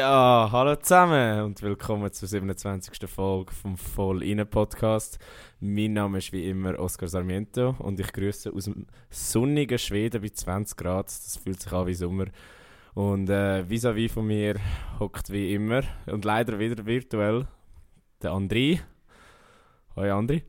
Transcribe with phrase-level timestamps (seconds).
[0.00, 3.06] Ja, hallo zusammen und willkommen zur 27.
[3.06, 5.18] Folge vom Voll Inne Podcast.
[5.60, 10.30] Mein Name ist wie immer Oscar Sarmiento und ich grüße aus dem sonnigen Schweden bei
[10.30, 11.08] 20 Grad.
[11.08, 12.28] Das fühlt sich an wie Sommer.
[12.94, 14.54] Und äh, vis-à-vis von mir
[14.98, 17.46] hockt wie immer und leider wieder virtuell
[18.22, 18.80] der André.
[19.96, 20.44] Hoi André.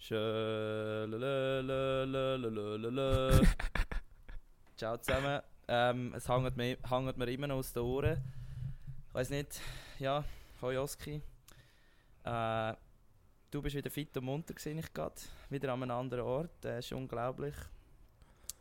[4.76, 5.53] Ciao zusammen.
[5.68, 8.22] Ähm, es hängt mir, hängt mir immer noch aus den Ohren.
[9.08, 9.60] Ich weiß nicht,
[9.98, 10.24] ja,
[10.60, 10.76] hoi.
[10.76, 12.74] Äh,
[13.50, 15.20] du bist wieder fit und munter gesehen, ich gerade.
[15.50, 16.50] Wieder an einem anderen Ort.
[16.60, 17.54] Das ist unglaublich.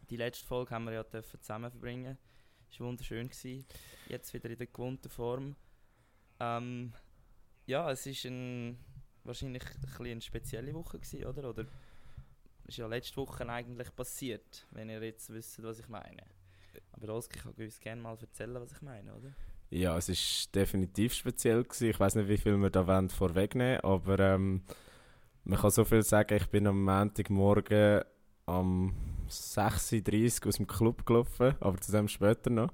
[0.09, 2.17] Die letzte Folge haben wir ja dürfen zusammen verbringen.
[2.69, 3.27] Es war wunderschön.
[3.27, 3.65] Gewesen.
[4.07, 5.55] Jetzt wieder in der gewohnten Form.
[6.39, 6.93] Ähm,
[7.65, 8.77] ja, es ist ein,
[9.23, 11.49] wahrscheinlich ein eine spezielle Woche gewesen, oder?
[11.49, 11.65] Oder
[12.65, 16.23] ist ja letzte Woche eigentlich passiert, wenn ihr jetzt wisst, was ich meine.
[16.91, 19.33] Aber ich kann uns gerne mal erzählen, was ich meine, oder?
[19.69, 21.89] Ja, es ist definitiv speziell gewesen.
[21.89, 24.61] Ich weiß nicht, wie viel wir da wollen vorwegnehmen, aber ähm,
[25.43, 26.37] man kann so viel sagen.
[26.37, 28.03] Ich bin am Montagmorgen
[28.45, 28.93] am
[29.29, 32.71] 6.30 Uhr aus dem Club gelaufen, aber zu dem später noch.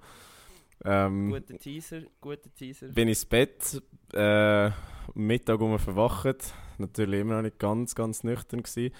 [0.86, 2.88] Ähm, Guter Teaser, guter Teaser.
[2.88, 3.82] bin ins Bett,
[4.14, 4.72] äh,
[5.14, 8.94] Mittag um verwacht, natürlich immer noch nicht ganz, ganz nüchtern gewesen.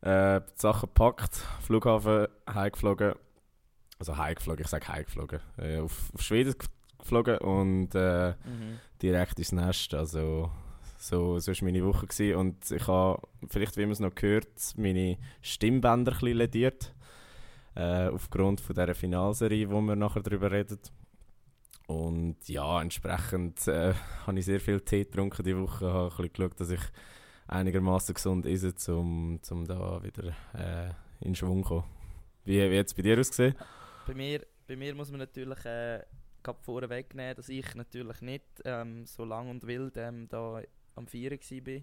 [0.00, 3.14] Äh, die Sachen gepackt, Flughafen heimgeflogen,
[3.98, 6.54] also heimgeflogen, ich sage heimgeflogen, äh, auf, auf Schweden
[6.98, 8.80] geflogen und äh, Mhm.
[9.02, 10.50] direkt ins Nest, also
[10.98, 12.36] so, so war meine Woche gewesen.
[12.36, 16.94] und ich habe, vielleicht wie man es noch gehört, meine Stimmbänder ein bisschen lediert,
[17.74, 20.78] äh, aufgrund von dieser Finalserie, wo wir nachher darüber reden.
[21.86, 23.92] Und ja, entsprechend äh,
[24.26, 26.80] habe ich sehr viel Tee getrunken die Woche, habe ein bisschen geschaut, dass ich
[27.46, 30.90] einigermaßen gesund esse, um, um da wieder äh,
[31.20, 31.84] in Schwung zu kommen.
[32.46, 33.54] Wie, wie hat es bei dir ausgesehen?
[34.06, 36.04] Bei, mir, bei mir muss man natürlich äh,
[36.60, 40.60] vorne wegnehmen, dass ich natürlich nicht ähm, so lang und wild ähm, da
[40.94, 41.82] am Feiern war.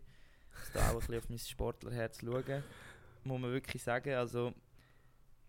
[0.54, 2.64] Dass da auch ein bisschen auf mein Sportlerherz schauen.
[3.24, 4.14] Muss man wirklich sagen.
[4.14, 4.54] Also,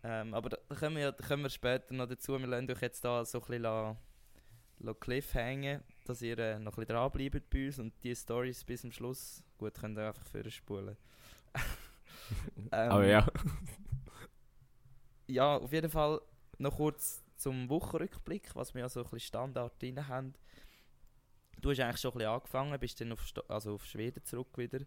[0.03, 2.39] ähm, aber da, kommen wir, da kommen wir später noch dazu.
[2.39, 3.97] Wir lassen euch jetzt da so ein bisschen la,
[4.79, 8.81] la cliffhängen, dass ihr äh, noch ein bisschen dranbleibt bei uns und die Stories bis
[8.81, 10.97] zum Schluss, gut, könnt ihr einfach vorspulen.
[12.71, 13.27] Ähm, Aber ja.
[15.27, 16.21] ja, auf jeden Fall
[16.57, 20.33] noch kurz zum Wochenrückblick, was wir ja so ein bisschen Standard drin haben.
[21.59, 24.57] Du hast eigentlich schon ein bisschen angefangen, bist dann auf, Sto- also auf Schweden zurück
[24.57, 24.79] wieder.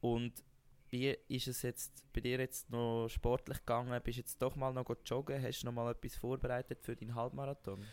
[0.00, 0.42] Und
[0.90, 3.98] wie ist es jetzt bei dir jetzt noch sportlich gegangen?
[4.02, 5.42] Bist jetzt doch mal noch joggen?
[5.42, 7.84] Hast du noch mal etwas vorbereitet für deinen Halbmarathon?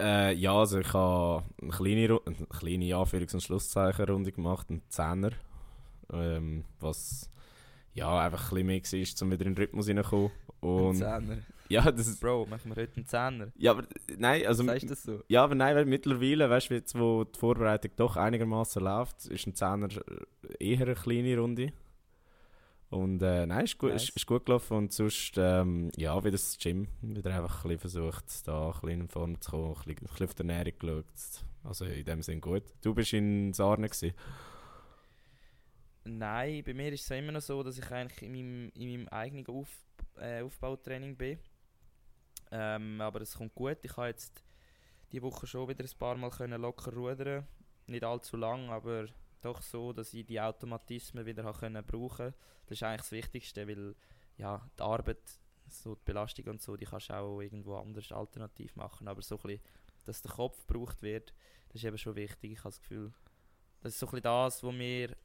[0.00, 5.30] Äh, ja, also ich habe eine kleine, kleine Anführungs- und Schlusszeichenrunde gemacht, einen Zehner.
[6.12, 7.30] Ähm, was
[7.94, 10.30] ja einfach ein bisschen mehr war, um wieder in den Rhythmus reinzukommen.
[10.62, 11.38] Ein Und Zehner.
[11.68, 13.48] ja, das ist, Bro, machen wir heute einen Zehner?
[13.56, 13.84] ja, aber
[14.18, 15.22] nein, also Sagst du das so?
[15.28, 19.46] ja, aber nein, weil mittlerweile, weißt du, jetzt wo die Vorbereitung doch einigermaßen läuft, ist
[19.46, 19.88] ein Zehner
[20.58, 21.72] eher eine kleine Runde.
[22.90, 24.04] Und äh, nein, ist gut, Nice.
[24.04, 27.80] ist, ist gut gelaufen und sonst, ähm, ja, wieder das Gym, wieder einfach ein bisschen
[27.80, 30.72] versucht, da ein bisschen in Form zu kommen, ein bisschen, ein bisschen auf die Ernährung
[30.78, 31.44] geschaut.
[31.64, 32.62] Also in dem Sinn gut.
[32.82, 34.12] Du bist in Sarne gewesen.
[36.04, 39.08] Nein, bei mir ist es immer noch so, dass ich eigentlich in meinem, in meinem
[39.08, 39.70] eigenen Auf,
[40.18, 41.38] äh, Aufbautraining bin.
[42.50, 43.78] Ähm, aber es kommt gut.
[43.82, 44.44] Ich habe jetzt
[45.12, 47.46] die Woche schon wieder ein paar Mal können locker rudern.
[47.86, 49.06] Nicht allzu lang, aber
[49.40, 52.34] doch so, dass ich die Automatismen wieder können brauchen.
[52.66, 53.94] Das ist eigentlich das Wichtigste, weil
[54.36, 55.22] ja, die Arbeit,
[55.68, 59.08] so die Belastung und so, die kannst du auch irgendwo anders alternativ machen.
[59.08, 59.62] Aber so ein bisschen,
[60.04, 61.32] dass der Kopf gebraucht wird,
[61.68, 62.52] das ist eben schon wichtig.
[62.52, 63.12] Ich habe das Gefühl,
[63.80, 65.16] das ist so ein bisschen das, was mir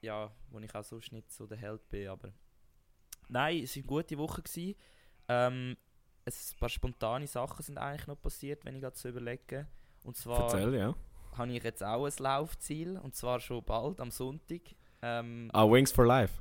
[0.00, 2.32] ja, wo ich auch sonst nicht so der Held bin, aber
[3.28, 4.42] nein, es war eine gute Woche.
[4.42, 4.74] Gewesen.
[5.28, 5.76] Ähm,
[6.24, 9.66] es, ein paar spontane Sachen sind eigentlich noch passiert, wenn ich gerade so überlege.
[10.04, 10.94] Und zwar Erzähl, ja.
[11.36, 14.60] habe ich jetzt auch ein Laufziel, und zwar schon bald, am Sonntag.
[15.02, 16.40] Ähm, Ah, Wings for Life.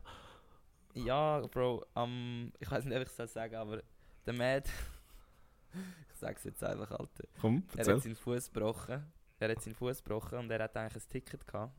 [0.94, 3.82] ja, Bro, am, ich weiß nicht, ob ich es soll sagen aber
[4.26, 4.70] der Mad,
[5.74, 7.24] ich sag's jetzt einfach, Alter.
[7.40, 7.96] Komm, Er erzähl.
[7.96, 9.12] hat seinen Fuß gebrochen.
[9.40, 11.74] Er hat seinen Fuß gebrochen und er hat eigentlich ein Ticket gehabt.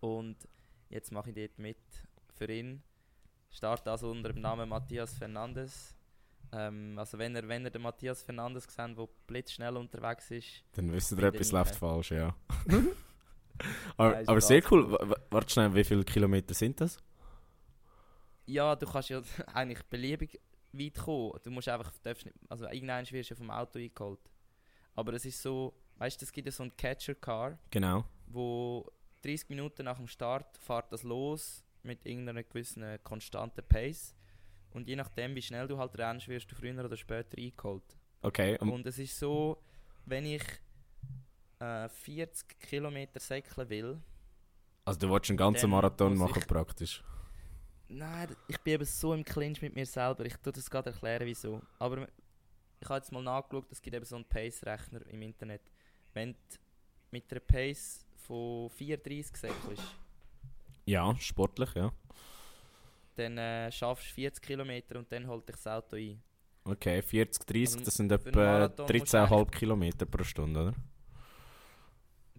[0.00, 0.36] Und
[0.90, 1.78] jetzt mache ich dort mit
[2.34, 2.82] für ihn.
[3.50, 5.94] Start also unter dem Namen Matthias Fernandes.
[6.52, 10.92] Ähm, also wenn ihr, wenn ihr den Matthias Fernandes seht, der blitzschnell unterwegs ist, Dann
[10.92, 12.34] wisst ihr, etwas nicht, läuft falsch, ja.
[13.96, 14.90] Aber aber sehr cool.
[14.92, 16.98] W- Warte schnell, wie viele Kilometer sind das?
[18.46, 19.20] ja, du kannst ja
[19.52, 20.40] eigentlich beliebig
[20.72, 21.32] weit kommen.
[21.42, 24.20] Du musst einfach, darfst nicht, also irgendwann wirst du vom Auto eingeholt.
[24.94, 28.04] Aber es ist so, weißt du, es gibt ja so ein Catcher-Car, Genau.
[28.26, 28.86] wo
[29.28, 34.14] 30 Minuten nach dem Start fährt das los mit irgendeiner gewissen konstanten Pace.
[34.70, 37.96] Und je nachdem, wie schnell du halt rennst, wirst du früher oder später eingeholt.
[38.22, 38.58] Okay.
[38.58, 39.62] Und, Und es ist so,
[40.04, 40.42] wenn ich
[41.60, 44.00] äh, 40 Kilometer säckeln will,
[44.84, 47.04] also du wolltest einen ganzen Marathon machen praktisch.
[47.88, 50.24] Nein, ich bin eben so im Clinch mit mir selber.
[50.24, 51.60] Ich tue das gerade erklären, wieso.
[51.78, 52.08] Aber
[52.80, 55.60] ich habe jetzt mal nachgeschaut, es gibt eben so einen Pace-Rechner im Internet.
[56.14, 56.38] Wenn du
[57.10, 59.82] mit einer Pace von 34 säckelst,
[60.86, 61.90] Ja, sportlich, ja.
[63.16, 66.22] dann äh, schaffst du 40 Kilometer und dann holt dich das Auto ein.
[66.64, 70.74] Okay, 40, 30, Also das sind etwa Marathon musst du 13,5 Kilometer pro Stunde, oder?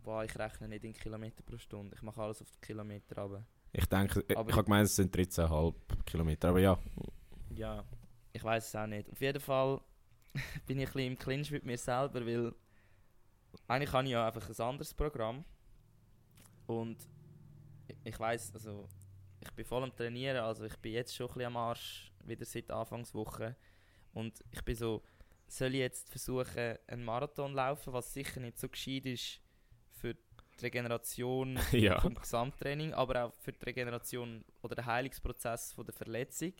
[0.04, 1.96] Boah, ich rechne nicht in Kilometer pro Stunde.
[1.96, 3.46] Ich mache alles auf die Kilometer runter.
[3.74, 5.74] Ich denke, ich, Aber- ich habe gemeint, es sind 13,5
[6.06, 6.80] Kilometer, aber ja.
[7.56, 7.84] Ja,
[8.32, 9.10] ich weiß es auch nicht.
[9.12, 9.82] Auf jeden Fall
[10.68, 12.54] bin ich ein bisschen im Clinch mit mir selber, weil
[13.68, 15.44] eigentlich habe ich ja einfach ein anderes Programm.
[16.70, 16.98] Und
[18.06, 18.88] ich- weiß, also
[19.42, 22.46] ich bin voll am Trainieren, also ich bin jetzt schon ein bisschen am Arsch, wieder
[22.46, 23.56] seit Anfangswoche.
[24.14, 25.02] Und ich bin so,
[25.48, 29.42] soll ich jetzt versuchen, einen Marathon laufen, was sicher nicht so gescheit ist
[29.94, 32.00] für die Regeneration ja.
[32.00, 36.54] vom Gesamttraining, aber auch für die Regeneration oder den Heilungsprozess von der Verletzung.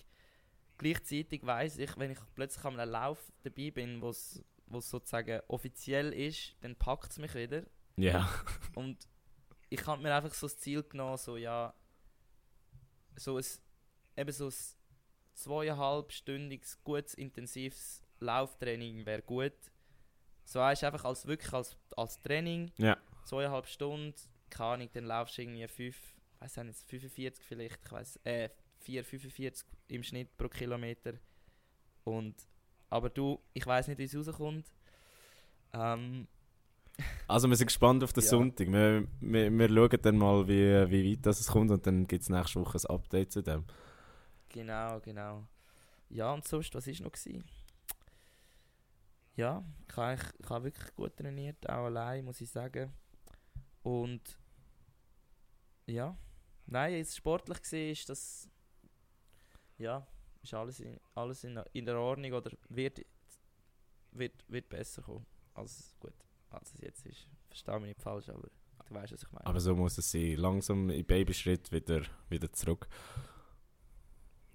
[0.80, 6.14] Gleichzeitig weiß ich, wenn ich plötzlich an einem Lauf dabei bin, wo es sozusagen offiziell
[6.14, 7.64] ist, dann packt es mich wieder.
[7.98, 8.28] Ja.
[8.76, 9.08] Und
[9.70, 11.74] ich habe mir einfach so das Ziel genommen, so ja,
[13.16, 13.46] so ein,
[14.18, 14.54] eben so ein
[15.34, 19.54] zweieinhalbstündiges, gutes, intensives Lauftraining wäre gut.
[20.46, 22.98] So weißt, einfach als wirklich als, als Training, Ja.
[23.26, 24.14] zweieinhalb Stunden,
[24.50, 25.98] keine Ahnung, dann laufst du irgendwie fünf,
[26.40, 28.50] weiß nicht, 45 vielleicht, ich weiß, äh,
[28.80, 31.14] 4, 45 im Schnitt pro Kilometer.
[32.04, 32.36] Und,
[32.90, 34.66] aber du, ich weiß nicht, wie es rauskommt.
[35.74, 36.28] Ähm,
[37.28, 38.30] Also wir sind gespannt auf den Ja.
[38.30, 38.72] Sonntag.
[38.72, 42.24] Wir, wir, wir schauen dann mal, wie, wie weit das es kommt und dann gibt
[42.24, 43.66] es nächste Woche ein Update zu dem.
[44.50, 45.48] Genau, genau.
[46.10, 47.12] Ja, und sonst, was war noch?
[47.12, 47.44] Gewesen?
[49.36, 52.92] Ja, ich habe, ich habe wirklich gut trainiert, auch allein, muss ich sagen.
[53.84, 54.38] Und
[55.86, 56.18] ja,
[56.66, 58.50] nein, jetzt sportlich gesehen ist das,
[59.78, 60.06] ja,
[60.44, 63.06] ist alles, in, alles in, in der Ordnung oder wird,
[64.12, 66.14] wird, wird besser kommen, als gut,
[66.52, 67.28] als es jetzt ist.
[67.48, 68.50] Verstehe mich nicht falsch, aber
[68.88, 69.46] du weißt, was ich meine.
[69.46, 70.36] Aber so muss es sein.
[70.36, 72.88] Langsam in Babyschritt wieder, wieder zurück.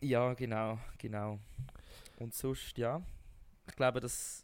[0.01, 1.39] Ja, genau, genau.
[2.19, 3.03] Und sonst, ja,
[3.67, 4.43] ich glaube, das,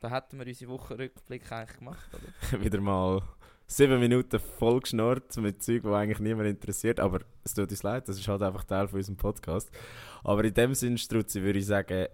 [0.00, 2.60] da hätten wir unsere Wochenrückblick eigentlich gemacht, oder?
[2.64, 3.22] wieder mal
[3.66, 7.00] sieben Minuten voll geschnurrt mit Zeug, die eigentlich niemand interessiert.
[7.00, 9.70] Aber es tut uns leid, das ist halt einfach Teil von unserem Podcast.
[10.24, 12.06] Aber in dem Sinn, Struzzi, würde ich sagen,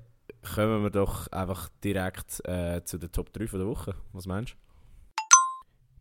[0.45, 3.95] kommen wir doch einfach direkt äh, zu den Top 3 von der Woche.
[4.13, 4.57] Was meinst du?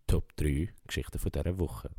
[0.07, 1.89] Top 3 Geschichten von dieser Woche.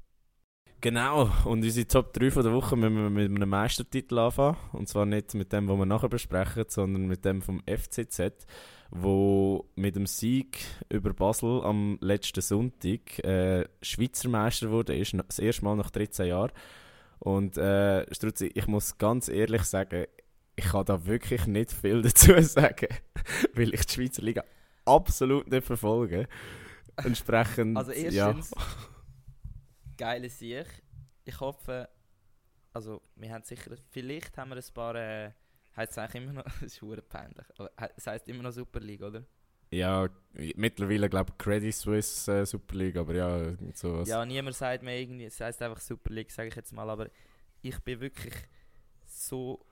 [0.81, 4.59] Genau, und unsere Top 3 von der Woche müssen wir mit einem Meistertitel anfangen.
[4.73, 8.47] Und zwar nicht mit dem, was wir nachher besprechen, sondern mit dem vom FCZ,
[8.91, 10.59] wo mit dem Sieg
[10.91, 16.27] über Basel am letzten Sonntag äh, Schweizer Meister wurde, ist das erste Mal nach 13
[16.27, 16.53] Jahren.
[17.19, 20.05] Und äh, Struzzi, ich muss ganz ehrlich sagen,
[20.57, 22.89] ich kann da wirklich nicht viel dazu sagen,
[23.55, 24.45] weil ich die Schweizer Liga
[24.85, 26.29] absolut nicht verfolge.
[26.97, 28.55] Entsprechend, Also erstens,
[29.97, 30.67] geile Sieg.
[31.25, 31.89] Ich hoffe,
[32.73, 35.33] also wir haben sicher, vielleicht haben wir ein paar, äh,
[35.77, 38.81] heisst es eigentlich immer noch, das ist verdammt peinlich, aber es heisst immer noch Super
[38.81, 39.25] League, oder?
[39.71, 40.11] ja, ja
[40.57, 44.09] mittlerweile glaube ich Credit Suisse äh, Super League, aber ja, sowas.
[44.09, 47.09] Ja, niemand sagt mir irgendwie, es heisst einfach Super League, sage ich jetzt mal, aber
[47.63, 48.35] ich bin wirklich
[49.07, 49.65] so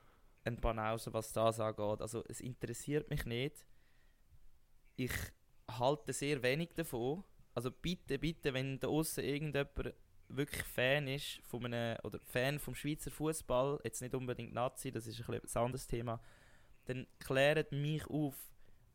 [0.45, 2.01] ein Banause, was das angeht.
[2.01, 3.65] Also es interessiert mich nicht.
[4.97, 5.13] Ich
[5.71, 7.25] halte sehr wenig davon.
[7.55, 9.95] Also bitte, bitte, wenn da außen irgendjemand
[10.29, 15.07] wirklich Fan ist von einem, oder Fan vom Schweizer Fußball, jetzt nicht unbedingt Nazi, das
[15.07, 16.21] ist ein, ein anderes Thema,
[16.87, 18.35] dann klärt mich auf,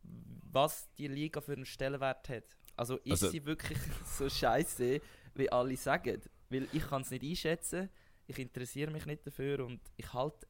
[0.04, 2.44] was die Liga für einen Stellenwert hat.
[2.76, 5.00] Also ist Also- sie wirklich so scheiße,
[5.36, 6.20] wie alle sagen?
[6.50, 7.90] Weil ich kann es nicht einschätzen,
[8.26, 10.48] ich interessiere mich nicht dafür und ich halte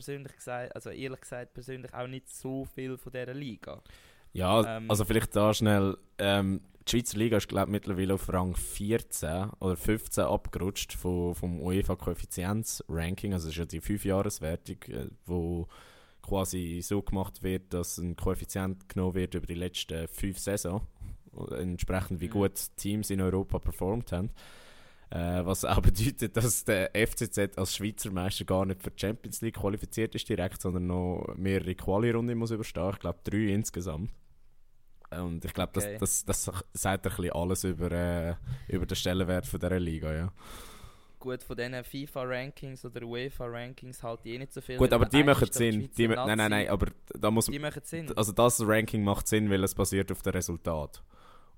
[0.00, 3.82] persönlich gesagt, also ehrlich gesagt persönlich auch nicht so viel von dieser Liga.
[4.32, 5.96] Ja, Ähm, also vielleicht da schnell.
[6.18, 11.60] Ähm, die Schweizer Liga ist glaube mittlerweile auf Rang 14 oder 15 abgerutscht vom, vom
[11.60, 13.34] UEFA Koeffizienz-Ranking.
[13.34, 15.68] Also das ist ja die 5-Jahres-Wertung, äh, wo
[16.22, 20.86] quasi so gemacht wird, dass ein Koeffizient genommen wird über die letzten 5 Saison.
[21.56, 22.32] Entsprechend wie Mhm.
[22.32, 24.30] gut Teams in Europa performt haben.
[25.10, 29.40] Äh, was auch bedeutet, dass der FCZ als Schweizer Meister gar nicht für die Champions
[29.40, 32.90] League qualifiziert ist direkt, sondern noch mehrere Quali-Runden muss überstehen.
[32.92, 34.10] Ich glaube drei insgesamt.
[35.10, 35.96] Und ich glaube, okay.
[35.98, 38.34] das, das, das sagt ein bisschen alles über, äh,
[38.68, 40.32] über den Stellenwert von dieser Liga, ja.
[41.18, 44.76] Gut, von diesen FIFA-Rankings oder UEFA-Rankings halt eh nicht so viel.
[44.78, 45.90] Gut, aber die machen Sinn.
[45.98, 46.86] Die, nein, nein, nein, aber
[47.18, 48.16] da muss Die machen Sinn.
[48.16, 51.02] Also das Ranking macht Sinn, weil es basiert auf dem Resultat.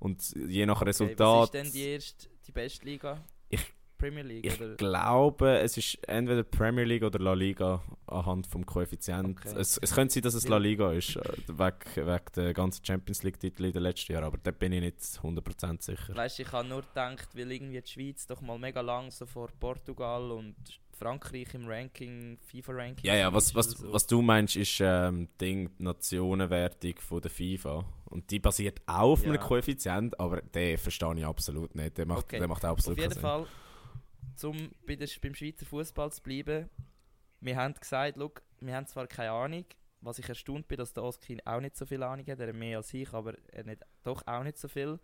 [0.01, 1.21] Und je nach Resultat...
[1.21, 3.23] Okay, was ist denn die erste, die beste Liga?
[3.53, 4.45] Ich Premier League?
[4.45, 4.75] Ich oder?
[4.75, 9.39] glaube, es ist entweder Premier League oder La Liga anhand vom Koeffizient.
[9.39, 9.55] Okay.
[9.57, 13.23] Es, es könnte sein, dass es La Liga ist, äh, wegen, wegen der ganzen Champions
[13.23, 16.17] League-Titel in den letzten Jahren, aber da bin ich nicht 100% sicher.
[16.17, 19.25] Weißt du, ich habe nur gedacht, weil irgendwie die Schweiz doch mal mega lang so
[19.25, 20.57] vor Portugal und
[20.97, 23.05] Frankreich im Ranking, FIFA-Ranking.
[23.05, 23.93] Ja, ja, was, was, so.
[23.93, 27.85] was du meinst, ist ähm, Ding, die Nationenwertung von der FIFA.
[28.07, 29.31] Und die basiert auch auf ja.
[29.31, 31.99] einem Koeffizient, aber den verstehe ich absolut nicht.
[31.99, 32.39] Der macht, okay.
[32.39, 33.47] der macht absolut Auf jeden Fall
[34.45, 36.69] um bei der, beim Schweizer Fußball zu bleiben,
[37.41, 39.65] wir haben gesagt, look, wir haben zwar keine Ahnung,
[40.01, 42.79] was ich erstaunt bin, dass der Oskin auch nicht so viel Ahnung hat, er mehr
[42.79, 44.99] als ich, aber er hat doch auch nicht so viel,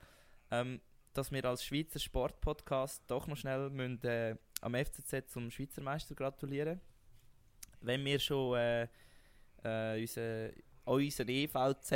[0.51, 0.81] ähm,
[1.13, 6.15] dass wir als Schweizer Sportpodcast doch noch schnell müssen, äh, am FCZ zum Schweizer Meister
[6.15, 6.81] gratulieren.
[7.81, 8.89] Wenn wir schon äh,
[9.63, 10.51] äh, unser,
[10.85, 11.93] unseren EVZ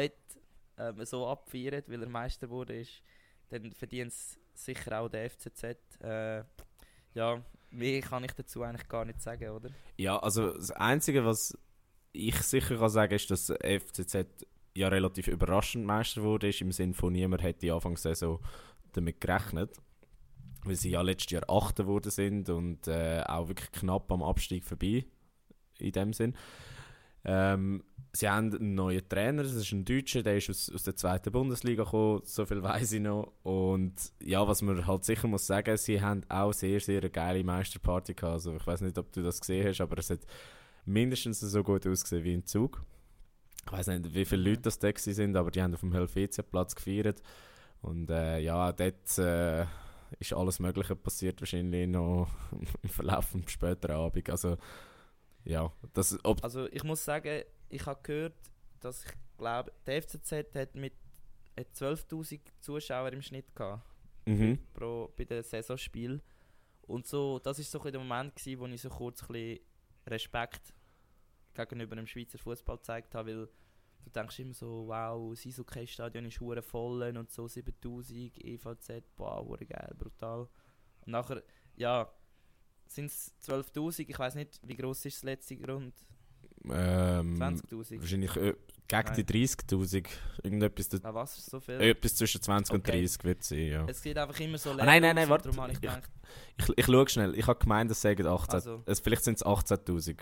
[0.77, 3.03] äh, so abfeiern, weil er Meister wurde, ist,
[3.49, 5.65] dann verdient es sicher auch der FCZ.
[6.01, 6.45] Äh,
[7.15, 9.71] ja, mehr kann ich dazu eigentlich gar nicht sagen, oder?
[9.97, 11.57] Ja, also das Einzige, was
[12.13, 14.27] ich sicher kann sagen, ist, dass FCZ
[14.75, 18.41] ja relativ überraschend Meister wurde, ist im Sinne von niemand hätte Anfang der Saison
[18.93, 19.77] damit gerechnet,
[20.65, 24.65] weil sie ja letztes Jahr Achter geworden sind und äh, auch wirklich knapp am Abstieg
[24.65, 25.05] vorbei
[25.79, 26.35] in dem Sinn.
[27.25, 30.97] Ähm, sie haben einen neuen Trainer, das ist ein Deutscher, der ist aus, aus der
[30.97, 33.33] zweiten Bundesliga gekommen, so viel weiß ich noch.
[33.43, 37.45] Und ja, was man halt sicher muss sagen, sie haben auch sehr, sehr eine geile
[37.45, 38.35] Meisterparty gehabt.
[38.35, 40.21] Also ich weiß nicht, ob du das gesehen hast, aber es hat
[40.85, 42.85] mindestens so gut ausgesehen wie ein Zug.
[43.65, 46.75] Ich weiß nicht, wie viele Leute das da sind, aber die haben auf dem Helvetia-Platz
[46.75, 47.23] gefeiert.
[47.81, 49.67] Und äh, ja, dort äh,
[50.19, 52.29] ist alles Mögliche passiert, wahrscheinlich noch
[52.83, 54.31] im Verlauf des späteren Abend.
[54.31, 54.57] Also
[55.45, 58.35] ja, das, also ich muss sagen, ich habe gehört,
[58.81, 60.95] dass ich glaube, der FCZ hat mit
[61.57, 63.87] 12.000 Zuschauer im Schnitt gehabt.
[64.25, 64.59] Mhm.
[64.73, 66.21] Pro, bei dem Saisonspiel.
[66.83, 69.59] Und so, das war so der Moment, gewesen, wo ich so kurz ein
[70.07, 70.75] Respekt
[71.55, 73.49] gegenüber dem Schweizer Fußball gezeigt habe, weil
[74.05, 79.59] du denkst immer so, wow, das Eishockey-Stadion ist hure voll und so 7000 EVZ, boah,
[79.59, 80.49] geil, brutal.
[81.05, 81.43] Und nachher,
[81.77, 82.11] ja,
[82.87, 85.95] sind es 12.000, ich weiß nicht, wie groß ist das letzte Grund?
[86.65, 88.01] Ähm, 20.000?
[88.01, 88.55] Wahrscheinlich äh,
[88.87, 90.07] gegen die 30.000.
[90.43, 91.05] Irgendetwas.
[91.05, 91.47] Ah, was?
[91.47, 91.81] So viel?
[91.81, 92.77] Etwas zwischen 20 okay.
[92.77, 93.85] und 30 wird sein, ja.
[93.87, 94.83] Es geht einfach immer so leer.
[94.83, 95.49] Ah, nein, nein, nein, warte.
[95.49, 97.35] Ich, ich, ich, ich schaue schnell.
[97.37, 98.55] Ich habe gemeint, es sagen 18.
[98.55, 98.83] Also.
[98.87, 100.17] Es, vielleicht sind es 18.000.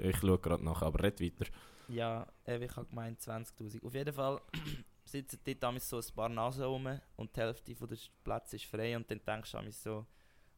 [0.00, 1.46] Ich schaue gerade nach, aber red weiter.
[1.88, 3.84] Ja, äh, ich habe gemeint 20.000.
[3.84, 4.40] Auf jeden Fall
[5.04, 8.96] sitzen dort damals so ein paar Nasen rum und die Hälfte der Plätze ist frei
[8.96, 10.06] und dann denkst du so,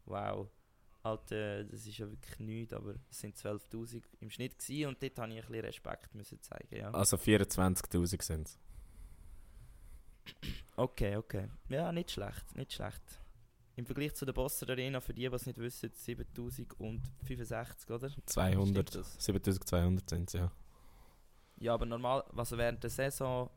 [0.05, 0.49] wow
[1.31, 5.19] äh, das ist ja wirklich nichts, aber es sind 12'000 im Schnitt gewesen und dort
[5.19, 6.91] habe ich ein bisschen Respekt müssen zeigen, ja.
[6.91, 8.59] Also 24'000 sind es.
[10.77, 11.49] Okay, okay.
[11.69, 13.03] Ja, nicht schlecht, nicht schlecht.
[13.77, 18.11] Im Vergleich zu der Bosser Arena, für die, die es nicht wissen, 7065, oder?
[18.25, 20.51] 200, 7200 sind es, ja.
[21.59, 23.51] Ja, aber normal, also während der Saison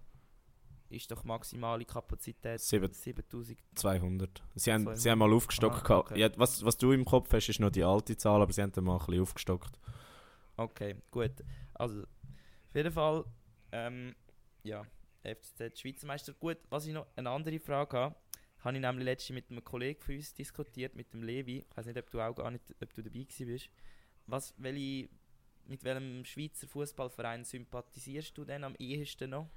[0.89, 4.41] ist doch maximale Kapazität 7200.
[4.56, 5.86] Sie haben, sie haben mal aufgestockt.
[5.86, 6.20] Aha, okay.
[6.20, 8.72] ja, was, was du im Kopf hast, ist noch die alte Zahl, aber sie haben
[8.72, 9.79] dann mal ein bisschen aufgestockt.
[10.58, 11.32] Okay, gut.
[11.74, 13.25] Also, auf jeden Fall,
[13.72, 14.15] ähm,
[14.63, 14.84] ja,
[15.24, 16.34] FCZ Schweizer Meister.
[16.34, 18.15] Gut, was ich noch eine andere Frage habe,
[18.60, 21.65] habe ich nämlich letztens mit einem Kollegen von uns diskutiert, mit dem Levi.
[21.70, 23.70] Ich weiß nicht, ob du auch gar nicht, ob du dabei bist.
[24.27, 25.10] Was, welche,
[25.70, 29.50] mit welchem Schweizer Fußballverein sympathisierst du denn am ehesten noch?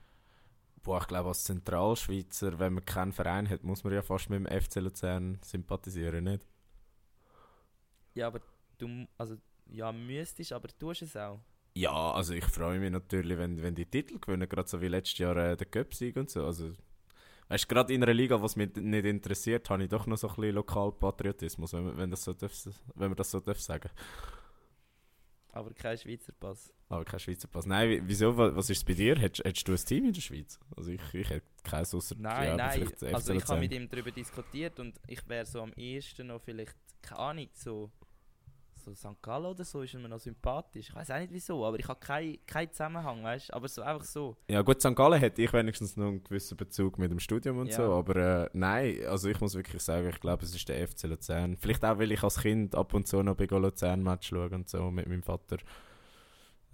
[0.82, 4.40] Boah, ich glaube, als Zentralschweizer, wenn man keinen Verein hat, muss man ja fast mit
[4.40, 6.44] dem FC Luzern sympathisieren, nicht?
[8.14, 8.40] Ja, aber
[8.78, 11.40] du, also, ja, müsstest, aber du tust es auch.
[11.74, 15.18] Ja, also ich freue mich natürlich, wenn, wenn die Titel gewinnen, gerade so wie letztes
[15.18, 16.44] Jahr äh, der Cup-Sieg und so.
[16.44, 16.72] Also,
[17.48, 20.28] weißt du, gerade in einer Liga, was mich nicht interessiert, habe ich doch noch so
[20.28, 22.52] ein bisschen Lokalpatriotismus, wenn, wenn, das so darf,
[22.96, 23.88] wenn man das so darf sagen
[25.52, 26.72] aber kein Schweizer Pass.
[26.88, 27.66] Aber kein Schweizer Pass.
[27.66, 28.36] Nein, wieso?
[28.36, 29.16] Was ist bei dir?
[29.18, 30.58] Hättest, hättest du ein Team in der Schweiz?
[30.76, 32.92] Also ich, ich hätte keins außer Nein, ja, nein.
[33.12, 36.74] Also ich habe mit ihm darüber diskutiert und ich wäre so am ehesten noch vielleicht,
[37.02, 37.90] keine Ahnung, so,
[38.82, 39.22] so St.
[39.22, 40.88] Gallen oder so ist mir noch sympathisch.
[40.88, 43.54] Ich weiß auch nicht wieso, aber ich habe keinen kein Zusammenhang, weißt du?
[43.54, 44.36] Aber so einfach so.
[44.48, 44.94] Ja gut, St.
[44.96, 47.76] Gallen hätte ich wenigstens noch einen gewissen Bezug mit dem Studium und Ja.
[47.76, 51.04] so, aber äh, nein, also ich muss wirklich sagen, ich glaube, es ist der FC
[51.04, 51.56] Luzern.
[51.56, 54.90] Vielleicht auch, weil ich als Kind ab und zu noch bei Luzern-Match schaue und so
[54.90, 55.58] mit meinem Vater.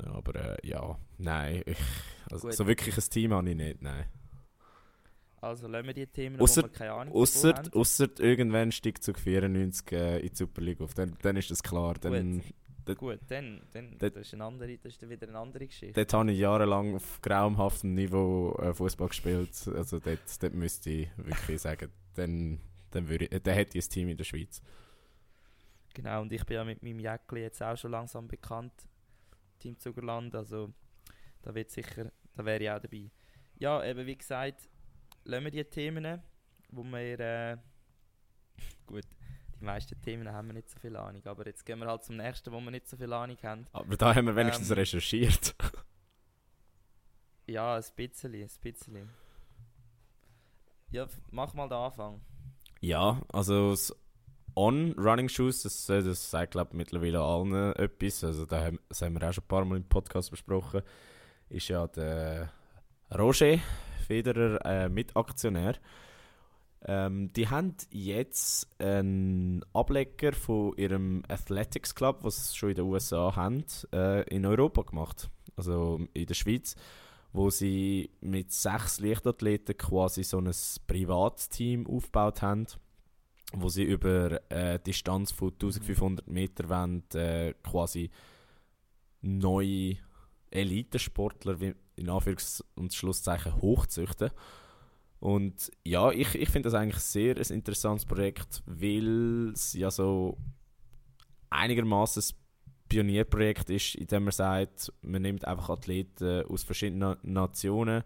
[0.04, 1.76] Ja, aber äh, ja, nein, ich,
[2.30, 2.56] also, Gut.
[2.56, 4.04] so wirklich ein Team habe ich nicht, nein.
[5.40, 7.72] Also lassen wir die Themen, Ausser- wo wir keine Ahnung Ausser, haben.
[7.74, 11.62] ausser irgendwann steigt Zug 94 äh, in die Super League auf, dann, dann ist das
[11.62, 11.94] klar.
[11.94, 12.42] Dann,
[12.84, 15.92] dort- Gut, dann, dann dort- das ist, eine andere, das ist wieder eine andere Geschichte.
[15.92, 19.50] dort habe ich jahrelang auf graumhaftem Niveau äh, Fußball gespielt.
[19.74, 22.58] Also dort, dort müsste ich wirklich sagen, dann,
[22.90, 24.60] dann, würde ich, dann hätte ich ein Team in der Schweiz.
[25.94, 28.72] Genau, und ich bin ja mit meinem Jäckli jetzt auch schon langsam bekannt.
[29.58, 30.72] Team Zugerland, also
[31.42, 33.10] da wird sicher, da wäre ich auch dabei.
[33.58, 34.68] Ja, eben wie gesagt,
[35.28, 36.22] lassen wir die Themen,
[36.70, 37.56] wo wir, äh,
[38.86, 39.04] gut,
[39.60, 42.16] die meisten Themen haben wir nicht so viel Ahnung, aber jetzt gehen wir halt zum
[42.16, 43.66] nächsten, wo wir nicht so viel Ahnung haben.
[43.72, 45.54] Aber da haben wir wenigstens Ähm, recherchiert.
[47.46, 49.10] Ja, ein bisschen, ein bisschen.
[50.90, 52.20] Ja, mach mal den Anfang.
[52.80, 53.94] Ja, also das
[54.54, 58.22] On-Running Shoes, das, äh, das sagt glaube ich mittlerweile allen etwas.
[58.24, 60.82] Also da haben, das haben wir auch schon ein paar Mal im Podcast besprochen.
[61.48, 62.52] Ist ja der
[63.14, 63.58] Roger
[64.08, 65.76] Federer äh, Mitaktionär.
[66.84, 72.84] Ähm, die haben jetzt einen Ableger von ihrem Athletics Club, was sie schon in den
[72.86, 75.30] USA haben, äh, in Europa gemacht.
[75.56, 76.74] Also in der Schweiz
[77.32, 80.50] wo sie mit sechs Leichtathleten quasi so ein
[80.86, 82.66] Privatteam aufgebaut haben,
[83.52, 88.10] wo sie über eine Distanz von 1500 Meter wollen, äh, quasi
[89.20, 89.96] neue
[90.50, 94.30] Elitesportler wie in Anführungs- und Schlusszeichen hochzüchten.
[95.20, 100.38] Und ja, ich, ich finde das eigentlich sehr ein interessantes Projekt, weil es ja so
[101.50, 102.36] einigermaßen ein
[102.88, 108.04] Pionierprojekt ist, in dem man sagt, man nimmt einfach Athleten aus verschiedenen Nationen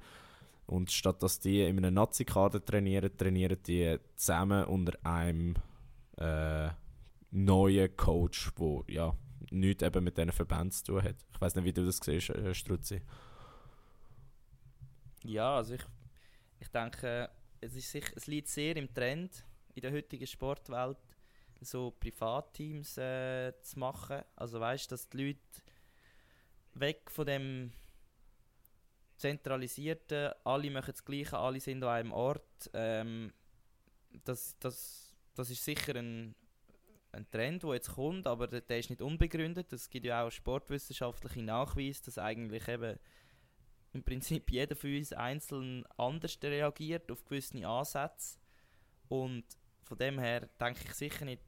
[0.67, 5.55] und statt dass die in einem Nazi-Kader trainieren, trainieren die zusammen unter einem
[6.17, 6.71] äh,
[7.31, 9.15] neuen Coach, wo ja
[9.51, 11.17] nichts eben mit diesen Verbänden zu tun hat.
[11.33, 13.03] Ich weiß nicht, wie du das siehst, äh, Struzzi.
[15.25, 15.85] Ja, also ich,
[16.61, 19.45] ich denke, es, ist sicher, es liegt sehr im Trend
[19.75, 20.99] in der heutigen Sportwelt,
[21.61, 24.23] so Privatteams äh, zu machen.
[24.37, 25.41] Also weißt du, dass die Leute
[26.75, 27.73] weg von dem
[29.17, 32.71] zentralisierten, alle machen das Gleiche, alle sind an einem Ort.
[32.75, 33.33] Ähm,
[34.25, 36.35] das, das, das ist sicher ein,
[37.13, 39.73] ein Trend, der jetzt kommt, aber der, der ist nicht unbegründet.
[39.73, 42.99] Es gibt ja auch sportwissenschaftliche Nachweise, dass eigentlich eben
[43.93, 48.39] im Prinzip jeder von uns einzeln anders reagiert auf gewisse Ansätze.
[49.09, 49.45] Und
[49.83, 51.43] von dem her denke ich sicher nicht,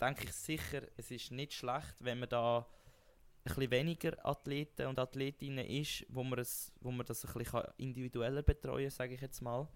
[0.00, 4.98] denke ich sicher, es ist nicht schlecht, wenn man da ein bisschen weniger Athleten und
[4.98, 9.20] Athletinnen ist, wo man, es, wo man das ein bisschen individueller betreuen kann, sage ich
[9.20, 9.66] jetzt mal.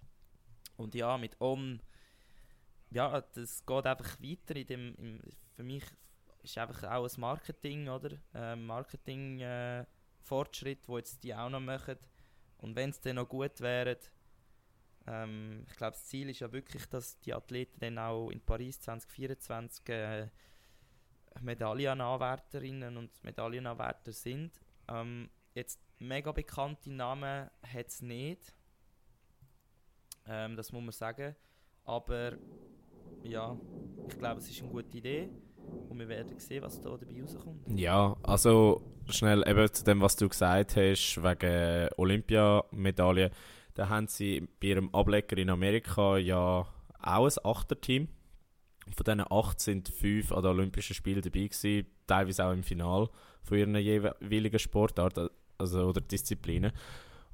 [0.76, 1.80] Und ja, mit On,
[2.90, 5.20] ja, das geht einfach weiter in dem, im,
[5.54, 5.84] für mich
[6.42, 8.10] ist einfach auch ein Marketing, oder?
[8.34, 9.86] Ähm, Marketing äh,
[10.24, 11.98] Fortschritt, wo jetzt die auch noch machen.
[12.58, 13.98] Und wenn es dann noch gut wäre,
[15.06, 18.80] ähm, ich glaube, das Ziel ist ja wirklich, dass die Athleten dann auch in Paris
[18.80, 20.28] 2024 äh,
[21.40, 24.52] Medaillenanwärterinnen und Medaillenanwärter sind.
[24.88, 28.54] Ähm, jetzt mega bekannte Namen hat es nicht.
[30.26, 31.36] Ähm, das muss man sagen.
[31.84, 32.38] Aber
[33.22, 33.58] ja,
[34.08, 35.28] ich glaube, es ist eine gute Idee.
[35.88, 37.78] Und wir werden sehen, was da dabei rauskommt.
[37.78, 43.30] Ja, also schnell eben zu dem, was du gesagt hast, wegen Olympiamedaillen.
[43.74, 46.66] Da haben sie bei ihrem Ableger in Amerika ja
[47.00, 48.08] auch ein Achterteam.
[48.94, 53.08] Von diesen acht sind fünf an den Olympischen Spielen dabei gewesen, teilweise auch im Final
[53.42, 56.72] von ihren jeweiligen Sportarten also, oder Disziplinen.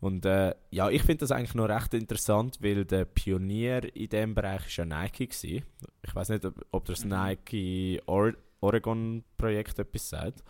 [0.00, 4.34] Und äh, ja, ich finde das eigentlich noch recht interessant, weil der Pionier in diesem
[4.34, 5.64] Bereich ist ja Nike gewesen.
[6.02, 7.10] Ich weiß nicht, ob, ob das Mhm.
[7.10, 8.32] Nike Or
[8.62, 10.42] Oregon-Projekt etwas sagt.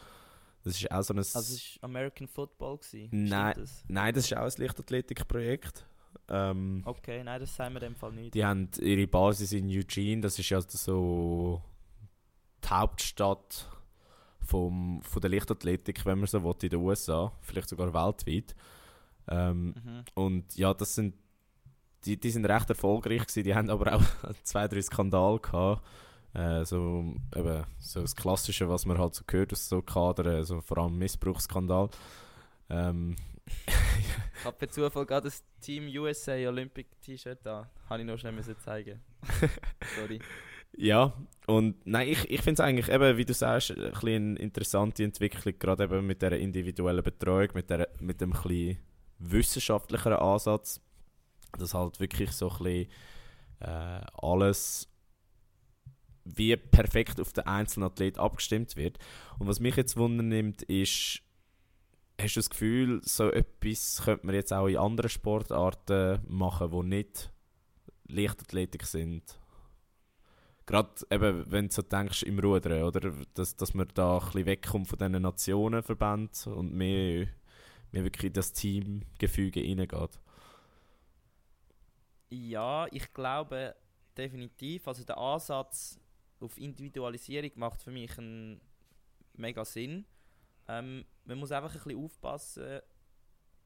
[0.62, 1.18] Das ist auch so ein...
[1.18, 2.78] Also es war American Football.
[2.78, 3.08] Gewesen.
[3.12, 3.54] Nein.
[3.56, 3.84] Das?
[3.88, 5.86] Nein, das ist auch ein Leichtathletikprojekt.
[6.28, 8.34] Ähm, Okay, nein, das sagen wir in dem Fall nicht.
[8.34, 11.62] Die haben ihre Basis in Eugene, das ist ja so
[12.62, 13.68] die Hauptstadt
[14.40, 18.54] vom, von der Leichtathletik, wenn man so will, in den USA, vielleicht sogar weltweit.
[19.31, 20.05] Ähm, Mhm.
[20.14, 21.14] und ja, das sind
[22.05, 24.03] die, die sind recht erfolgreich gewesen, die haben aber auch
[24.43, 25.87] zwei, drei Skandale gehabt.
[26.33, 30.61] Äh, so, eben, so das Klassische, was man halt so gehört aus so Kadern, also
[30.61, 31.90] vor allem Missbrauchsskandal.
[32.71, 33.16] Ähm,
[34.38, 37.69] Ich habe per Zufall gerade das Team USA Olympic T-Shirt da.
[37.88, 39.01] Habe ich noch schnell müssen zeigen.
[39.97, 40.21] Sorry.
[40.77, 41.12] Ja,
[41.49, 45.55] und nein, ich, ich finde es eigentlich eben, wie du sagst, ein eine interessante Entwicklung,
[45.59, 48.79] gerade eben mit der individuellen Betreuung, mit, der, mit dem ein bisschen
[49.20, 50.80] wissenschaftlicheren Ansatz,
[51.59, 52.90] dass halt wirklich so ein bisschen
[53.61, 54.88] äh, alles
[56.24, 58.98] wie perfekt auf den einzelnen Athlet abgestimmt wird.
[59.38, 61.22] Und was mich jetzt wundernimmt, ist,
[62.20, 66.83] hast du das Gefühl, so etwas könnte man jetzt auch in anderen Sportarten machen, die
[66.83, 67.33] nicht
[68.09, 69.38] Leichtathletik sind?
[70.66, 73.12] Gerade eben, wenn du so denkst im Rudern, oder?
[73.35, 77.26] Dass, dass man da ein bisschen wegkommt von diesen Nationenverbänden und mehr,
[77.92, 80.20] mehr wirklich das Teamgefüge reingeht.
[82.31, 83.74] Ja, ich glaube
[84.16, 84.87] definitiv.
[84.87, 86.00] Also der Ansatz
[86.40, 88.61] auf Individualisierung macht für mich einen
[89.35, 90.07] mega Sinn.
[90.68, 92.81] Ähm, man muss einfach ein bisschen aufpassen.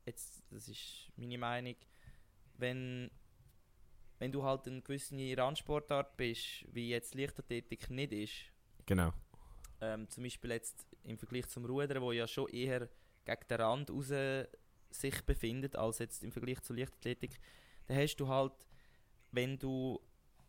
[0.06, 1.76] Jetzt, das ist meine Meinung.
[2.56, 3.10] Wenn,
[4.18, 8.32] wenn du halt eine gewisse Randsportart bist, wie jetzt Leichtathletik nicht ist.
[8.86, 9.12] Genau.
[9.80, 12.88] Ähm, zum Beispiel jetzt im Vergleich zum Rudern, wo ja schon eher
[13.24, 14.12] gegen den Rand raus
[14.90, 17.38] sich befindet, als jetzt im Vergleich zur Leichtathletik,
[17.86, 18.52] dann hast du halt,
[19.32, 20.00] wenn du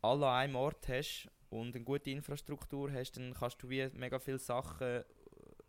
[0.02, 4.20] alle an einem Ort hast und eine gute Infrastruktur hast, dann kannst du wie mega
[4.20, 5.04] viele Sachen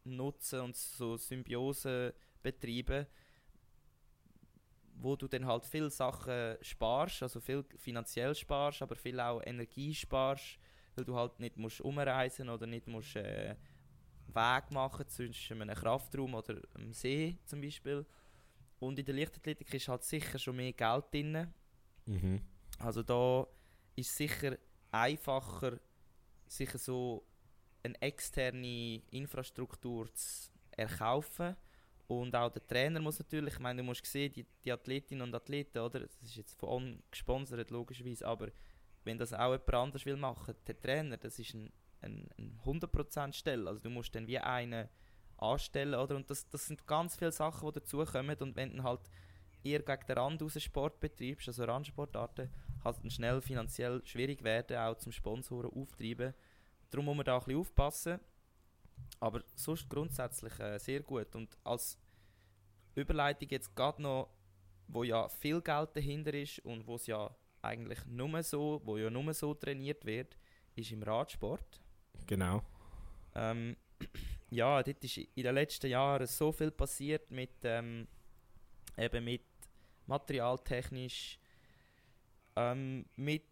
[0.05, 3.07] nutzen und so Symbiose betreiben,
[4.95, 9.95] wo du dann halt viele Sachen sparst, also viel finanziell sparst, aber viel auch Energie
[9.95, 10.59] sparst,
[10.95, 13.57] weil du halt nicht musst umreisen oder nicht musst äh,
[14.37, 18.07] Weg machen zwischen einem Kraftraum oder einem See zum Beispiel.
[18.79, 21.53] Und in der Leichtathletik ist halt sicher schon mehr Geld drin.
[22.05, 22.43] Mhm.
[22.79, 23.47] Also da
[23.95, 24.57] ist sicher
[24.91, 25.81] einfacher,
[26.47, 27.27] sicher so
[27.83, 31.57] eine externe Infrastruktur zu erkaufen.
[32.09, 35.35] Und auch der Trainer muss natürlich, ich meine, du musst sehen, die, die Athletinnen und
[35.35, 36.01] Athleten, oder?
[36.01, 38.49] Das ist jetzt von on gesponsert, logischerweise, aber
[39.03, 43.33] wenn das auch jemand anders will machen, der Trainer, das ist ein, ein, ein 100%
[43.33, 43.69] Stelle.
[43.69, 44.89] Also du musst dann wie einen
[45.39, 46.17] anstellen, oder?
[46.17, 48.37] Und das, das sind ganz viele Sachen, die dazukommen.
[48.39, 49.11] Und wenn du halt
[49.63, 52.51] eher gegen den Rand raus Sport betreibst, also Randsportarten,
[52.83, 56.35] kann es dann schnell finanziell schwierig werden, auch zum Sponsoren auftreiben.
[56.91, 58.21] Darum muss man da ein bisschen aufpassen.
[59.21, 61.35] Aber sonst grundsätzlich äh, sehr gut.
[61.35, 61.99] Und als
[62.95, 64.31] Überleitung jetzt gerade noch,
[64.89, 69.11] wo ja viel Geld dahinter ist und wo es ja eigentlich nur so, wo ja
[69.11, 70.39] nur so trainiert wird,
[70.75, 71.83] ist im Radsport.
[72.27, 72.63] Genau.
[73.35, 73.77] Ähm,
[74.51, 78.07] ja, dort ist in den letzten Jahren so viel passiert mit ähm,
[78.97, 79.45] eben mit
[80.07, 81.39] materialtechnisch,
[82.57, 83.45] ähm, mit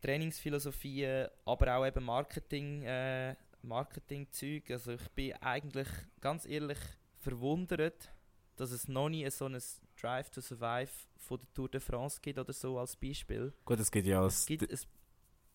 [0.00, 4.70] Trainingsphilosophien, aber auch eben Marketing, äh, Marketing-Zeug.
[4.70, 5.88] Also ich bin eigentlich
[6.20, 6.78] ganz ehrlich
[7.18, 8.12] verwundert,
[8.56, 9.58] dass es noch nie so ein
[10.00, 13.52] Drive to Survive von der Tour de France gibt oder so als Beispiel.
[13.64, 14.86] Gut, es gibt ja Es das gibt, es,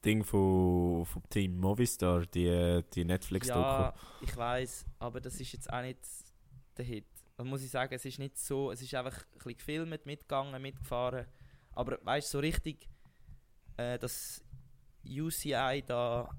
[0.03, 3.59] Ding von, vom Team Movistar, die, die Netflix-Doku.
[3.59, 5.99] ja, ich weiß, aber das ist jetzt auch nicht
[6.77, 7.05] der Hit.
[7.35, 10.61] Da muss ich sagen, es ist nicht so, es ist einfach ein bisschen gefilmt, mitgegangen,
[10.61, 11.25] mitgefahren.
[11.73, 12.87] Aber weißt du, so richtig,
[13.77, 14.43] äh, dass
[15.05, 16.29] UCI da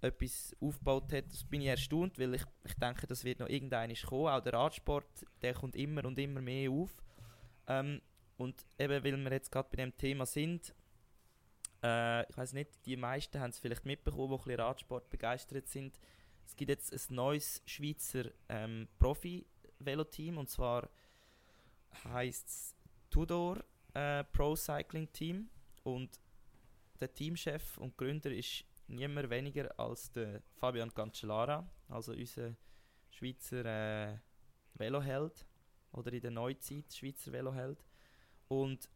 [0.00, 3.94] etwas aufgebaut hat, das bin ich erstaunt, weil ich, ich denke, das wird noch irgendein
[3.94, 4.28] kommen.
[4.28, 6.90] Auch der Radsport, der kommt immer und immer mehr auf.
[7.66, 8.00] Ähm,
[8.38, 10.74] und eben, weil wir jetzt gerade bei dem Thema sind,
[11.82, 15.68] äh, ich weiß nicht, die meisten haben es vielleicht mitbekommen, die ein bisschen Radsport begeistert
[15.68, 15.98] sind.
[16.46, 20.88] Es gibt jetzt ein neues Schweizer ähm, Profi-Veloteam und zwar
[22.04, 22.74] heißt es
[23.08, 23.64] Tudor
[23.94, 25.48] äh, Pro Cycling Team
[25.82, 26.20] und
[27.00, 32.54] der Teamchef und Gründer ist niemand weniger als der Fabian Cancellara, also unser
[33.10, 34.18] Schweizer äh,
[34.74, 35.46] Veloheld
[35.92, 37.84] oder in der Neuzeit Schweizer Veloheld.
[38.48, 38.88] Und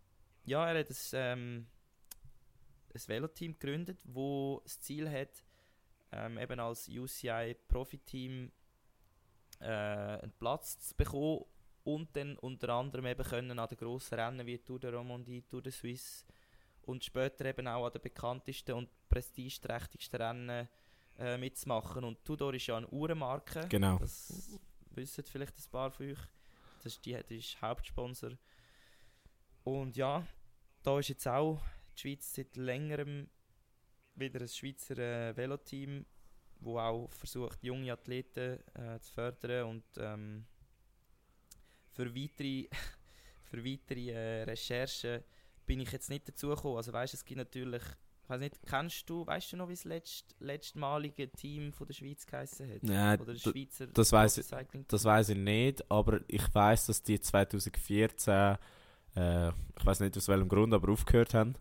[0.45, 1.67] ja, er hat ein, ähm,
[2.95, 5.45] ein Veloteam gegründet, wo das Ziel hat,
[6.13, 8.53] ähm, eben als UCI Profiteam
[9.61, 11.45] äh, einen Platz zu bekommen
[11.85, 15.63] und dann unter anderem eben können an den grossen Rennen wie Tour de Romandie, Tour
[15.63, 16.25] de Suisse
[16.83, 20.69] und später eben auch an den bekanntesten und prestigeträchtigsten Rennen
[21.19, 22.05] äh, mitzumachen.
[22.05, 23.67] Und Tudor ist ja eine Uhrenmarke.
[23.69, 23.99] Genau.
[23.99, 24.59] Das
[24.91, 26.19] wissen vielleicht ein paar von euch.
[26.83, 28.33] Das ist, die, das ist Hauptsponsor.
[29.65, 30.27] Und ja,
[30.83, 31.61] da ist jetzt auch
[31.95, 33.29] die Schweiz seit längerem
[34.17, 36.05] wieder ein Schweizer äh, Veloteam,
[36.61, 40.47] wo auch versucht, junge Athleten äh, zu fördern und ähm,
[41.91, 42.69] für weitere,
[43.45, 45.23] für weitere äh, Recherchen
[45.67, 46.77] bin ich jetzt nicht dazu gekommen.
[46.77, 47.83] Also weißt, es gibt natürlich,
[48.23, 51.95] ich weiß nicht, kennst du, weißt du noch, wie das letzt, letztmalige Team von der
[51.95, 52.83] Schweiz geheißen hat?
[52.83, 54.47] Nein, Oder das Schweizer das weiss ich-
[54.89, 58.57] Das weiß ich nicht, aber ich weiß, dass die 2014,
[59.17, 61.55] äh, ich weiß nicht aus welchem Grund, aber aufgehört haben.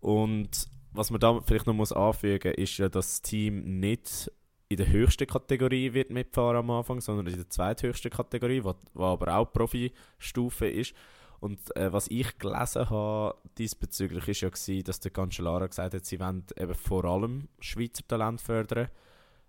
[0.00, 4.30] Und was man da vielleicht noch muss anfügen ist ja, dass das Team nicht
[4.68, 9.36] in der höchsten Kategorie wird mitfahren am Anfang, sondern in der zweithöchsten Kategorie, was aber
[9.36, 10.94] auch Profi-Stufe ist.
[11.40, 16.04] Und äh, was ich gelesen habe diesbezüglich ist ja gewesen, dass der Cancellara gesagt hat,
[16.04, 18.88] sie wollen eben vor allem Schweizer Talent fördern,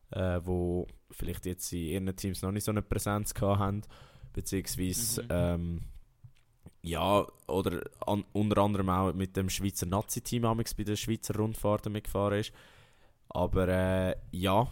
[0.10, 3.82] äh, wo vielleicht jetzt in ihren Teams noch nicht so eine Präsenz gehabt haben,
[4.34, 5.30] beziehungsweise mhm.
[5.30, 5.82] ähm,
[6.84, 12.40] ja, oder an, unter anderem auch mit dem Schweizer Nazi-Team bei den Schweizer Rundfahrten mitgefahren
[12.40, 12.52] ist.
[13.30, 14.68] Aber äh, ja,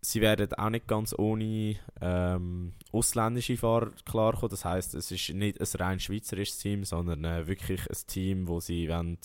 [0.00, 4.50] sie werden auch nicht ganz ohne ähm, ausländische Fahrer klarkommen.
[4.50, 8.60] Das heißt, es ist nicht ein rein schweizerisches Team, sondern äh, wirklich ein Team, wo
[8.60, 9.18] sie wollen,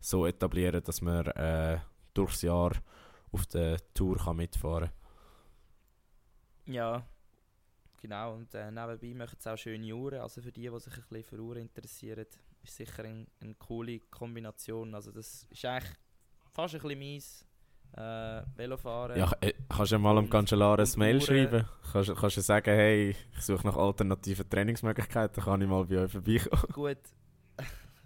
[0.00, 1.78] so etablieren, dass man äh,
[2.14, 2.72] durchs Jahr
[3.32, 4.90] auf der Tour kann mitfahren
[6.64, 6.74] kann.
[6.74, 7.06] Ja,
[8.02, 8.34] genau.
[8.34, 10.20] Und äh, nebenbei machen es auch schöne Uhren.
[10.20, 12.26] Also für die, die sich ein bisschen für Uhren interessieren,
[12.62, 14.94] ist sicher ein, eine coole Kombination.
[14.94, 15.92] Also das ist eigentlich
[16.52, 17.46] fast ein bisschen meins
[17.96, 19.18] äh, Velofahren.
[19.18, 21.66] Ja, äh, kannst du mal am Cancellara ein Mail schreiben?
[21.92, 26.12] Kannst, kannst du sagen, hey, ich suche nach alternativen Trainingsmöglichkeiten, kann ich mal bei euch
[26.12, 26.62] vorbeikommen?
[26.72, 26.98] Gut,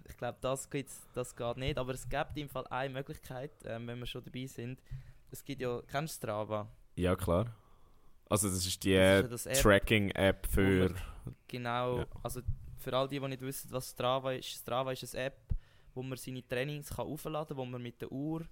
[0.07, 0.69] ich glaube, das,
[1.13, 4.45] das geht nicht, aber es gibt im Fall eine Möglichkeit, ähm, wenn wir schon dabei
[4.45, 4.81] sind.
[5.31, 6.67] Es gibt ja, kennst du Strava?
[6.95, 7.53] Ja, klar.
[8.29, 10.93] Also das ist die ja Tracking-App für...
[11.47, 12.07] genau, ja.
[12.23, 12.41] also
[12.77, 15.55] für all die, die nicht wissen, was Strava ist, Strava ist eine App,
[15.93, 18.45] wo man seine Trainings kann aufladen kann, wo man mit der Uhr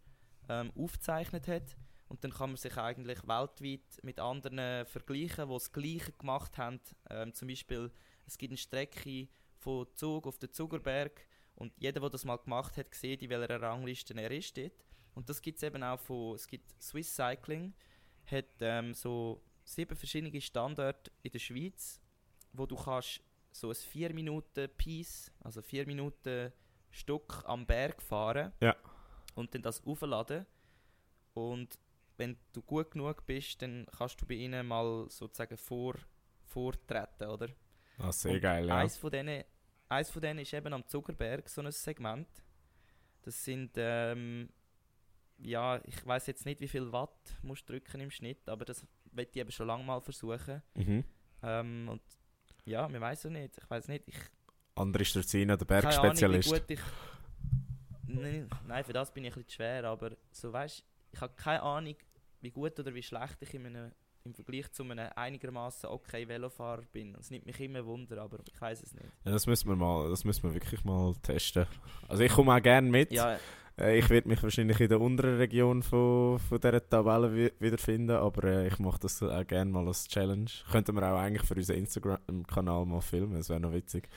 [0.49, 1.75] ähm, aufgezeichnet hat.
[2.07, 6.79] Und dann kann man sich eigentlich weltweit mit anderen vergleichen, die das Gleiche gemacht haben.
[7.09, 7.91] Ähm, zum Beispiel,
[8.25, 12.77] es gibt eine Strecke von Zug auf den Zugerberg und jeder, der das mal gemacht
[12.77, 14.85] hat, sieht, in welcher Rangliste er ist dort.
[15.13, 17.73] Und das gibt es eben auch von, es gibt Swiss Cycling,
[18.25, 21.99] hat ähm, so sieben verschiedene Standorte in der Schweiz,
[22.53, 26.53] wo du kannst so ein 4 Minuten Piece, also 4 Minuten
[26.91, 28.53] Stück am Berg fahren.
[28.61, 28.75] Ja
[29.35, 30.45] und dann das aufladen.
[31.33, 31.77] Und
[32.17, 35.95] wenn du gut genug bist, dann kannst du bei ihnen mal sozusagen vor,
[36.45, 37.49] vortreten, oder?
[37.97, 38.77] Ah, sehr und geil, ja.
[38.77, 39.43] Eins von, denen,
[39.89, 42.27] eins von denen ist eben am Zuckerberg, so ein Segment.
[43.21, 44.49] Das sind, ähm,
[45.39, 48.85] ja, ich weiß jetzt nicht, wie viel Watt musst du drücken im Schnitt, aber das
[49.15, 50.61] werde ich eben schon lange mal versuchen.
[50.75, 51.03] Mhm.
[51.43, 52.01] Ähm, und
[52.65, 54.07] ja, man weiß es nicht, ich weiß nicht.
[54.07, 54.15] Ich,
[54.75, 56.49] Andere Strazina, der Bergspezialist.
[56.49, 56.79] Keine Ahnung, wie gut ich
[58.07, 61.61] Nein, nein, für das bin ich ein bisschen schwer, aber so weißt, ich habe keine
[61.61, 61.95] Ahnung,
[62.41, 63.91] wie gut oder wie schlecht ich in einem,
[64.23, 67.15] im Vergleich zu einem einigermaßen okay Velofahrer bin.
[67.15, 69.05] Es nimmt mich immer Wunder, aber ich weiß es nicht.
[69.23, 71.67] Ja, das müssen wir mal, das müssen wir wirklich mal testen.
[72.07, 73.11] Also ich komme auch gerne mit.
[73.11, 73.39] Ja.
[73.77, 78.43] Äh, ich werde mich wahrscheinlich in der unteren Region von, von dieser Tabelle wiederfinden, aber
[78.45, 80.49] äh, ich mache das auch gerne mal als Challenge.
[80.71, 84.09] Könnten wir auch eigentlich für unseren Instagram-Kanal mal filmen, das wäre noch witzig.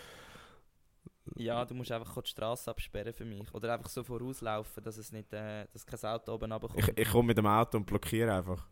[1.37, 3.53] Ja, du musst einfach die Straße absperren für mich.
[3.53, 6.89] Oder einfach so vorauslaufen, dass es nicht, äh, dass kein Auto oben runterkommt.
[6.89, 8.67] Ich, ich komme mit dem Auto und blockiere einfach.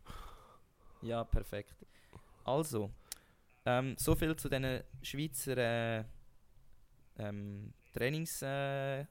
[1.01, 1.75] Ja, perfekt.
[2.43, 2.89] Also,
[3.65, 6.03] ähm, so viel zu diesen Schweizer äh,
[7.19, 9.07] ähm, Trainingsteams.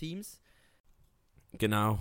[0.00, 0.43] Äh,
[1.58, 1.98] genau.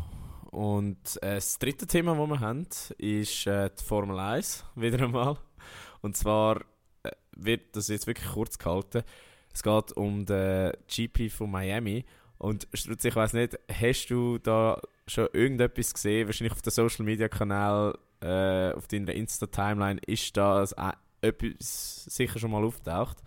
[0.52, 5.38] Und äh, das dritte Thema, das wir haben, ist äh, die Formel 1, wieder einmal.
[6.02, 6.62] Und zwar
[7.04, 9.04] äh, wird das jetzt wirklich kurz gehalten.
[9.54, 12.06] Es geht um den GP von Miami.
[12.38, 16.28] Und Strutz, ich weiß nicht, hast du da schon irgendetwas gesehen?
[16.28, 22.40] Wahrscheinlich auf dem Social Media Kanal, äh, auf deiner Insta-Timeline, ist da äh, etwas sicher
[22.40, 23.18] schon mal auftaucht.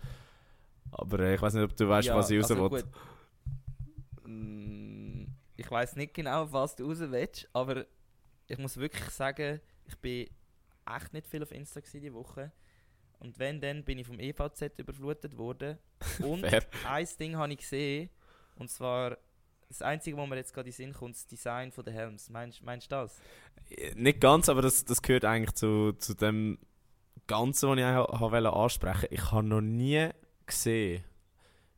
[0.91, 2.83] Aber äh, ich weiß nicht, ob du weißt, ja, was ich raus also will.
[5.57, 7.85] Ich weiß nicht genau, was du raus willst, aber
[8.47, 10.29] ich muss wirklich sagen, ich bin
[10.85, 12.51] echt nicht viel auf Insta diese Woche.
[13.19, 15.79] Und wenn, dann bin ich vom EVZ überflutet worden.
[16.19, 18.09] Und ein Ding habe ich gesehen,
[18.55, 19.17] und zwar
[19.67, 22.29] das Einzige, wo mir jetzt gerade in den Sinn kommt, das Design der Helms.
[22.29, 23.19] Meinst, meinst du das?
[23.69, 26.59] Äh, nicht ganz, aber das, das gehört eigentlich zu, zu dem
[27.25, 30.09] Ganzen, was ich wollte ansprechen Ich habe noch nie
[30.45, 31.03] gesehen,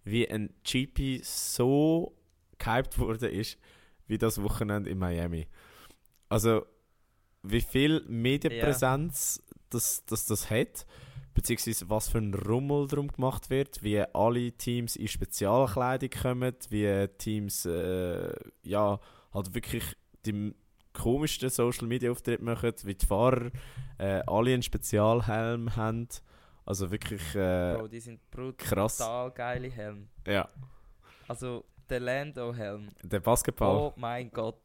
[0.03, 2.18] wie ein GP so
[2.59, 3.57] gehypt wurde ist,
[4.07, 5.47] wie das Wochenende in Miami.
[6.29, 6.65] Also,
[7.43, 9.55] wie viel Medienpräsenz ja.
[9.69, 10.85] das, das, das hat
[11.33, 17.07] beziehungsweise was für ein Rummel drum gemacht wird, wie alle Teams in Spezialkleidung kommen, wie
[17.17, 18.99] Teams äh, ja
[19.33, 19.95] halt wirklich
[20.25, 20.53] die
[20.93, 23.51] komischsten Social Media Auftritte machen, wie die Fahrer
[23.99, 26.09] äh, alle einen Spezialhelm haben.
[26.65, 28.97] Also wirklich äh, Bro, die sind brutal krass.
[29.33, 30.09] geile Helm.
[30.27, 30.49] Ja.
[31.27, 32.89] Also der Lando-Helm.
[33.03, 33.77] Der Basketball.
[33.77, 34.61] Oh mein Gott.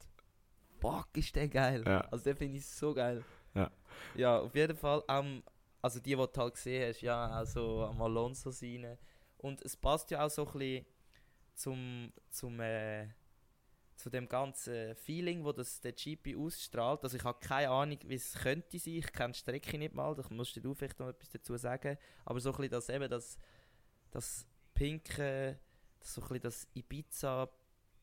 [0.81, 1.83] Bock, ist der geil.
[1.87, 2.01] Ja.
[2.11, 3.25] Also der finde ich so geil.
[3.55, 3.71] Ja.
[4.15, 5.03] Ja, auf jeden Fall.
[5.09, 5.43] Um,
[5.81, 8.99] also die, die du halt gesehen hast, ja, also am Alonso seine.
[9.39, 10.87] Und es passt ja auch so ein bisschen
[11.55, 13.09] zum, zum, äh,
[13.97, 17.03] zu dem ganzen Feeling, wo das der GP ausstrahlt.
[17.05, 18.95] Also ich habe keine Ahnung, wie es könnte sein.
[18.95, 21.97] Ich kenne die Strecke nicht mal, da musst du vielleicht noch etwas dazu sagen.
[22.25, 23.39] Aber so ein bisschen das eben, das,
[24.11, 25.59] das pinke,
[26.07, 27.49] so ein bisschen das Ibiza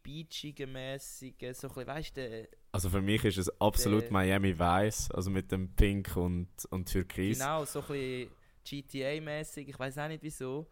[0.03, 4.57] beachige mäßige, so ein bisschen, weißt du, Also für mich ist es absolut der- Miami
[4.57, 7.37] Vice, also mit dem Pink und, und Türkis.
[7.37, 8.31] genau, so ein bisschen
[8.65, 10.67] GTA-mäßig, ich weiß auch nicht wieso,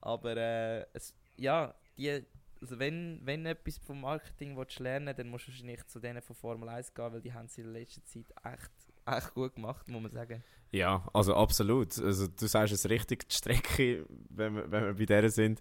[0.00, 2.22] aber äh, es, ja, die,
[2.60, 6.20] also wenn, wenn du etwas vom Marketing willst lernen dann musst du wahrscheinlich zu denen
[6.22, 8.70] von Formel 1 gehen, weil die haben sie in der letzten Zeit echt,
[9.06, 10.42] echt gut gemacht, muss man sagen.
[10.72, 11.98] Ja, also absolut.
[11.98, 15.60] Also du sagst es richtig, die Strecke, wenn wir, wenn wir bei der sind,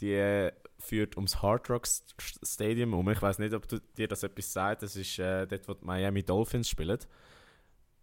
[0.00, 3.08] die führt ums Hard Rock St- Stadium um.
[3.10, 4.82] Ich weiß nicht, ob du, dir das etwas sagt.
[4.82, 6.98] Das ist äh, dort, wo die Miami Dolphins spielen.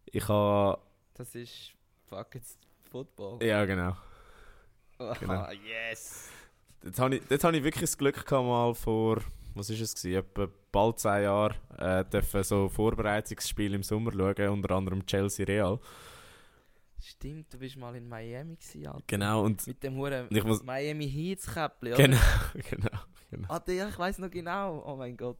[0.06, 0.82] Ich habe...
[1.14, 1.74] Das ist,
[2.08, 2.60] fuck, jetzt
[2.92, 3.42] Football.
[3.44, 3.96] Ja, genau.
[5.00, 5.50] Ah, genau.
[5.52, 6.30] yes!
[6.82, 9.22] Dort habe ich, dort habe ich wirklich das Glück gehabt, mal vor,
[9.54, 14.50] was ist es gewesen, etwa bald zwei Jahren, äh, dürfen so Vorbereitungsspiele im Sommer schauen,
[14.50, 15.80] unter anderem Chelsea Real.
[17.06, 19.04] Stimmt, du bist mal in Miami gewesen, Alter.
[19.06, 19.66] Genau, und...
[19.68, 22.02] Mit dem Huren muss- Miami Heats Käppli, oder?
[22.04, 22.18] Genau,
[22.70, 22.90] genau,
[23.30, 23.48] genau.
[23.48, 24.84] Ah, der, ich weiß noch genau.
[24.86, 25.38] Oh mein Gott.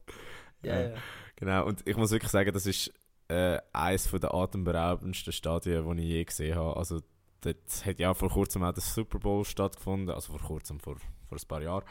[0.62, 0.88] Ja, Ja.
[0.90, 0.96] ja.
[1.34, 2.92] Genau, und ich muss wirklich sagen, das ist
[3.28, 6.76] äh, eines der atemberaubendsten Stadien, die ich je gesehen habe.
[6.76, 7.00] Also,
[7.40, 10.96] dort hat ja vor kurzem auch der Super Bowl stattgefunden, also vor kurzem, vor,
[11.28, 11.84] vor ein paar Jahren.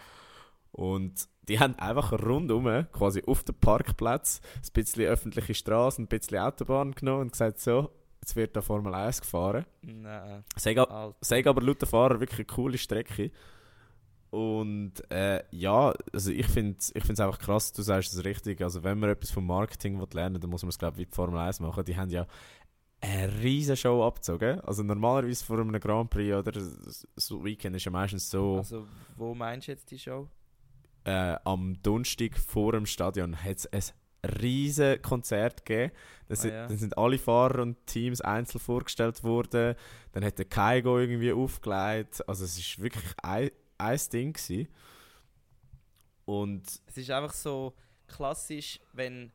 [0.72, 6.38] Und die haben einfach rundum, quasi auf dem Parkplatz, ein bisschen öffentliche Straße, ein bisschen
[6.40, 9.66] Autobahn genommen und gesagt, so, jetzt wird da Formel 1 gefahren.
[9.82, 10.78] Nein, Sag,
[11.22, 13.32] sag aber laut Fahrer wirklich eine coole Strecke.
[14.32, 18.62] Und äh, ja, also ich finde es ich find's einfach krass, du sagst es richtig.
[18.62, 21.10] Also wenn man etwas vom Marketing will lernen dann muss man es glaube ich wie
[21.10, 21.86] die Formel 1 machen.
[21.86, 22.26] Die haben ja
[23.02, 24.60] eine riesige Show abgezogen.
[24.62, 26.52] Also normalerweise vor einem Grand Prix oder
[27.16, 30.28] so Weekend ist ja meistens so, Also, wo meinst du jetzt die Show?
[31.06, 33.84] äh, am Donnerstag vor dem Stadion hat es ein
[34.42, 35.92] riesen Konzert gegeben.
[36.28, 36.68] Dann Ah, sind, ja.
[36.68, 39.76] dann sind alle Fahrer und Teams einzeln vorgestellt worden.
[40.12, 42.28] Dann hat der Kaigo irgendwie aufgelegt.
[42.28, 44.68] Also es ist wirklich ein, ein Ding gewesen.
[46.26, 47.76] Und Es ist einfach so
[48.08, 49.32] klassisch, wenn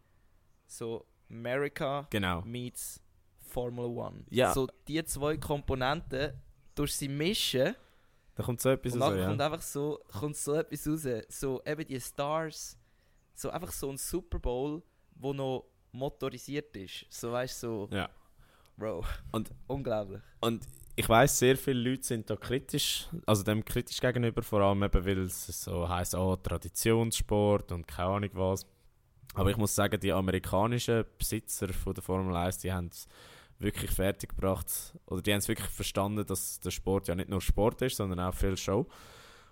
[0.66, 2.42] so America genau.
[2.42, 3.00] meets
[3.38, 4.24] Formula One.
[4.30, 4.52] Ja.
[4.52, 6.32] So die zwei Komponenten
[6.74, 7.74] durch sie mischen
[8.34, 9.26] Da kommt so etwas und raus, dann ja.
[9.28, 11.06] kommt einfach so, kommt so etwas raus.
[11.28, 12.76] So eben die Stars,
[13.34, 14.82] so einfach so ein Super Bowl,
[15.14, 17.06] wo noch motorisiert ist.
[17.10, 18.08] So weißt du, so, ja.
[18.76, 19.04] Bro.
[19.32, 20.20] Und- unglaublich.
[20.40, 20.66] Und
[20.96, 25.04] ich weiß, sehr viele Leute sind da kritisch, also dem kritisch gegenüber, vor allem eben,
[25.04, 28.66] weil es so heisst, oh, Traditionssport und keine Ahnung was.
[29.34, 33.06] Aber ich muss sagen, die amerikanischen Besitzer von der Formel 1, die haben es
[33.58, 34.66] wirklich fertiggebracht,
[35.06, 38.18] oder die haben es wirklich verstanden, dass der Sport ja nicht nur Sport ist, sondern
[38.20, 38.86] auch viel Show.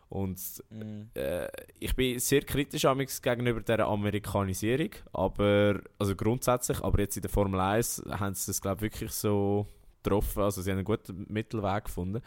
[0.09, 0.39] Und
[0.71, 1.11] Mhm.
[1.15, 2.87] äh, ich bin sehr kritisch
[3.23, 8.61] gegenüber der Amerikanisierung, aber also grundsätzlich, aber jetzt in der Formel 1 haben sie das
[8.63, 9.67] glaube ich wirklich so
[10.03, 12.23] getroffen, also sie haben einen guten Mittelweg gefunden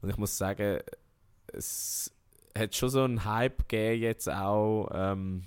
[0.00, 0.78] und ich muss sagen,
[1.52, 2.12] es
[2.56, 5.42] hat schon so einen Hype gegeben jetzt auch ähm,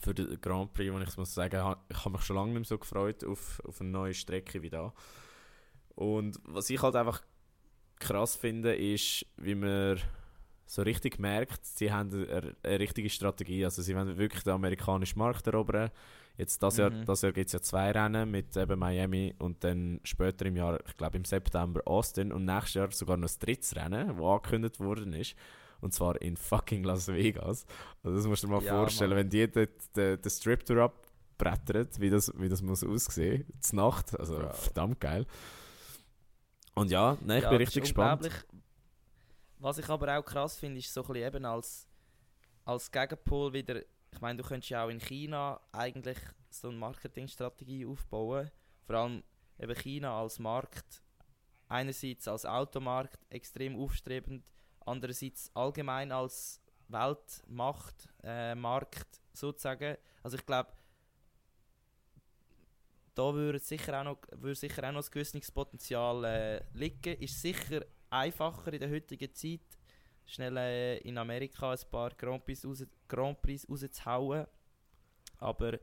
[0.00, 2.64] für den Grand Prix, wo ich muss sagen, ich habe mich schon lange nicht mehr
[2.64, 4.92] so gefreut auf, auf eine neue Strecke wie da.
[5.96, 7.22] Und was ich halt einfach
[7.98, 9.98] krass finde, ist, wie man
[10.66, 13.64] so richtig merkt, sie haben eine, eine richtige Strategie.
[13.64, 15.90] Also sie wollen wirklich den amerikanischen Markt erobern.
[16.38, 17.04] Jetzt das Jahr, Mhm.
[17.06, 20.78] das Jahr gibt es ja zwei Rennen mit eben Miami und dann später im Jahr,
[20.86, 24.78] ich glaube im September Austin und nächstes Jahr sogar noch das drittes Rennen, das angekündigt
[24.80, 25.34] worden ist.
[25.80, 27.64] Und zwar in fucking Las Vegas.
[28.02, 29.18] Also das musst du dir mal Ja, vorstellen, Mann.
[29.20, 30.82] wenn die dort den, den Strip Tour
[31.38, 33.46] abbrettern, wie das, wie das muss aussehen.
[33.60, 34.18] Zur Nacht.
[34.18, 34.52] Also Bro.
[34.52, 35.26] verdammt geil.
[36.74, 38.28] Und ja, nein, ich Ja, bin richtig gespannt.
[39.66, 41.88] Was ich aber auch krass finde, ist so ein bisschen eben als,
[42.64, 46.18] als Gegenpol wieder, ich meine, du könntest ja auch in China eigentlich
[46.50, 48.48] so eine Marketingstrategie aufbauen.
[48.84, 49.24] Vor allem
[49.58, 51.02] eben China als Markt,
[51.66, 54.44] einerseits als Automarkt extrem aufstrebend,
[54.84, 59.96] andererseits allgemein als Weltmacht, äh, Markt sozusagen.
[60.22, 60.70] Also ich glaube,
[63.16, 67.20] da würde sicher auch noch, würde sicher auch noch ein gewisses Potenzial äh, liegen.
[67.20, 69.60] Ist sicher einfacher in der heutigen Zeit,
[70.26, 74.46] schnell äh, in Amerika ein paar Grand Prix, raus, Grand Prix rauszuhauen.
[75.38, 75.78] Aber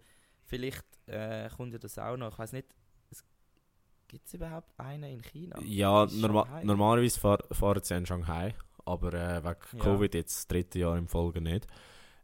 [0.45, 2.33] vielleicht äh, kommt ja das auch noch.
[2.33, 2.67] Ich weiß nicht,
[4.07, 5.59] gibt es überhaupt einen in China?
[5.63, 8.53] Ja, norma normalerweise fahr fahren sie in Shanghai,
[8.85, 9.79] aber äh, wegen Ja.
[9.79, 11.67] Covid jetzt das dritte Jahr im Folge nicht.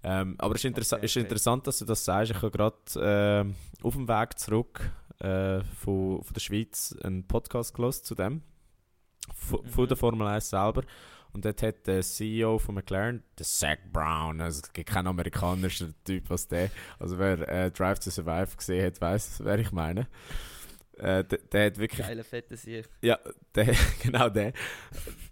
[0.01, 1.23] Ähm, aber es ist, interessa Okay, ist okay.
[1.25, 2.31] interessant, dass du das sagst.
[2.31, 7.73] Ich habe gerade ähm, auf dem Weg zurück äh, von, von der Schweiz einen Podcast
[7.73, 8.41] gelesen zu dem,
[9.35, 9.87] von, von Mhm.
[9.87, 10.83] der Formel 1 selber.
[11.31, 15.93] Und dort hat der CEO von McLaren, der Zach Brown, also es gibt keinen amerikanischen
[16.03, 20.07] Typ als der, also wer äh, Drive to Survive gesehen hat, weiß, wer ich meine.
[20.97, 22.05] Äh, der, der, hat wirklich...
[22.05, 22.89] Geile fette Sicht.
[23.01, 23.17] Ja,
[23.55, 24.53] der, genau der.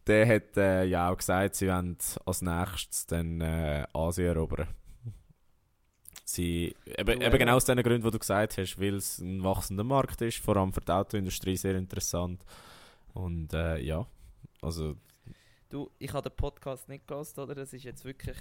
[0.06, 4.68] Der hat äh, ja auch gesagt, sie wollen als nächstes dann äh, Asien erobern.
[6.24, 9.84] Sie, eben, eben genau aus den Gründen, die du gesagt hast, weil es ein wachsender
[9.84, 12.44] Markt ist, vor allem für die Autoindustrie sehr interessant.
[13.18, 14.08] Und äh, ja,
[14.62, 14.96] also...
[15.70, 17.56] Du, ich habe den Podcast nicht gehört, oder?
[17.56, 18.38] Das ist jetzt wirklich...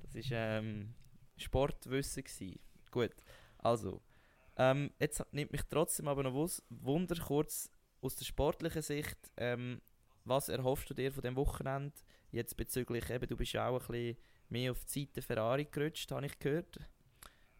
[0.00, 0.94] Das ist ähm,
[1.36, 2.60] Sportwissen gewesen.
[2.90, 3.14] Gut,
[3.58, 4.00] also...
[4.56, 7.70] Ähm, jetzt nimmt mich trotzdem aber noch Wunder kurz
[8.02, 9.80] aus der sportlichen Sicht, ähm,
[10.24, 11.94] was erhoffst du dir von dem Wochenende?
[12.30, 14.16] Jetzt bezüglich, eben, du bist ja auch ein bisschen
[14.50, 16.78] mehr auf die Seite Ferrari gerutscht, habe ich gehört.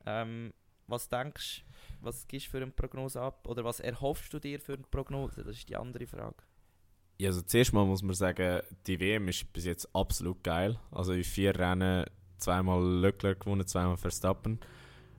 [0.04, 0.52] Ähm,
[0.86, 3.48] was denkst du, was gibst du für eine Prognose ab?
[3.48, 5.42] Oder was erhoffst du dir für eine Prognose?
[5.42, 6.44] Das ist die andere Frage.
[7.22, 10.76] Ja, also zuerst mal muss man sagen, die WM ist bis jetzt absolut geil.
[10.90, 12.04] Also in vier Rennen
[12.38, 14.58] zweimal Leclerc gewonnen, zweimal Verstappen.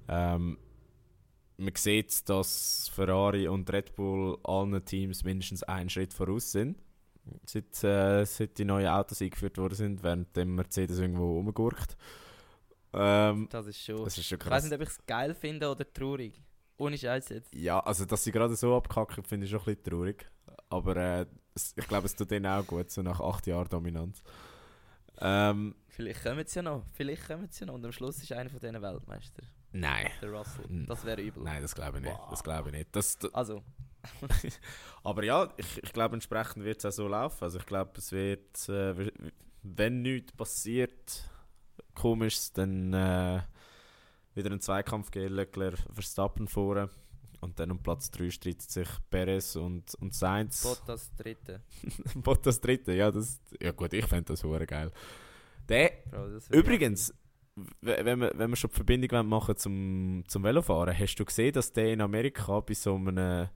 [0.09, 0.57] Ähm,
[1.55, 6.77] man sieht, dass Ferrari und Red Bull allen Teams mindestens einen Schritt voraus sind.
[7.45, 11.95] Seit, äh, seit die neuen Autos eingeführt worden sind, während der Mercedes irgendwo rumgurkt.
[12.91, 14.03] Ähm, das ist schon.
[14.03, 14.47] Das ist schon krass.
[14.47, 16.43] Ich weiß nicht, ob ich es geil finde oder traurig.
[16.75, 17.55] Ohne Scheiß jetzt.
[17.55, 20.29] Ja, also dass sie gerade so abkacken, finde ich schon ein bisschen traurig.
[20.69, 21.25] Aber äh,
[21.55, 24.23] ich glaube, es tut denen auch gut, so nach acht Jahren Dominanz.
[25.19, 26.83] Ähm, vielleicht kommen sie ja noch.
[26.93, 27.75] Vielleicht kommen sie ja noch.
[27.75, 29.43] Und am Schluss ist einer von diesen Weltmeister.
[29.71, 30.09] Nein.
[30.21, 30.65] Der Russell.
[30.87, 31.43] Das wäre übel.
[31.43, 32.13] Nein, das glaube ich nicht.
[32.13, 32.29] Wow.
[32.29, 32.95] Das glaube ich nicht.
[32.95, 33.63] Das, das also.
[35.03, 37.43] aber ja, ich, ich glaube, entsprechend wird es auch so laufen.
[37.43, 39.11] Also ich glaube, es wird, äh,
[39.63, 41.29] wenn nichts passiert,
[41.95, 43.41] komisch, dann äh,
[44.35, 46.89] wieder ein Zweikampf gegen Leclerc Verstappen vorne.
[47.43, 50.63] Und dann um Platz 3 streitet sich Perez und, und Sainz.
[50.63, 51.61] Bottas dritte.
[52.15, 54.91] Bottas dritte, ja, das, ja gut, ich fände das hure geil.
[55.67, 57.13] Der, Bro, übrigens,
[57.81, 61.71] wenn wir, wenn wir schon die Verbindung machen zum, zum Velofahren, hast du gesehen, dass
[61.71, 63.49] der in Amerika bei so einem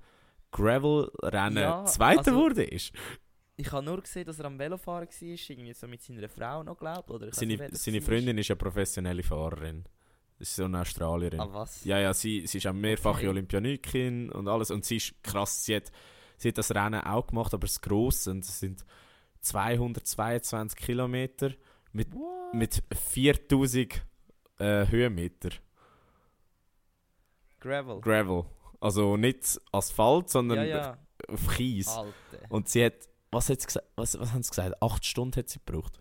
[0.52, 2.64] Gravel-Rennen ja, Zweiter also, wurde?
[2.64, 2.94] Ist?
[3.56, 6.78] Ich habe nur gesehen, dass er am Velofahren war, irgendwie so mit seiner Frau noch,
[6.78, 7.34] glaubt oder?
[7.34, 9.84] Seine, seine Freundin ist eine professionelle Fahrerin.
[10.40, 11.40] Das ist so eine Australierin.
[11.40, 11.84] Ah, was?
[11.84, 13.28] Ja, ja, sie, sie ist auch mehrfache okay.
[13.30, 14.70] Olympionikin und alles.
[14.70, 15.66] Und sie ist krass.
[15.66, 15.92] Sie hat,
[16.38, 18.28] sie hat das Rennen auch gemacht, aber es gross.
[18.28, 18.86] Und es sind
[19.42, 21.54] 222 Kilometer
[21.92, 22.10] mit,
[22.54, 24.06] mit 4000
[24.60, 25.50] äh, Höhenmeter.
[27.60, 28.00] Gravel.
[28.02, 28.46] Gravel.
[28.80, 30.98] Also nicht Asphalt, sondern ja, ja.
[31.28, 31.88] auf Kies.
[31.88, 32.14] Alter.
[32.50, 32.94] Und sie hat,
[33.32, 33.88] was hat sie gesagt?
[33.96, 34.82] Was, was haben sie gesagt?
[34.82, 36.00] Acht Stunden hat sie gebraucht.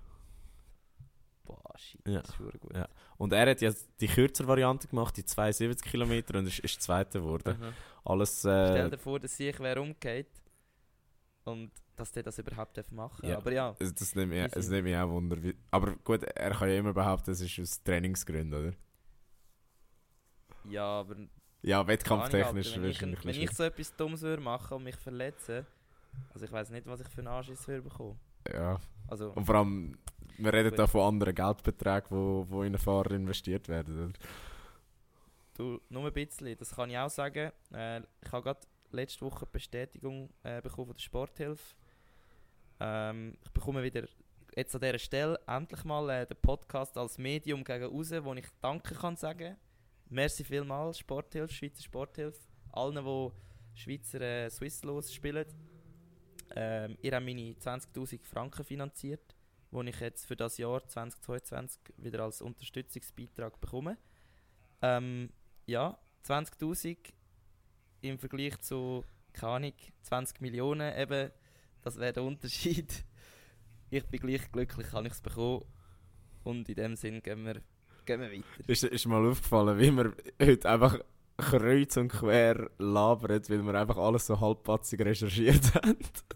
[1.45, 2.20] Boah, shit, ja.
[2.20, 2.74] das ist gut.
[2.74, 2.87] Ja.
[3.18, 7.20] Und er hat ja die kürzere Variante gemacht, die 72 Kilometer, und ist, ist Zweiter
[7.20, 7.56] geworden.
[7.58, 7.72] Mhm.
[8.04, 10.28] Alles, äh, Stell dir vor, dass ich wäre umgeht
[11.44, 13.30] und dass der das überhaupt machen darf.
[13.30, 13.36] Ja.
[13.38, 13.74] Aber ja.
[13.78, 15.38] Das, das nimmt mich, das nimmt mich auch Wunder.
[15.70, 18.76] Aber gut, er kann ja immer behaupten, es ist aus Trainingsgründen, oder?
[20.68, 21.16] Ja, aber...
[21.62, 25.66] Ja, wettkampftechnisch wenn, ich, wenn ich so etwas Dummes würde machen und mich verletzen,
[26.32, 28.20] also ich weiß nicht, was ich für einen Anschiss würde bekommen.
[28.53, 28.80] Ja.
[29.09, 29.97] Also, und vor allem,
[30.38, 34.09] wir reden da von anderen Geldbeträgen, die wo, wo in einen Fahrer investiert werden.
[34.09, 34.12] Oder?
[35.55, 37.51] Du, nur ein bisschen, das kann ich auch sagen.
[37.72, 41.74] Äh, ich habe gerade letzte Woche Bestätigung äh, bekommen von der Sporthilfe.
[42.80, 44.07] Ähm, ich bekomme wieder
[44.55, 48.47] jetzt an dieser Stelle endlich mal äh, den Podcast als Medium gegen raus, wo ich
[48.61, 49.57] Danke kann sagen.
[50.09, 52.40] Merci vielmals, Sporthilfe, Schweizer Sporthilfe,
[52.72, 55.47] allen, die Schweizer äh, Swisslos spielen.
[56.55, 59.34] Ähm, ihr habt meine 20'000 Franken finanziert,
[59.72, 63.99] die ich jetzt für das Jahr 2022 wieder als Unterstützungsbeitrag bekomme.
[64.82, 65.30] Ähm,
[65.66, 66.97] ja, 20'000
[68.03, 69.72] im Vergleich zu, keine Ahnung,
[70.03, 71.30] 20 Millionen eben,
[71.82, 73.05] das wäre der Unterschied.
[73.88, 75.64] Ich bin gleich glücklich, habe ich es bekommen.
[76.42, 77.62] Und in dem Sinn gehen wir,
[78.05, 78.68] gehen wir weiter.
[78.68, 80.99] Ist, ist mal aufgefallen, wie wir heute einfach
[81.36, 85.97] kreuz und quer labern, weil wir einfach alles so halbpatzig recherchiert haben.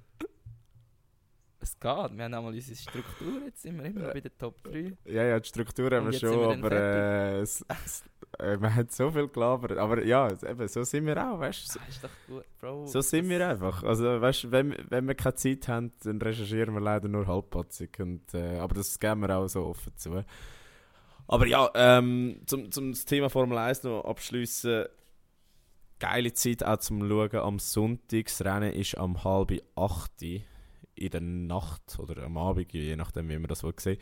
[1.81, 4.93] Geht, wir haben einmal unsere Struktur, jetzt sind wir immer noch bei der Top 3.
[5.07, 8.05] Ja, ja, die Struktur haben wir schon, aber äh, es, es,
[8.39, 9.79] äh, wir haben so viel gelabert.
[9.79, 11.81] Aber ja, eben, so sind wir auch, weißt du?
[11.81, 12.87] Ah, ist doch gut, Bro.
[12.87, 13.83] So sind wir einfach.
[13.83, 17.99] Also, weißt wenn, wenn wir keine Zeit haben, dann recherchieren wir leider nur halbpatzig.
[17.99, 20.25] Und, äh, aber das geben wir auch so offen zu.
[21.29, 24.87] Aber ja, ähm, zum, zum Thema Formel 1 noch abschließen.
[25.99, 28.25] Geile Zeit auch zum Schauen am Sonntag.
[28.25, 30.21] Das Rennen ist am halb acht
[31.01, 33.99] in der Nacht oder am Abend, je nachdem, wie man das will sehen.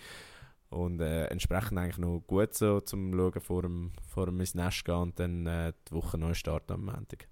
[0.71, 4.85] Und äh, entsprechend eigentlich noch gut so zum Schauen vor dem, vor dem ins Nest
[4.85, 7.27] gehen und dann äh, die Woche neu starten am Montag.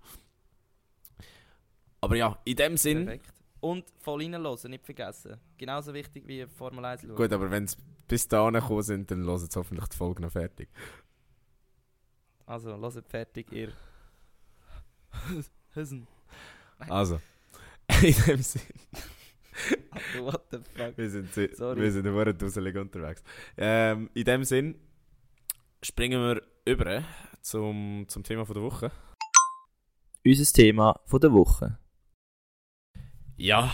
[2.01, 3.21] Aber ja, in dem Sinn,
[3.61, 5.39] Und voll reinhören, nicht vergessen.
[5.59, 7.17] Genauso wichtig wie Formel 1 schauen.
[7.17, 10.33] Gut, aber wenn sie bis dahin gekommen sind, dann hören sie hoffentlich die Folge noch
[10.33, 10.69] fertig.
[12.47, 13.73] Also, hört fertig, ihr.
[15.75, 16.07] Hüsen.
[16.79, 17.21] Also,
[18.03, 18.62] in dem Sinn.
[20.20, 20.96] What the fuck?
[20.96, 21.80] Wir sind, Sorry.
[21.80, 23.22] wir sind eine duselig unterwegs.
[23.57, 24.74] Ähm, in dem Sinn
[25.82, 27.02] springen wir über
[27.42, 28.90] zum, zum Thema von der Woche.
[30.24, 31.78] Unser Thema von der Woche.
[33.36, 33.70] Ja,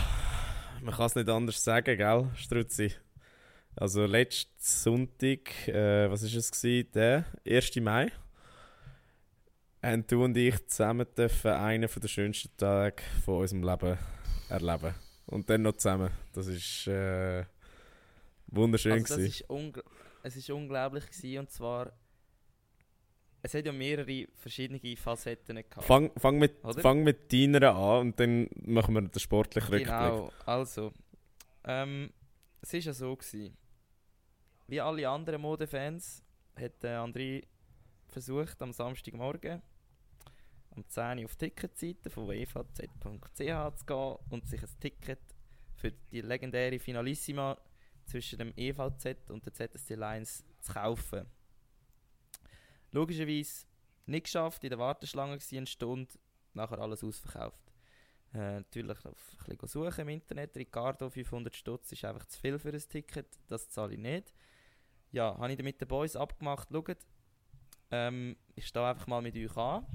[0.81, 2.93] man kann es nicht anders sagen, gell, Struzzi?
[3.75, 6.91] Also letzten Sonntag, äh, was ist es gewesen?
[6.93, 7.75] Der 1.
[7.77, 8.11] Mai,
[9.81, 13.97] haben du und ich zusammen dürfen einen der schönsten Tage von unserem Leben
[14.49, 14.93] erleben.
[15.25, 16.11] Und dann noch zusammen.
[16.33, 17.45] Das ist äh,
[18.47, 19.45] wunderschön Also das ist
[20.25, 21.91] es ist unglaublich gewesen, und zwar
[23.45, 25.83] es hat ja mehrere verschiedene Facetten gehabt.
[25.83, 26.81] Fang, fang, mit, Oder?
[26.81, 29.89] fang mit deiner an und dann machen wir den sportlichen Rückblick.
[29.89, 30.93] Genau, also
[31.65, 32.13] ähm,
[32.61, 33.57] es ist ja so gewesen.
[34.67, 36.23] Wie alle anderen Modefans
[36.55, 37.43] hat der André
[38.07, 39.61] versucht am Samstagmorgen
[40.75, 42.77] um 10 Uhr auf die Ticketseite von evz.ch
[43.35, 45.19] zu gehen und sich ein Ticket
[45.75, 47.57] für die legendäre Finalissima
[48.05, 51.25] zwischen dem EVZ und der ZSC Lions zu kaufen.
[52.91, 53.65] Logischerweise
[54.05, 56.13] nicht geschafft, in der Warteschlange war eine Stunde,
[56.53, 57.71] nachher alles ausverkauft.
[58.33, 60.55] Äh, natürlich auf ein bisschen suchen im Internet.
[60.57, 64.33] Ricardo 500 Stutz ist einfach zu viel für ein Ticket, das zahle ich nicht.
[65.11, 66.97] Ja, habe ich dann mit den Boys abgemacht, schaut,
[67.91, 69.85] ähm, ich stehe einfach mal mit euch an.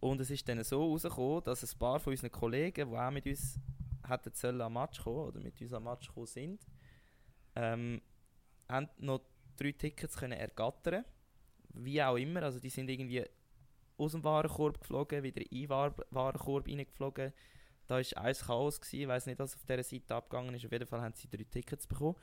[0.00, 3.26] Und es ist dann so rausgekommen, dass ein paar von unseren Kollegen, die auch mit
[3.26, 3.58] uns
[4.06, 6.66] hätten sollen am Match kommen oder mit uns am Match gekommen sind,
[7.54, 8.02] ähm,
[8.68, 9.22] haben noch
[9.56, 11.04] drei Tickets können ergattern.
[11.72, 13.24] Wie auch immer, also die sind irgendwie
[13.98, 17.32] aus dem Warenkorb geflogen, wieder in den War Warenkorb reingeflogen.
[17.86, 19.00] Da war eins Chaos, gewesen.
[19.00, 20.64] ich weiß nicht, was auf dieser Seite abgegangen ist.
[20.64, 22.16] Auf jeden Fall haben sie drei Tickets bekommen.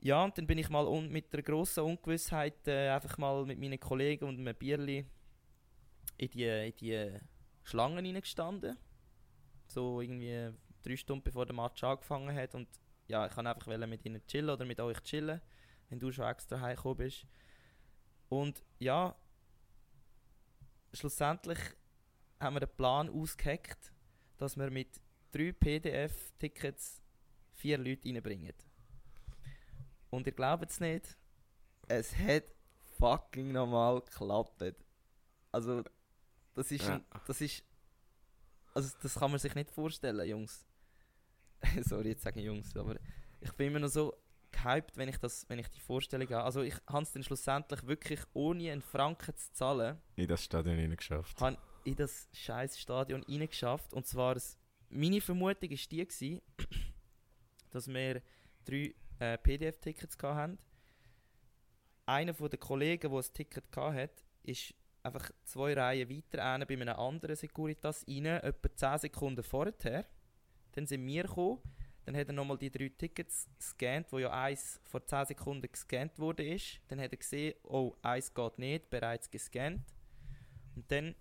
[0.00, 3.80] Ja, und dann bin ich mal mit der grossen Ungewissheit äh, einfach mal mit meinen
[3.80, 5.06] Kollegen und einem Bierli
[6.16, 7.20] in die, in die
[7.62, 8.76] Schlangen reingestanden.
[9.66, 10.50] So irgendwie
[10.82, 12.54] drei Stunden bevor der Match angefangen hat.
[12.54, 12.68] Und
[13.08, 15.40] ja, ich kann einfach mit ihnen chillen oder mit euch chillen,
[15.88, 17.26] wenn du schon extra heimgekommen bist.
[18.28, 19.14] Und ja,
[20.92, 21.58] schlussendlich
[22.40, 23.92] haben wir den Plan ausgeheckt,
[24.36, 25.00] dass wir mit
[25.32, 27.02] drei PDF-Tickets
[27.52, 28.54] vier Leute reinbringen.
[30.10, 31.16] Und ihr glaubt es nicht,
[31.88, 32.44] es hat
[32.98, 34.74] fucking normal geklappt.
[35.54, 35.82] Also,
[36.54, 37.00] das ist, Ja.
[37.26, 37.62] das ist,
[38.74, 40.66] also das kann man sich nicht vorstellen, Jungs.
[41.82, 42.96] Sorry, jetzt sage ich Jungs, aber
[43.40, 44.14] ich bin immer noch so
[44.50, 46.44] gehypt, wenn ich, das, wenn ich die Vorstellung habe.
[46.44, 50.76] Also ich habe es dann schlussendlich wirklich ohne einen Franken zu zahlen, In das Stadion
[50.76, 51.40] hineingeschafft.
[51.40, 53.92] habe in das scheiß Stadion reingeschafft.
[53.92, 54.56] Und zwar, das,
[54.88, 56.40] meine Vermutung war die, gewesen,
[57.70, 58.22] dass wir
[58.64, 60.58] drei äh, PDF-Tickets hatten.
[62.06, 64.74] Einer von den Kollegen, der ein Ticket hatte, ist
[65.04, 70.06] einfach zwei Reihen weiter einer bei einem anderen Securitas rein, etwa 10 Sekunden vorher.
[70.72, 71.60] Dann sind wir gekommen,
[72.04, 76.18] dann hat er nochmal die drei Tickets gescannt, wo ja eins vor 10 Sekunden gescannt
[76.18, 76.44] wurde.
[76.44, 76.80] Ist.
[76.88, 79.82] Dann hat er gesehen, oh, eins geht nicht, bereits gescannt.
[80.74, 81.14] Und dann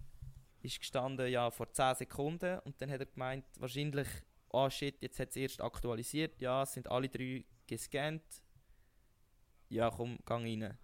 [0.62, 2.60] ist gestanden, ja, vor 10 Sekunden.
[2.60, 4.08] Und dann hat er gemeint, wahrscheinlich,
[4.50, 6.42] oh shit, jetzt hat es erst aktualisiert.
[6.42, 8.24] Ja, es sind alle drei gescannt.
[9.70, 10.78] Ja, komm, gang rein.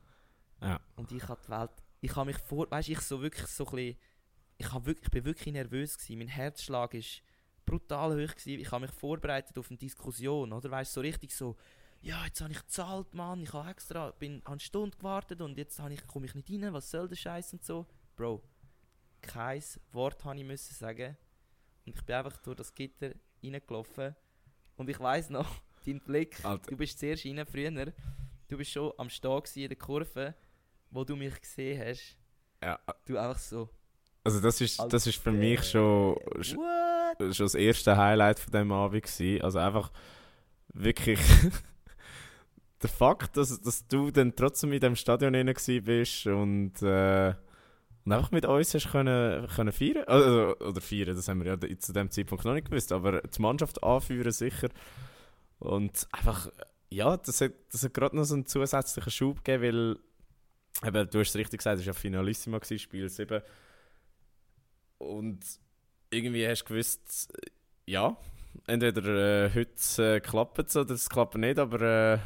[0.61, 0.79] Ja.
[0.95, 1.71] Und ich habe die Welt,
[2.01, 3.97] ich habe mich vor, weißt ich so wirklich so ein bisschen,
[4.57, 6.19] ich, hab wirklich, ich bin wirklich nervös gewesen.
[6.19, 7.21] Mein Herzschlag ist
[7.65, 8.59] brutal hoch gewesen.
[8.59, 10.71] Ich habe mich vorbereitet auf eine Diskussion, oder?
[10.71, 11.55] Weißt so richtig so,
[12.01, 15.79] ja, jetzt habe ich gezahlt, Mann, ich habe extra, bin eine Stunde gewartet und jetzt
[15.89, 17.85] ich, komme ich nicht rein, was soll der Scheiß und so.
[18.15, 18.41] Bro,
[19.21, 21.17] kein Wort habe ich müssen sagen.
[21.85, 24.15] Und ich bin einfach durch das Gitter reingelaufen.
[24.77, 25.49] Und ich weiß noch,
[25.85, 26.71] dein Blick, Alter.
[26.71, 27.93] du bist zuerst rein früher,
[28.47, 30.35] du bist schon am Stehen in der Kurve,
[30.91, 32.17] wo du mich gesehen hast.
[32.63, 33.69] Ja, Du einfach so,
[34.23, 37.35] also das ist, das ist für mich schon, sch- what?
[37.35, 39.41] schon das erste Highlight von diesem Abend gewesen.
[39.41, 39.91] Also einfach
[40.73, 41.19] wirklich
[42.81, 47.33] der Fakt, dass, dass du dann trotzdem in dem Stadion drin bist und, äh,
[48.05, 50.03] und einfach mit uns hast können, können feiern.
[50.07, 53.41] Also, oder feiern, das haben wir ja zu dem Zeitpunkt noch nicht gewusst, aber die
[53.41, 54.69] Mannschaft anführen sicher.
[55.59, 56.49] Und einfach,
[56.89, 59.99] ja, das hat, das hat gerade noch so einen zusätzlichen Schub gegeben, weil,
[60.83, 63.41] eben, du hast es richtig gesagt, es war ja Finalissima, gewesen, Spiel 7.
[64.97, 65.39] Und
[66.09, 67.33] irgendwie hast du gewusst,
[67.85, 68.17] ja,
[68.67, 72.19] entweder äh, heute äh, klappt es oder es klappt nicht, aber äh,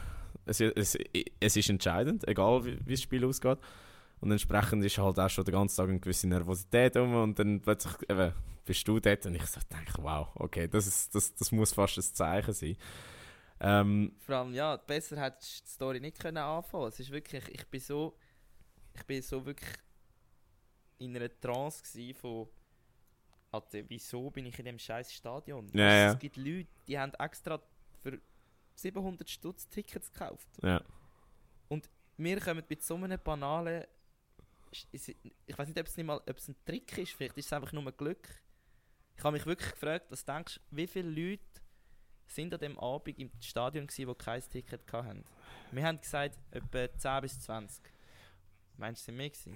[0.46, 0.98] es, es,
[1.40, 3.60] es ist entscheidend, egal wie, wie das Spiel ausgeht.
[4.20, 7.62] Und entsprechend ist halt auch schon den ganzen Tag eine gewisse Nervosität rum und dann
[7.62, 8.34] plötzlich eben,
[8.66, 11.98] bist du dort und ich so denke, wow, okay, das, ist, das, das muss fast
[11.98, 12.78] ein Zeichen sein.
[13.60, 16.88] Ähm, Vor allem, ja, besser hättest du die Story nicht können anfangen.
[16.88, 18.18] Es ist wirklich, ich bin so,
[18.94, 19.78] ich bin so wirklich
[21.00, 22.48] in einer Trance von,
[23.52, 25.70] Alter, wieso bin ich in dem scheiß Stadion?
[25.74, 26.12] Ja, ja.
[26.14, 27.62] Es gibt Leute, die haben extra
[28.02, 28.20] für
[28.76, 30.48] 700 Stutz Tickets gekauft.
[30.62, 30.82] ja.
[32.16, 33.86] Wir kommen mit so einem banalen,
[34.72, 37.54] ich weiß nicht, ob es nicht mal, ob es ein Trick ist, vielleicht ist es
[37.54, 38.30] einfach nur Glück.
[39.18, 41.44] Ich habe mich wirklich gefragt, was denkst du, wie viele Leute
[42.28, 45.26] sind an dem Abend im Stadion gewesen, die kein Ticket hatten?
[45.72, 47.84] Wir haben gesagt, etwa 10 bis 20.
[48.78, 49.56] Meinst du, gewesen?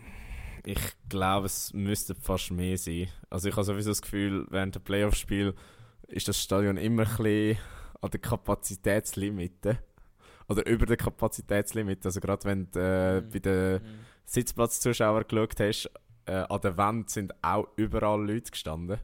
[0.66, 3.08] Ich glaube, es müsste fast mehr sein.
[3.30, 5.54] Also ich habe sowieso das Gefühl, während der Playoff-Spiel
[6.08, 7.58] ist das Stadion immer ein bisschen
[8.02, 9.80] an der Kapazitätslimite.
[10.50, 12.08] Oder über der Kapazitätslimite.
[12.08, 13.30] Also gerade wenn du äh, Mhm.
[13.32, 14.00] bei den Mhm.
[14.26, 15.92] Sitzplatzzuschauern geschaut hast,
[16.26, 19.00] äh, an der Wand sind auch überall Leute gestanden.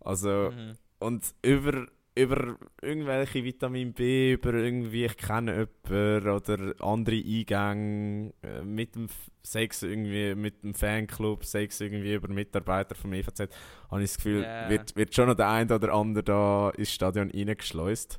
[0.00, 0.72] Also, Mhm.
[0.98, 8.62] und über, über irgendwelche Vitamin B, über irgendwie, ich kenne jemanden oder andere Eingänge äh,
[8.62, 9.08] mit dem,
[9.42, 13.48] es irgendwie mit dem Fanclub, es irgendwie über Mitarbeiter vom EVZ,
[13.90, 14.68] habe ich das Gefühl, Ja.
[14.68, 18.18] wird, wird schon noch der eine oder andere da ins Stadion reingeschleust.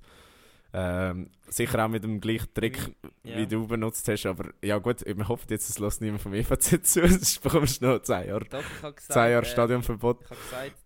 [0.74, 2.78] Ähm, sicher auch mit dem gleichen Trick,
[3.24, 3.36] Ja.
[3.38, 6.86] wie du benutzt hast, aber ja gut, wir hoffen jetzt, es lässt niemand vom EVZ
[6.88, 10.22] zu, sonst bekommst du noch 10 Jahre, Doch, ich gesagt, 10 Jahre äh, Stadionverbot.
[10.24, 10.81] Ich habe gesagt,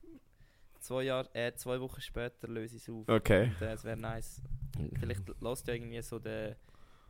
[0.85, 3.07] zwei, Jahre, äh, zwei Wochen später löse ich es auf.
[3.09, 3.51] Okay.
[3.59, 4.41] Und, äh, es wäre nice.
[4.99, 6.57] Vielleicht lässt ja irgendwie so der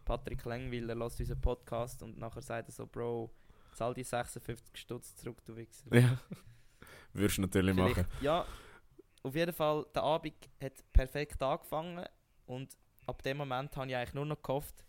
[0.06, 3.32] Patrick Lengwiller lässt unseren Podcast und nachher sagt er so, Bro,
[3.74, 5.94] zahl die 56 Stutz zurück, du Wichser.
[5.96, 6.18] Ja.
[7.14, 8.08] Würdest du natürlich Vielleicht- machen.
[8.22, 8.46] Ja,
[9.24, 12.06] auf jeden Fall, der Abend hat perfekt angefangen
[12.46, 14.86] und ab dem Moment habe ich eigentlich nur noch gehofft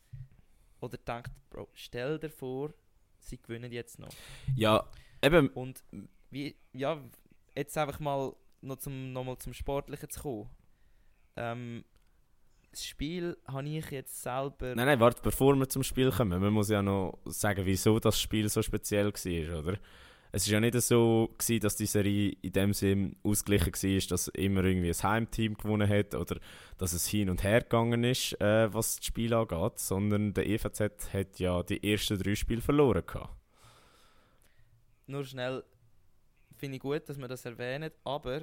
[0.81, 2.73] oder gedacht, Bro, stell dir vor,
[3.19, 4.11] sie gewinnen jetzt noch.
[4.55, 4.85] Ja,
[5.23, 5.83] eben, Und
[6.31, 7.01] wie, ja,
[7.57, 10.51] jetzt einfach mal noch zum, noch mal zum Sportlichen zu kommen.
[11.37, 11.85] Ähm,
[12.71, 14.75] das Spiel habe ich jetzt selber.
[14.75, 18.21] Nein, nein, warte, bevor wir zum Spiel kommen, man muss ja noch sagen, wieso das
[18.21, 19.79] Spiel so speziell war, oder?
[20.33, 24.29] Es war ja nicht so, gewesen, dass die Serie in dem Sinn ausgeglichen war, dass
[24.29, 26.37] immer irgendwie ein Heimteam gewonnen hat oder
[26.77, 31.15] dass es hin und her gegangen ist, äh, was das Spiel angeht, sondern der EVZ
[31.15, 33.05] hat ja die ersten drei Spiele verloren.
[33.07, 33.35] Gehabt.
[35.07, 35.65] Nur schnell
[36.57, 38.43] finde ich gut, dass wir das erwähnen, aber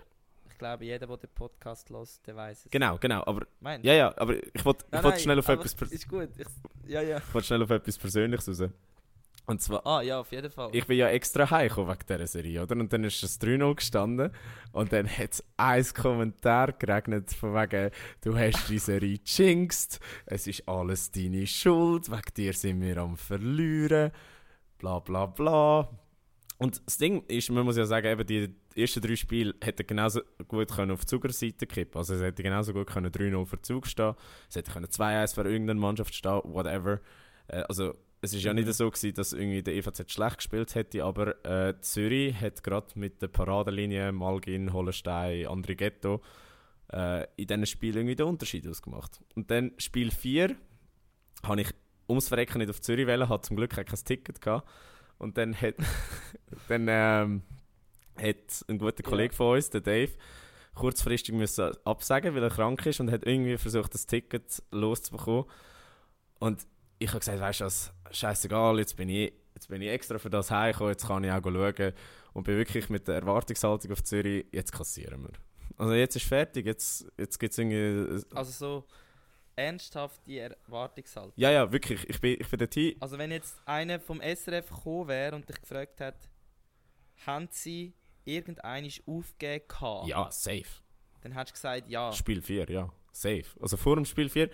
[0.49, 2.71] ich glaube, jeder, der den Podcast hört, der weiß es.
[2.71, 4.85] Genau, genau, aber Meinst ja, ja, aber ich wollte
[5.19, 6.29] schnell, auf etwas pers- Ist gut.
[6.37, 6.47] Ich,
[6.87, 7.17] ja, ja.
[7.17, 8.69] ich wollt schnell auf etwas Persönliches raus.
[9.45, 10.69] Und zwar, Ah, ja, auf jeden Fall.
[10.71, 12.77] Ich bin ja extra heimgekommen wegen dieser Serie, oder?
[12.77, 14.31] Und dann ist es 3-0 gestanden
[14.71, 17.91] und dann hat es ein Kommentar geregnet von wegen,
[18.21, 23.17] du hast die Serie jinxed, es ist alles deine Schuld, wegen dir sind wir am
[23.17, 24.11] verlieren,
[24.77, 25.89] bla bla bla.
[26.63, 30.21] Und das Ding ist, man muss ja sagen, eben die ersten drei Spiele hätten genauso
[30.47, 34.15] gut können auf Zugerseite kippen Also es hätte genauso gut können 3-0 für Zug stehen,
[34.47, 37.01] es hätte können 2-1 für irgendeine Mannschaft stehen, whatever.
[37.47, 38.71] Äh, also es ist ja nicht Mhm.
[38.71, 43.21] so gewesen, dass irgendwie der EVZ schlecht gespielt hätte, aber äh, Zürich hat gerade mit
[43.21, 46.21] der Paradenlinie Malgin, Hollenstein, Andrighetto
[46.93, 49.19] äh, in diesen Spielen irgendwie den Unterschied ausgemacht.
[49.35, 50.55] Und dann Spiel 4
[51.45, 51.67] habe ich
[52.07, 54.65] ums Verrecken nicht auf Zürich wählen, hatte zum Glück auch kein Ticket gehabt.
[55.17, 55.75] Und dann hat,
[56.67, 57.43] dann, ähm,
[58.17, 59.03] hat ein guter.
[59.03, 60.11] Kollege von uns, der Dave,
[60.75, 65.45] kurzfristig müssen absagen, weil er krank ist und hat irgendwie versucht, das Ticket loszubekommen.
[66.39, 66.65] Und
[66.99, 70.29] ich habe gesagt, weißt du was, scheißegal, jetzt bin ich, jetzt bin ich extra für
[70.29, 71.93] das heimgekommen, jetzt kann ich auch schauen.
[72.33, 75.31] Und bin wirklich mit der Erwartungshaltung auf Zürich, jetzt kassieren wir.
[75.77, 78.23] Also jetzt ist fertig, jetzt, jetzt gibt es irgendwie...
[78.35, 78.85] also so
[79.55, 81.33] ernsthaft die Erwartungshaltung.
[81.35, 82.95] Ja, ja, wirklich, ich bin, ich bin dorthin.
[82.99, 86.29] Also wenn jetzt einer vom SRF gekommen wäre und dich gefragt hat,
[87.25, 87.93] haben sie
[88.25, 90.07] irgendeines aufgegeben gehabt?
[90.07, 90.65] Ja, safe.
[91.21, 92.11] Dann hättest du gesagt, ja.
[92.11, 93.45] Spiel 4, ja, safe.
[93.61, 94.49] Also vor dem Spiel 4,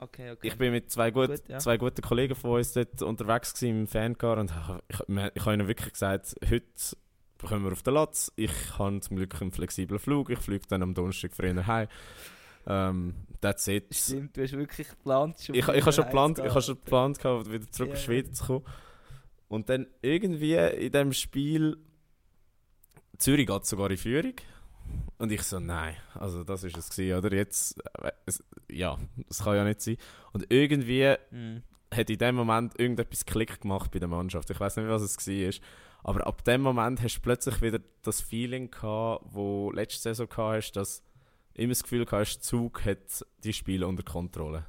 [0.00, 0.46] Okay, okay.
[0.46, 1.58] ich bin mit zwei, gut, Gut, ja.
[1.58, 5.54] zwei guten Kollegen von uns dort unterwegs gewesen im Fancar und ich, ich, ich habe
[5.54, 6.96] ihnen wirklich gesagt, heute
[7.44, 8.32] kommen wir auf den Latz.
[8.36, 11.88] Ich habe zum Glück einen flexiblen Flug, ich fliege dann am Donnerstag früher heim.
[12.70, 13.86] Ähm, that's it.
[13.94, 15.36] Stimmt, du hast wirklich geplant.
[15.40, 18.00] Ich, ich, ich habe schon geplant, ich habe schon geplant, gehabt, wieder zurück Ja, in.
[18.00, 18.64] Schweiz zu kommen.
[19.48, 21.78] Und dann irgendwie in dem Spiel
[23.16, 24.34] Zürich geht sogar in Führung.
[25.18, 27.34] Und ich so, nein, also das ist es gewesen, oder?
[27.34, 28.96] Jetzt, äh, es, ja,
[29.28, 29.96] das kann ja nicht sein.
[30.32, 31.62] Und irgendwie Mhm.
[31.92, 34.50] hat in dem Moment irgendetwas Klick gemacht bei der Mannschaft.
[34.50, 35.54] Ich weiß nicht, was es war.
[36.04, 40.56] Aber ab dem Moment hast du plötzlich wieder das Feeling gehabt, wo letzte Saison gehabt
[40.56, 41.02] hast, dass
[41.58, 44.66] immer das Gefühl gehabt Zug hat die Spiele unter Kontrolle.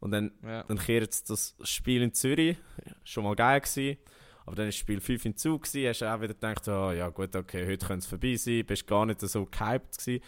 [0.00, 0.62] Und dann Ja.
[0.62, 2.56] dann kehrt jetzt das Spiel in Zürich,
[3.04, 3.98] schon mal geil gewesen.
[4.46, 7.08] Aber dann war Spiel 5 in Zug, gewesen, hast du auch wieder gedacht, oh, ja
[7.10, 10.24] gut, okay, heute könnte es vorbei sein, bist gar nicht so gehypt gewesen.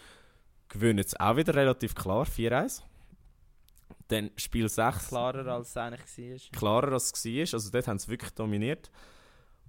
[0.69, 2.83] Gewinnen es auch wieder relativ klar, 4-1.
[4.07, 5.07] Dann Spiel 6.
[5.09, 6.59] Klarer als es eigentlich war.
[6.59, 8.91] Klarer als es war, also dort haben sie wirklich dominiert.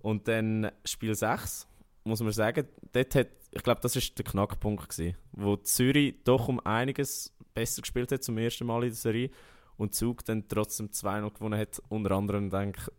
[0.00, 1.66] Und dann Spiel 6,
[2.04, 6.48] muss man sagen, dort hat, ich glaube, das war der Knackpunkt, gewesen, wo Zürich doch
[6.48, 9.30] um einiges besser gespielt hat zum ersten Mal in der Serie
[9.76, 12.90] und Zug dann trotzdem 2-0 gewonnen hat, unter anderem dank,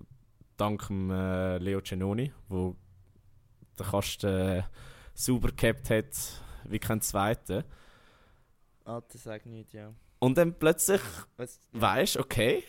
[0.58, 2.76] dank dem, äh, Leo Cenoni, wo
[3.78, 4.64] der Kasten äh,
[5.14, 7.66] sauber gehabt hat wie kein Zweiter.
[8.84, 9.94] Das sagt nicht, ja.
[10.20, 11.02] Und dann plötzlich
[11.38, 11.46] ja.
[11.74, 12.64] weißt, okay,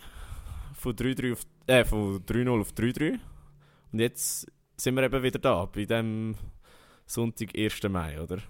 [0.74, 3.18] von 3-0 auf, äh, von 3-0 auf 3-3
[3.92, 6.36] und jetzt sind wir eben wieder da, bei dem
[7.06, 7.84] Sonntag, 1.
[7.84, 8.42] Mai, oder?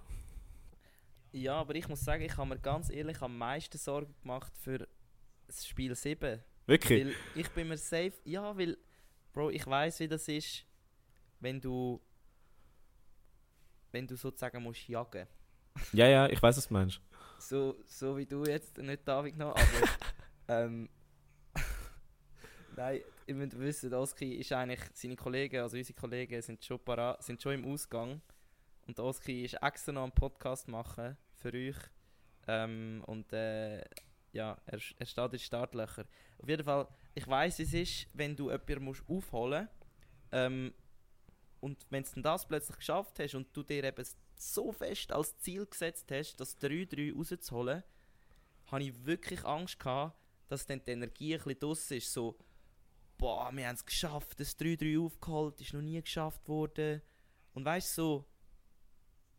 [1.31, 4.89] Ja, aber ich muss sagen, ich habe mir ganz ehrlich am meisten Sorgen gemacht für
[5.47, 6.43] das Spiel 7.
[6.65, 7.05] Wirklich?
[7.05, 8.15] Weil ich bin mir safe.
[8.25, 8.79] Ja, weil,
[9.35, 10.65] Bro, ich weiß, wie das ist,
[11.41, 12.01] wenn du.
[13.93, 15.27] Wenn du sozusagen musst jagen.
[15.93, 17.01] Ja, ja, ich weiß, was du meinst.
[17.39, 19.89] So, so wie du jetzt, nicht David noch, aber.
[20.49, 20.89] ähm,
[22.77, 27.23] Nein, ihr müsst wissen, Oski ist eigentlich, seine Kollegen, also unsere Kollegen, sind schon, parat,
[27.23, 28.23] sind schon im Ausgang.
[28.87, 31.77] Und Oski ist extra noch einen Podcast machen für euch.
[32.47, 33.83] Ähm, und äh,
[34.33, 36.07] ja, er, er steht in den Startlöchern.
[36.39, 39.69] Auf jeden Fall, ich weiß, es ist, wenn du jemanden musst aufholen
[40.33, 40.73] ähm,
[41.61, 44.07] und wenn du das plötzlich geschafft hast und du dir eben
[44.37, 47.83] so fest als Ziel gesetzt hast, das 3-3 rauszuholen,
[48.67, 50.17] habe ich wirklich Angst gehabt,
[50.49, 52.13] dass dann die Energie ein bisschen draus ist.
[52.13, 52.39] So,
[53.19, 57.03] boah, wir haben es geschafft, das 3-3 aufgeholt, ist noch nie geschafft worden.
[57.55, 58.27] Und weißt du, so,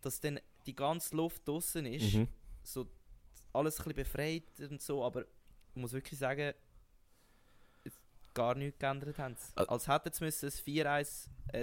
[0.02, 2.28] dass dann die ganze Luft draußen ist, mhm.
[2.64, 2.88] so
[3.54, 6.54] alles ein bisschen befreit und so, aber ich muss wirklich sagen,
[8.38, 9.36] gar nichts geändert haben.
[9.56, 11.06] Also, Als hätten sie müssen ein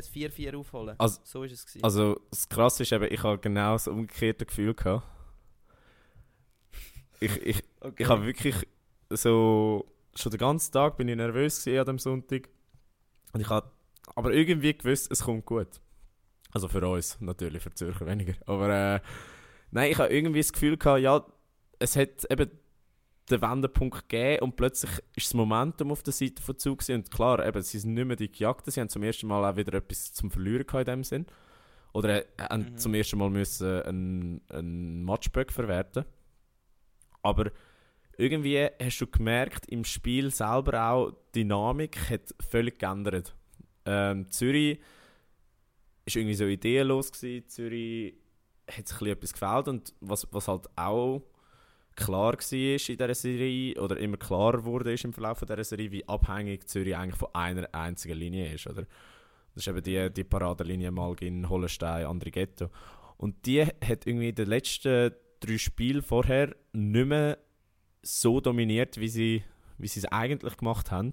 [0.03, 1.85] 4-4 aufholen also, So ist es gewesen.
[1.85, 5.07] Also das Krasse ist eben, ich habe genau das umgekehrte Gefühl gehabt.
[7.21, 8.03] Ich, ich, okay.
[8.03, 8.57] ich habe wirklich
[9.11, 12.49] so schon den ganzen Tag bin ich nervös an dem Sonntag.
[13.33, 13.71] Und ich habe
[14.17, 15.69] aber irgendwie gewusst, es kommt gut.
[16.55, 18.35] Also für uns natürlich, für Zürcher weniger.
[18.47, 19.01] Aber äh,
[19.73, 21.27] nein, ich habe irgendwie das Gefühl gehabt, ja,
[21.81, 22.51] es hat eben
[23.29, 27.45] den Wendepunkt gegeben und plötzlich ist das Momentum auf der Seite von Zug und klar,
[27.45, 30.13] eben, sie sind nicht mehr die Gejagten, sie haben zum ersten Mal auch wieder etwas
[30.13, 31.27] zum Verlieren gehabt in dem Sinn.
[31.93, 32.79] Oder äh, haben mhm.
[32.79, 36.05] zum ersten Mal müssen einen, einen Matchböck verwerten.
[37.23, 37.51] Aber
[38.17, 43.35] irgendwie hast du gemerkt, im Spiel selber auch, die Dynamik hat völlig geändert.
[43.87, 44.79] Ähm, Zürich
[46.07, 47.13] war irgendwie so ideenlos.
[47.13, 47.49] Gewesen.
[47.49, 48.15] Zürich
[48.71, 51.23] hat sich etwas gefällt und was, was halt auch
[51.97, 56.09] klar war in dieser Serie oder immer klarer wurde ist im Verlauf dieser Serie, wie
[56.09, 58.67] abhängig Zürich eigentlich von einer einzigen Linie ist.
[58.67, 58.87] Oder?
[59.55, 62.71] Das ist eben die, die Paradelinie Malgin, Hollenstein, Andrighetto.
[63.17, 67.39] Und die hat irgendwie in den letzten drei Spielen vorher nicht mehr
[68.03, 69.45] so dominiert, wie sie,
[69.79, 71.13] wie sie es eigentlich gemacht haben.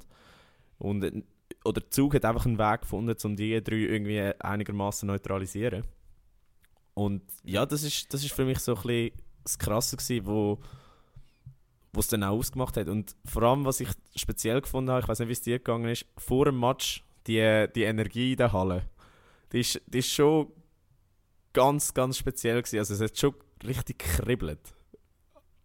[0.78, 1.24] Und,
[1.64, 5.84] oder der Zug hat einfach einen Weg gefunden, um die drei irgendwie einigermaßen neutralisieren.
[6.94, 9.12] Und ja, das ist, das ist für mich so ein bisschen
[9.44, 10.60] das Krasse gewesen, wo
[11.98, 12.88] es dann auch ausgemacht hat.
[12.88, 15.90] Und vor allem, was ich speziell gefunden habe, ich weiß nicht, wie es dir gegangen
[15.90, 18.90] ist, vor dem Match, die, die Energie in der Halle,
[19.52, 20.52] die ist, die ist schon
[21.54, 22.80] ganz, ganz speziell gewesen.
[22.80, 23.36] Also es hat schon
[23.66, 24.74] richtig gekribbelt.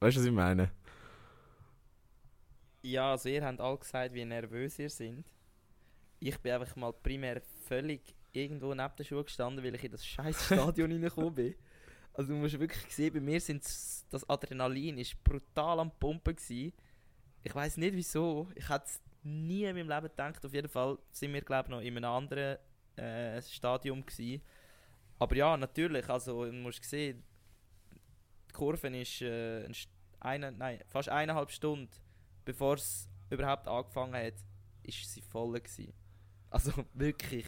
[0.00, 0.70] Weißt du, was ich meine?
[2.82, 5.24] Ja, also ihr habt alle gesagt, wie nervös ihr seid.
[6.18, 10.06] Ich bin einfach mal primär völlig irgendwo neben der Schuhe gestanden, weil ich in das
[10.06, 11.54] scheiß Stadion reingekommen bin.
[12.12, 13.62] Also du musst wirklich sehen, bei mir sind
[14.10, 16.72] das Adrenalin ist brutal am Pumpen gewesen.
[17.42, 18.48] Ich weiß nicht wieso.
[18.54, 20.44] Ich hätte es nie in meinem Leben gedacht.
[20.44, 22.58] Auf jeden Fall sind wir glaube noch in einem anderen
[22.96, 24.42] äh, Stadium gewesen.
[25.18, 26.08] Aber ja, natürlich.
[26.08, 27.22] Also du musst sehen,
[28.48, 29.68] die Kurve ist äh,
[30.20, 31.90] eine, nein, fast eineinhalb Stunden
[32.46, 34.34] bevor es überhaupt angefangen hat,
[34.82, 35.92] ist sie voll gewesen.
[36.56, 37.46] Also wirklich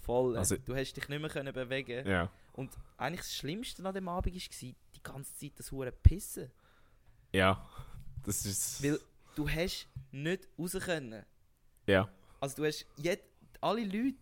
[0.00, 0.36] voll.
[0.36, 2.06] Also, du hast dich nicht mehr können bewegen.
[2.08, 2.30] Ja.
[2.52, 6.50] Und eigentlich das Schlimmste an dem Abend war, die ganze Zeit das hure Pissen.
[7.32, 7.68] Ja,
[8.24, 8.82] das ist...
[8.82, 8.98] Weil
[9.34, 11.24] du hast nicht raus können.
[11.86, 12.08] Ja.
[12.40, 12.86] Also du hast...
[12.96, 13.22] Jed
[13.60, 14.16] alle Leute,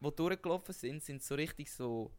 [0.00, 2.12] die durchgelaufen sind, sind so richtig so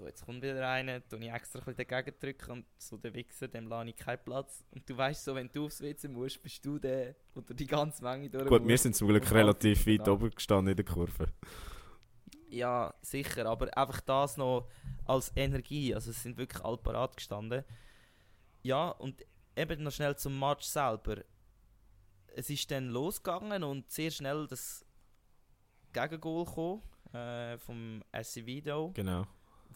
[0.00, 3.48] so, jetzt kommt wieder einer, tue ich extra ein dagegen drücken und so der Wichser,
[3.48, 4.64] dem lade ich keinen Platz.
[4.70, 8.02] Und du weißt so, wenn du aufs WC musst, bist du der, der die ganze
[8.02, 11.26] Menge durch Gut, wir sind zum Glück relativ weit oben gestanden in der Kurve.
[12.48, 14.68] Ja, sicher, aber einfach das noch
[15.04, 17.64] als Energie, also es sind wirklich alle parat gestanden.
[18.62, 19.24] Ja, und
[19.56, 21.18] eben noch schnell zum Match selber.
[22.34, 24.84] Es ist dann losgegangen und sehr schnell das
[25.92, 26.82] Gegengol gekommen,
[27.12, 29.26] äh, vom Acevedo, Genau.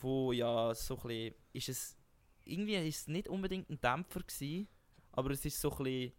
[0.01, 1.97] Wo ja so ein bisschen, ist es,
[2.45, 4.69] irgendwie ist es nicht unbedingt ein Dämpfer gewesen,
[5.13, 6.13] aber es ist so ein bisschen,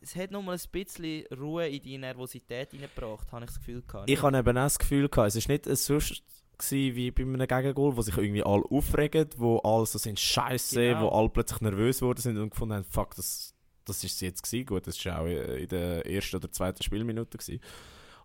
[0.00, 4.10] es hat nochmal ein bisschen Ruhe in die Nervosität reingebracht, habe ich das Gefühl gehabt.
[4.10, 7.46] Ich habe eben auch das Gefühl gehabt, es war nicht so gewesen wie bei einem
[7.46, 11.02] Gegengol, wo sich irgendwie alle aufregen, wo alle so sind Scheiße, Genau.
[11.02, 14.42] wo alle plötzlich nervös geworden sind und gefunden haben, fuck, das, das ist es jetzt
[14.42, 14.66] gewesen.
[14.66, 17.60] Gut, das war auch in der ersten oder zweiten Spielminute gewesen.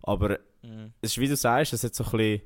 [0.02, 0.92] Aber Mhm.
[1.00, 2.42] es ist wie du sagst, es hat so ein bisschen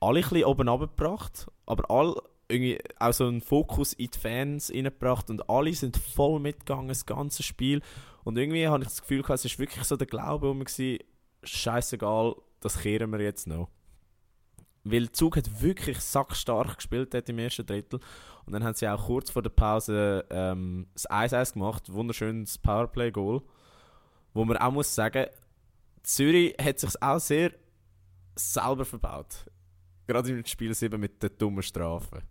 [0.00, 2.14] alle ein bisschen oben runtergebracht, aber alle
[2.48, 7.06] irgendwie auch so einen Fokus in die Fans reingebracht und alle sind voll mitgegangen, das
[7.06, 7.80] ganze Spiel.
[8.24, 10.98] Und irgendwie habe ich das Gefühl gehabt, es ist wirklich so der Glaube um war,
[11.42, 13.68] scheißegal, das kehren wir jetzt noch.
[14.84, 18.00] Weil Zug hat wirklich sackstark gespielt dort im ersten Drittel.
[18.46, 23.42] Und dann haben sie auch kurz vor der Pause ähm, das 1-1 gemacht, wunderschönes Powerplay-Goal.
[24.32, 25.26] Wo man auch muss sagen,
[26.02, 27.52] Zürich hat sich auch sehr
[28.36, 29.44] selber verbaut.
[30.10, 32.22] Gerade im Spiel 7 mit den dummen Strafen.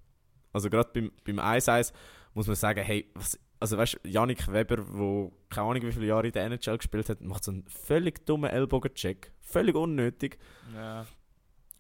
[0.52, 1.94] Also gerade beim, beim 1-1
[2.34, 6.08] muss man sagen, hey, was, also weißt du, Yannick Weber, der keine Ahnung wie viele
[6.08, 9.32] Jahre in der NHL gespielt hat, macht so einen völlig dummen Ellbogencheck.
[9.40, 10.38] Völlig unnötig.
[10.76, 11.06] Ja.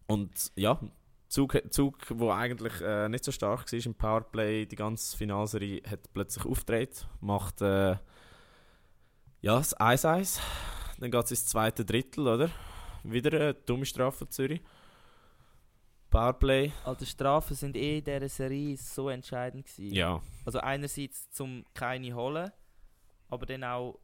[0.08, 0.80] Und ja,
[1.28, 6.14] Zug, Zug wo eigentlich äh, nicht so stark war im Powerplay, die ganze Finalserie hat
[6.14, 7.98] plötzlich aufgedreht, macht äh,
[9.42, 10.40] ja, das 1-1.
[10.98, 12.50] Dann geht es ins zweite Drittel, oder?
[13.04, 14.62] Wieder eine dumme Strafe Zürich.
[16.10, 16.72] Powerplay.
[16.86, 19.94] Also Strafen sind eh in dieser Serie so entscheidend gewesen.
[19.94, 22.52] Ja, Also einerseits zum keine holen,
[23.28, 24.00] aber dann auch,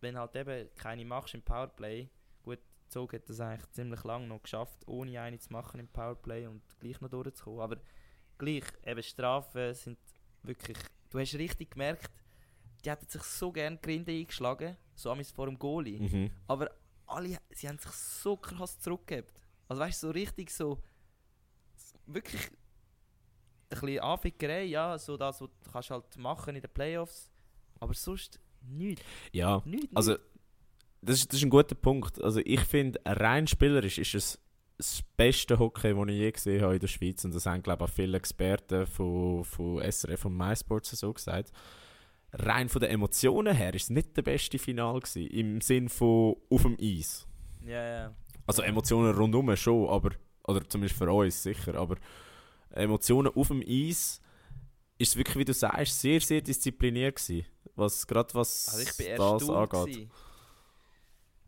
[0.00, 2.08] wenn halt eben keine machst im Powerplay,
[2.42, 2.58] gut,
[2.88, 6.62] Zug hat das eigentlich ziemlich lange noch geschafft, ohne eine zu machen im Powerplay und
[6.80, 7.60] gleich noch durchzukommen.
[7.60, 7.76] Aber
[8.38, 9.98] gleich, eben Strafen sind
[10.42, 10.78] wirklich,
[11.10, 12.10] du hast richtig gemerkt,
[12.84, 16.00] die hätten sich so gerne Grinde eingeschlagen, so am vor dem Goalie.
[16.00, 16.30] mhm.
[16.46, 16.70] Aber
[17.06, 19.30] alle, sie haben sich so krass zurückgegeben.
[19.68, 20.82] Also weißt du, so richtig so,
[22.14, 22.42] wirklich
[23.70, 27.30] ein bisschen Anfickerei, ja, so das, was du kannst halt machen in den Playoffs.
[27.78, 29.02] Aber sonst nichts,
[29.32, 29.62] ja.
[29.64, 30.16] nichts, Also,
[31.02, 32.22] das ist, das ist ein guter Punkt.
[32.22, 34.38] Also ich finde, rein spielerisch ist es
[34.76, 37.24] das beste Hockey, das ich je gesehen habe in der Schweiz.
[37.24, 41.52] Und das haben, glaube ich, auch viele Experten von, von SRF und MySports so gesagt.
[42.32, 46.36] Rein von den Emotionen her ist es nicht der beste Final gewesen, im Sinn von
[46.48, 47.26] auf dem Eis.
[47.64, 48.14] Ja, ja.
[48.46, 48.62] Also.
[48.62, 50.10] Emotionen rundum schon, aber,
[50.44, 51.96] oder zumindest für uns sicher, aber
[52.70, 54.20] Emotionen auf dem Eis
[54.98, 57.46] ist wirklich, wie du sagst, sehr, sehr diszipliniert gewesen.
[57.74, 59.70] Was, gerade was Also ich bin das angeht.
[59.70, 60.10] gewesen.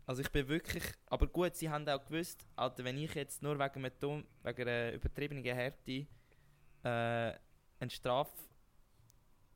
[0.05, 3.57] Also ich bin wirklich, aber gut, sie haben auch gewusst, Alter, wenn ich jetzt nur
[3.57, 6.05] wegen, einem dumm, wegen einer übertriebenen Härte äh,
[6.83, 8.29] eine Straf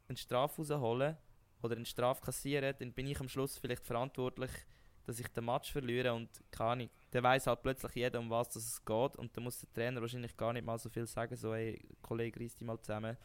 [0.08, 1.18] eine Strafe raushole
[1.62, 4.52] oder eine Strafe kassiere, dann bin ich am Schluss vielleicht verantwortlich,
[5.06, 8.55] dass ich den Match verliere und keine Ahnung, dann weiss halt plötzlich jeder, um was
[8.55, 11.53] es geht und dann muss der Trainer wahrscheinlich gar nicht mal so viel sagen, so
[11.53, 13.18] ey, Kollege, reiss dich mal zusammen.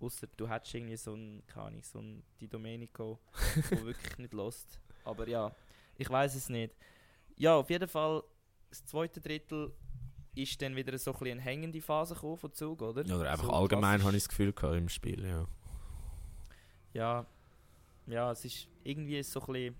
[0.00, 3.20] Außer du hättest irgendwie so einen, keine Ahnung, so einen Di Domenico,
[3.70, 4.80] der wirklich nicht lost.
[5.04, 5.54] Aber ja,
[5.96, 6.74] ich weiß es nicht.
[7.36, 8.22] Ja, auf jeden Fall,
[8.68, 9.72] das zweite Drittel
[10.34, 13.02] ist dann wieder so ein bisschen eine hängende Phase von Zug, oder?
[13.02, 15.46] Oder einfach So allgemein habe ich das Gefühl gehabt im Spiel, ja.
[16.92, 17.26] Ja,
[18.06, 19.76] ja, es ist irgendwie so ein bisschen.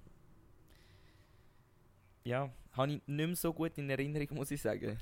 [2.25, 4.99] Ja, habe ich nicht mehr so gut in Erinnerung, muss ich sagen.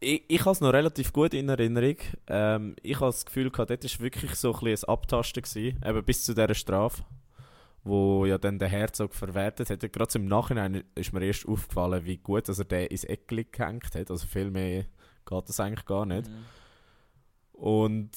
[0.00, 1.96] Ich, ich habe es noch relativ gut in Erinnerung.
[2.26, 6.04] Ähm, ich habe das Gefühl gehabt, dort war wirklich so ein, ein Abtasten, gewesen, eben
[6.04, 7.04] bis zu dieser Strafe,
[7.84, 9.92] wo ja dann der Herzog verwertet hat.
[9.92, 13.94] Gerade im Nachhinein ist mir erst aufgefallen, wie gut dass er den ins Eckli gehängt
[13.94, 14.10] hat.
[14.10, 14.86] Also viel mehr
[15.26, 16.28] geht das eigentlich gar nicht.
[16.28, 16.44] Mhm.
[17.52, 18.10] Und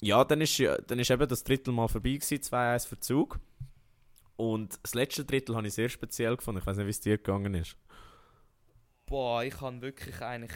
[0.00, 3.38] ja, dann ist, ja- dann ist eben das Drittel mal vorbei gewesen, 2-1 für Zug.
[4.36, 6.60] Und das letzte Drittel habe ich sehr speziell gefunden.
[6.60, 7.76] Ich weiß nicht, wie es dir gegangen ist.
[9.10, 10.52] Boah, ich habe wirklich eigentlich.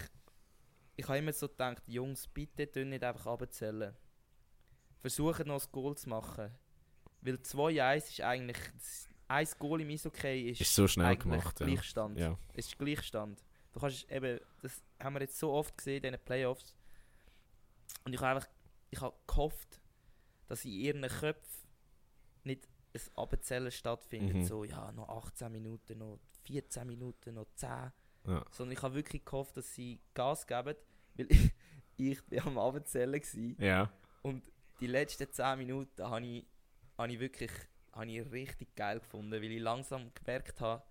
[0.95, 3.97] Ich habe immer so gedacht, Jungs, bitte tun nicht einfach abzählen.
[5.01, 6.53] Versuchen noch ein Goal zu machen.
[7.21, 8.59] Weil 2-1 ist eigentlich.
[9.27, 11.57] Ein Goal im Eishockey ist, Ist so schnell gemacht.
[11.57, 12.17] Gleichstand.
[12.17, 12.39] Ja.
[12.53, 13.45] Es ist Gleichstand.
[13.73, 16.77] Du kannst eben, das haben wir jetzt so oft gesehen in den Playoffs.
[18.05, 18.49] Und ich habe einfach,
[18.91, 19.81] ich habe gehofft,
[20.47, 21.69] dass in ihren Köpfen
[22.45, 24.37] nicht ein Abzählen stattfindet.
[24.37, 24.45] Mhm.
[24.45, 27.91] So, ja, noch 18 Minuten, noch 14 Minuten, noch 10.
[28.27, 28.45] Ja.
[28.51, 30.75] Sondern ich habe wirklich gehofft, dass sie Gas geben,
[31.17, 31.29] weil
[31.97, 33.91] ich war am Abzählen gsi ja.
[34.23, 34.43] und
[34.81, 36.47] die letzten 10 Minuten habe ich,
[36.99, 37.51] habe ich wirklich
[37.93, 40.83] habe ich richtig geil gefunden, weil ich langsam gemerkt habe,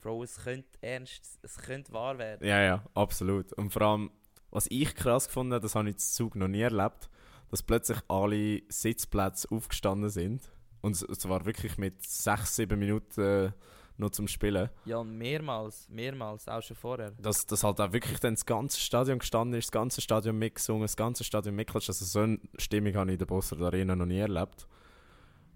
[0.00, 2.46] Bro, es könnte ernst, es könnte wahr werden.
[2.46, 3.52] Ja, ja, absolut.
[3.54, 4.10] Und vor allem,
[4.50, 7.08] was ich krass gefunden habe, das habe ich zu Zug noch nie erlebt,
[7.50, 10.50] dass plötzlich alle Sitzplätze aufgestanden sind.
[10.80, 13.54] Und es- es war wirklich mit 6, 7 Minuten
[13.96, 14.70] noch zum Spielen.
[14.84, 17.12] Ja, mehrmals, mehrmals, auch schon vorher.
[17.12, 20.82] Dass, dass halt auch wirklich dann das ganze Stadion gestanden ist, das ganze Stadion mitgesungen,
[20.82, 21.90] das ganze Stadion mitgeklatscht.
[21.90, 24.66] Also so eine Stimmung habe ich in der Bossard Arena noch nie erlebt.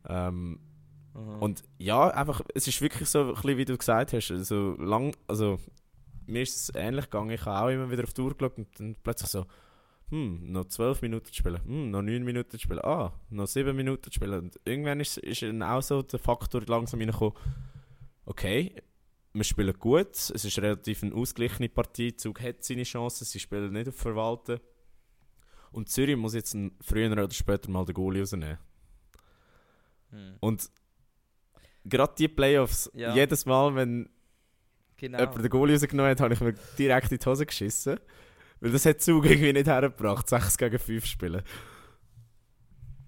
[0.09, 0.61] Ähm,
[1.17, 1.43] Mhm.
[1.43, 5.17] Und ja, einfach, es ist wirklich so, ein bisschen, wie du gesagt hast, also lang,
[5.27, 5.59] also
[6.27, 8.69] mir ist es ähnlich gegangen, ich habe auch immer wieder auf die Uhr geschaut und
[8.79, 9.47] dann plötzlich so,
[10.11, 13.75] hm, noch 12 Minuten zu spielen, hm, noch 9 Minuten zu spielen, ah, noch 7
[13.75, 14.41] Minuten zu spielen.
[14.41, 17.35] Und irgendwann ist, ist dann auch so der Faktor langsam reingekommen,
[18.27, 18.75] okay,
[19.33, 23.73] wir spielen gut, es ist relativ eine ausgeglichene Partie, Zug hat seine Chancen, sie spielen
[23.73, 24.61] nicht auf Verwalten.
[25.73, 28.59] Und Zürich muss jetzt früher oder später mal den Goalie rausnehmen.
[30.11, 30.37] Mhm.
[30.41, 30.71] Und
[31.85, 33.15] gerade die Playoffs, Ja.
[33.15, 34.09] jedes Mal, wenn
[34.97, 35.19] Genau.
[35.19, 38.01] jemand den Goalie rausgenommen hat, habe ich mir direkt in die Hose geschissen.
[38.61, 41.43] Weil das hat Zug irgendwie nicht hergebracht, 6 gegen 5 spielen.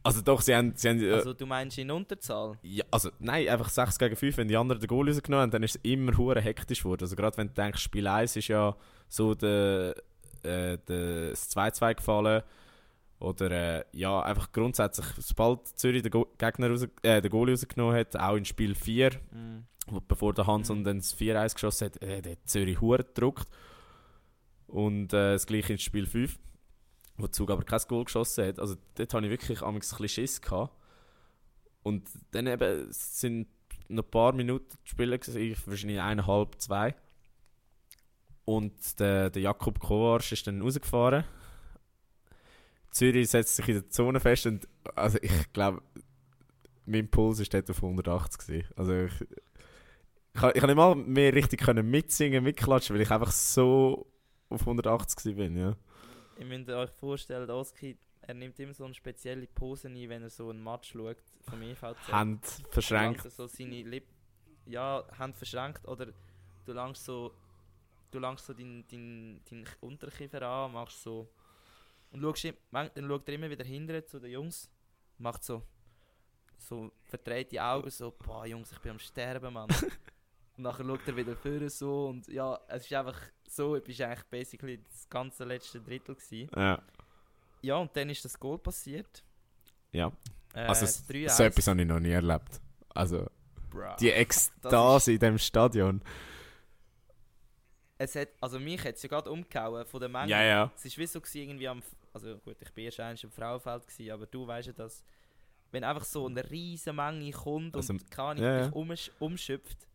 [0.09, 0.72] Also doch, sie haben...
[0.74, 2.59] Sie haben äh, Also du meinst in Unterzahl?
[2.62, 5.62] ja, also nein, einfach 6 gegen 5, wenn die anderen den Goalie rausgenommen haben, dann
[5.62, 7.02] ist es immer hure hektisch geworden.
[7.04, 8.76] Also gerade wenn du denkst, Spiel 1 ist ja
[9.09, 9.94] so der,
[10.42, 12.42] äh, der, das 2-2 gefallen.
[13.20, 17.96] Oder äh, ja, einfach grundsätzlich, sobald Zürich den, Go Gegner raus, äh, den Goalie rausgenommen
[17.96, 19.64] hat, auch in Spiel 4, Mhm.
[20.06, 20.84] bevor der Hanson Mhm.
[20.84, 23.48] dann das 4-1 geschossen hat, äh, hat Zürich hure gedruckt.
[24.68, 26.38] Und äh, das gleiche in Spiel 5,
[27.19, 28.59] wo Zug aber kein Goal geschossen hat.
[28.59, 30.41] Also dort hatte ich wirklich ein bisschen Schiss.
[30.41, 30.73] Gehabt.
[31.83, 33.49] Und dann eben sind
[33.89, 36.95] noch ein paar Minuten zu spielen, gewesen, wahrscheinlich eineinhalb, zwei.
[38.45, 41.25] Und der, der Jakob Kovarsch ist dann rausgefahren.
[42.91, 45.83] Zürich setzt sich in der Zone fest und also ich glaube,
[46.87, 48.39] mein Puls war dort auf 180.
[48.39, 48.69] Gewesen.
[48.77, 49.29] Also ich, ich,
[50.33, 54.07] ich kann nicht mal mehr richtig können mitsingen, mitklatschen, weil ich einfach so
[54.49, 55.77] auf 180 gewesen bin, ja.
[56.39, 60.30] Ihr müsst euch vorstellen, Oski, er nimmt immer so eine spezielle Pose ein, wenn er
[60.30, 62.12] so einen Match schaut vom EVZ.
[62.12, 63.30] Hand verschränkt.
[63.32, 64.14] So seine Lippen,
[64.66, 66.12] ja, Hand verschränkt oder
[66.64, 67.32] du langst so,
[68.11, 71.28] du langst so deinen dein, dein Unterkiefer an, machst so
[72.11, 74.70] und schaust, dann schaut er immer wieder hinterher zu den Jungs,
[75.18, 75.62] macht so,
[76.57, 79.68] so verdreht die Augen so, boah Jungs, ich bin am Sterben, Mann.
[80.57, 84.01] und nachher schaut er wieder vorne so und ja, es ist einfach so, du bist
[84.01, 86.51] eigentlich basically das ganze letzte Drittel gewesen.
[86.55, 86.82] Ja,
[87.62, 89.22] Ja, und dann ist das Goal passiert.
[89.92, 90.12] ja.
[90.55, 91.44] Äh, Also so 3-1.
[91.44, 92.61] etwas habe ich noch nie erlebt.
[92.94, 93.26] Also
[93.70, 93.94] Bruh.
[94.01, 96.01] die Ekstase in dem Stadion.
[97.99, 100.30] es hat, also mich hat es ja gerade umgehauen von der Menge.
[100.30, 100.72] Ja, ja.
[100.76, 101.82] Es war wie so gewesen, irgendwie am,
[102.12, 105.03] also gut, ich bin erst einmal im Frauenfeld gewesen, aber du weißt ja, dass
[105.70, 108.68] wenn einfach so eine riesige Menge kommt Also, und ich ja, ja.
[108.70, 109.86] umsch umschöpft,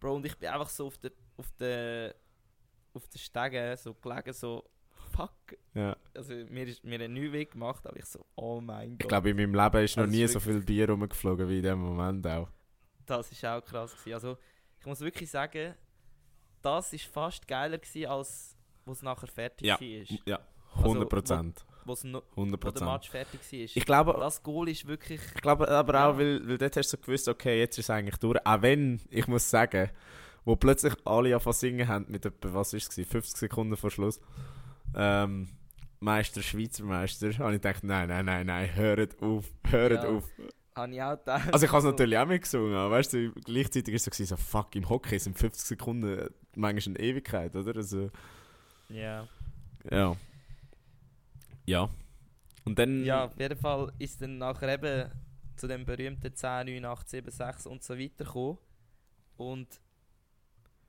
[0.00, 2.14] Bro, und ich bin einfach so auf der, auf der,
[2.94, 4.64] auf der Stege so gelegen, so,
[5.14, 5.32] fuck,
[5.74, 5.96] ja.
[6.14, 9.30] also mir ist mir ein nichts weggemacht, aber ich so, oh mein Ich Gott, glaube,
[9.30, 11.62] in meinem Leben ist noch Also nie es so ist viel Bier rumgeflogen wie in
[11.62, 12.48] dem Moment auch.
[13.06, 14.14] das ist auch krass gewesen.
[14.14, 14.38] Also
[14.80, 15.74] ich muss wirklich sagen,
[16.62, 19.80] das ist fast geiler gewesen, als was nachher fertig Ja.
[19.80, 20.18] war.
[20.26, 20.38] Ja,
[20.74, 21.66] Also, 100 Prozent.
[21.84, 22.90] wo's no, 100 wo der Prozent.
[22.90, 23.58] Match fertig war.
[23.60, 25.20] Ich glaube, das Goal ist wirklich.
[25.34, 26.18] ich glaube aber auch, Ja.
[26.18, 28.38] weil, weil dort hast du gewusst, okay, jetzt ist es eigentlich durch.
[28.46, 29.90] Auch wenn, ich muss sagen,
[30.44, 34.20] wo plötzlich alle anfangen singen haben mit etwa, was ist es, 50 Sekunden vor Schluss.
[34.94, 35.48] Ähm,
[36.00, 40.08] Meister, Schweizer Meister, habe ich gedacht, nein, nein, nein, nein, hört auf, hört Ja.
[40.10, 40.28] auf.
[40.74, 41.52] Habe ich auch gedacht.
[41.52, 44.36] Also ich habe es natürlich auch mitgesungen, aber weißt du, gleichzeitig ist es so, so
[44.36, 47.76] fuck, im Hockey sind 50 Sekunden manchmal eine Ewigkeit, oder?
[47.76, 48.10] Also,
[48.88, 49.28] Ja.
[49.90, 50.16] ja.
[51.66, 51.88] Ja.
[52.64, 53.04] Und dann...
[53.04, 55.10] ja, auf jeden Fall ist dann nachher eben
[55.56, 58.58] zu dem berühmten 10, 9, 8, 7, 6 und so weiter gekommen.
[59.36, 59.68] Und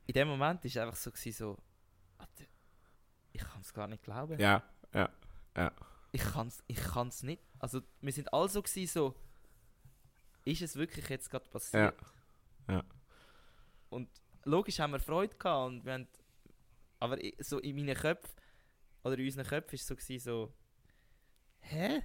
[0.06, 1.56] in dem Moment war es einfach so, gewesen, so
[3.32, 4.38] ich kann es gar nicht glauben.
[4.38, 5.10] Ja, ja.
[6.12, 7.42] Ich kann es ich kann's nicht.
[7.58, 9.14] Also wir sind alle so, gewesen, so
[10.44, 11.94] ist es wirklich jetzt gerade passiert?
[12.68, 12.74] Ja.
[12.76, 12.84] Ja.
[13.88, 14.08] Und
[14.44, 16.08] logisch haben wir Freude gehabt und wir haben,
[17.00, 18.30] aber so in meinen Köpfen
[19.02, 20.52] oder in unseren Köpfen ist es so, gewesen, so
[21.60, 22.02] hä?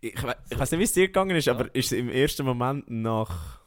[0.00, 1.54] Ich, we ich weiß nicht, wie es dir gegangen ist, Ja.
[1.54, 3.63] aber ist es im ersten Moment nach,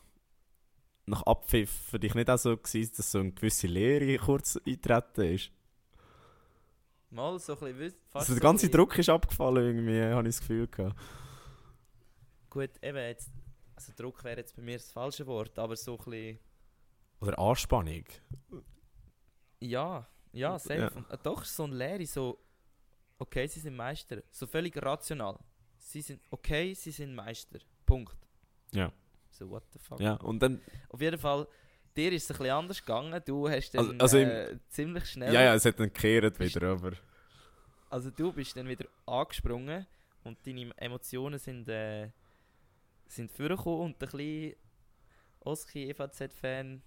[1.07, 5.21] nach Abpfiff für dich nicht auch so gewesen, dass so eine gewisse Leere kurz eintreten
[5.33, 5.51] ist?
[7.09, 10.35] Mal so ein bisschen, Also der so ganze bisschen- Druck ist abgefallen irgendwie, habe ich
[10.35, 10.95] das Gefühl gehabt.
[12.49, 13.31] Gut, eben jetzt,
[13.75, 16.39] also Druck wäre jetzt bei mir das falsche Wort, aber so ein bisschen,
[17.21, 18.03] Oder Anspannung.
[19.59, 20.91] ja, ja, safe.
[21.09, 21.13] Ja.
[21.13, 22.37] Äh, doch so ein Leere, so,
[23.17, 25.39] okay, sie sind Meister, so völlig rational.
[25.79, 28.17] Sie sind, okay, sie sind Meister, Punkt.
[28.73, 28.91] Ja.
[29.37, 29.99] So, what the fuck.
[29.99, 30.61] Ja, und dann...
[30.89, 31.47] Auf jeden Fall,
[31.95, 35.05] dir ist es ein bisschen anders gegangen, du hast dann Also- also im- äh, ziemlich
[35.05, 35.33] schnell...
[35.33, 36.93] Ja, ja, es hat dann gekehrt wieder, aber...
[37.89, 39.85] Also du bist dann wieder angesprungen
[40.23, 42.09] und deine Emotionen sind, äh,
[43.07, 44.55] sind vorgekommen und ein bisschen
[45.41, 46.81] Oski EVZ-Fan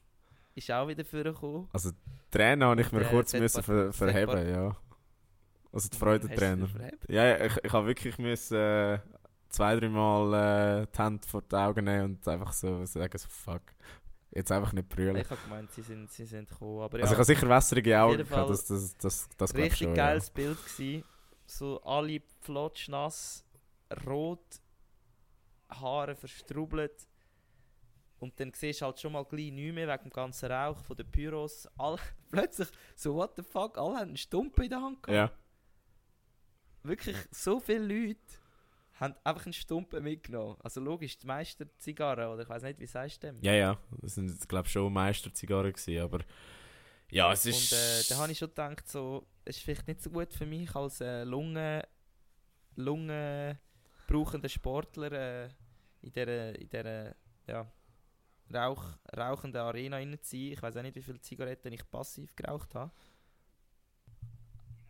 [0.55, 1.69] ist auch wieder vorgekommen.
[1.73, 1.93] Also
[2.31, 4.77] Tränen habe ich mir Der kurz müssen ver verheben, ja.
[5.73, 5.89] Also
[7.07, 7.15] die?
[7.15, 8.99] Ja, ja, ich, ich habe wirklich müssen, äh,
[9.51, 13.63] zwei, dreimal äh, die Hände vor die Augen nehmen und einfach so sagen, so fuck,
[14.31, 15.17] jetzt einfach nicht brüllen.
[15.17, 16.81] Ich habe gemeint, sie sind, sie sind gekommen.
[16.83, 19.95] Aber Also ja, ich habe sicher wässrige Augen gehabt, das, das, das, das richtig schon,
[19.95, 21.05] geiles Bild gsi.
[21.47, 23.45] So alle flotschnass,
[24.07, 24.61] rot,
[25.69, 27.07] Haare verstrubelt.
[28.19, 30.97] Und dann siehst du halt schon mal gleich nichts mehr wegen dem ganzen Rauch von
[30.97, 31.67] den Pyros.
[31.79, 31.97] All,
[32.31, 35.13] plötzlich so, what the fuck, alle haben einen Stumpen in der Hand Ja.
[35.15, 35.33] gehabt.
[35.33, 35.37] ja.
[36.83, 38.21] Wirklich, so viele Leute
[39.01, 40.57] haben einfach einen Stumpen mitgenommen.
[40.63, 43.43] Also logisch, die meisten Zigarren, oder ich weiß nicht, wie sagst du dem?
[43.43, 46.21] Ja, ja, das sind glaube ich schon Meisterzigarren gewesen, aber
[47.11, 47.73] ja, es ist...
[47.73, 50.47] Und äh, da habe ich schon gedacht, so, es ist vielleicht nicht so gut für
[50.47, 51.83] mich als äh, Lunge,
[52.77, 53.59] Lunge
[54.07, 55.49] brauchender Sportler äh,
[56.03, 57.15] in dieser, in dieser
[57.47, 57.67] ja,
[58.53, 58.85] Rauch,
[59.17, 60.53] rauchenden Arena rein zu sein.
[60.53, 62.93] Ich weiß auch nicht, wie viele Zigaretten ich passiv geraucht habe.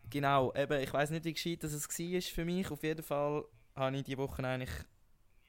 [0.09, 2.69] Genau, eben, ich weiß nicht, wie gescheit das es war für mich.
[2.69, 3.45] Auf jeden Fall
[3.75, 4.69] habe ich die Woche eigentlich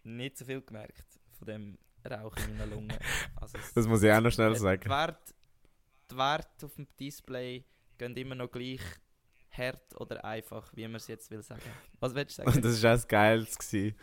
[0.05, 1.05] nicht so viel gemerkt
[1.39, 2.99] von dem Rauch in meiner Lunge.
[3.41, 4.89] Also das muss ich auch noch schnell äh, Die sagen.
[4.89, 5.35] Werte,
[6.11, 7.65] die Werte auf dem Display
[7.99, 8.81] gehen immer noch gleich
[9.51, 11.63] hart oder einfach, wie man es jetzt will sagen.
[12.01, 12.63] Was willst du Und sagen?
[12.63, 13.59] das war auch das Geilste.
[13.59, 13.97] gewesen.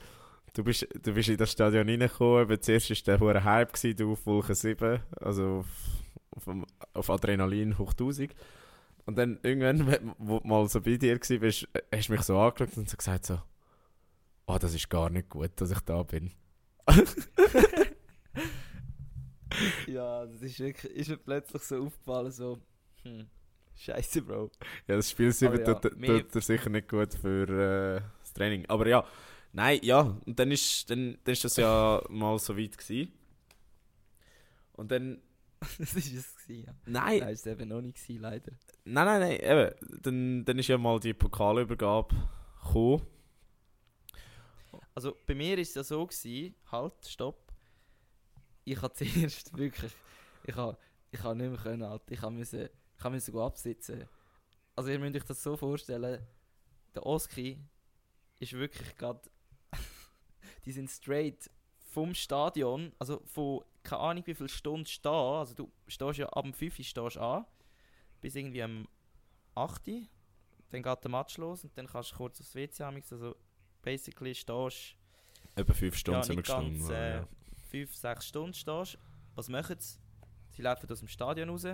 [0.54, 3.96] Du bist, du bist in das Stadion reingekommen, eben zuerst war der hohe Hype, gewesen,
[3.98, 5.64] du auf Wolke 7, also
[6.32, 8.34] auf, auf, auf Adrenalin hoch 1000.
[9.06, 12.76] Und dann irgendwann, wo du mal so bei dir warst, hast du mich so angeschaut
[12.78, 13.40] und so gesagt so,
[14.50, 16.32] oh, das ist gar nicht gut, dass ich da bin.
[19.88, 22.58] ja, das ist wirklich, ist mir plötzlich so aufgefallen, so,
[23.04, 23.28] hm,
[23.76, 24.50] scheiße, Bro.
[24.88, 28.34] Ja, das Spiel 7 Aber ja, tut, tut er sicher nicht gut für äh, das
[28.34, 28.66] Training.
[28.68, 29.06] Aber ja,
[29.54, 33.14] nein, ja, und dann ist, dann, dann ist das ja mal so weit gewesen.
[34.74, 35.22] Und dann,
[35.78, 36.74] das ist es gewesen, ja.
[36.88, 38.52] nein, Nein, ist es eben noch nicht gewesen, leider.
[38.84, 42.16] nein, nein, nein, eben, dann, dann ist ja mal die Pokalübergabe
[42.64, 43.06] gekommen.
[45.00, 47.54] Also bei mir ist es ja so gewesen, halt, stopp.
[48.66, 49.94] Ich habe zuerst wirklich,
[50.44, 50.78] ich habe
[51.10, 52.12] ich nicht mehr können, Alter.
[52.12, 54.10] Ich habe müssen, ich absitzen.
[54.76, 56.22] Also ihr müsst euch das so vorstellen,
[56.94, 57.64] der Oski
[58.40, 59.22] ist wirklich gerade,
[60.66, 65.72] die sind straight vom Stadion, also von keine Ahnung wie viel Stunden stehen, also du
[65.88, 67.46] stehst ja ab dem 5 Uhr stehst an,
[68.20, 68.86] bis irgendwie am
[69.56, 70.02] 8 Uhr,
[70.72, 73.38] dann geht der Match los und dann kannst du kurz aufs WC haben, also
[73.82, 74.96] basically stehst
[75.56, 76.96] Etwa fünf Stunden ja, sind wir nicht ganz gestanden.
[76.96, 77.28] äh, ja.
[77.70, 78.98] 5, 6 Stunden stehst.
[79.36, 80.00] Was machen sie?
[80.50, 81.66] Sie laufen aus dem Stadion raus,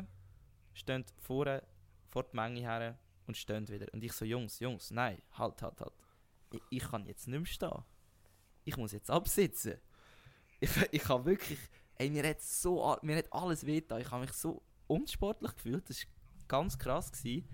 [0.74, 1.64] stehen vorne
[2.10, 3.88] vor die Menge her und stehen wieder.
[3.94, 5.94] Und ich so, Jungs, Jungs, nein, halt, halt, halt.
[6.52, 7.84] Ich, ich kann jetzt nicht mehr stehen.
[8.64, 9.76] Ich muss jetzt absitzen.
[10.60, 11.60] Ich, ich habe wirklich,
[11.96, 14.02] ey, mir hat so, mir hat alles wehgetan.
[14.02, 15.90] Ich habe mich so unsportlich gefühlt.
[15.90, 16.12] Das war
[16.48, 17.12] ganz krass.
[17.12, 17.48] Gewesen.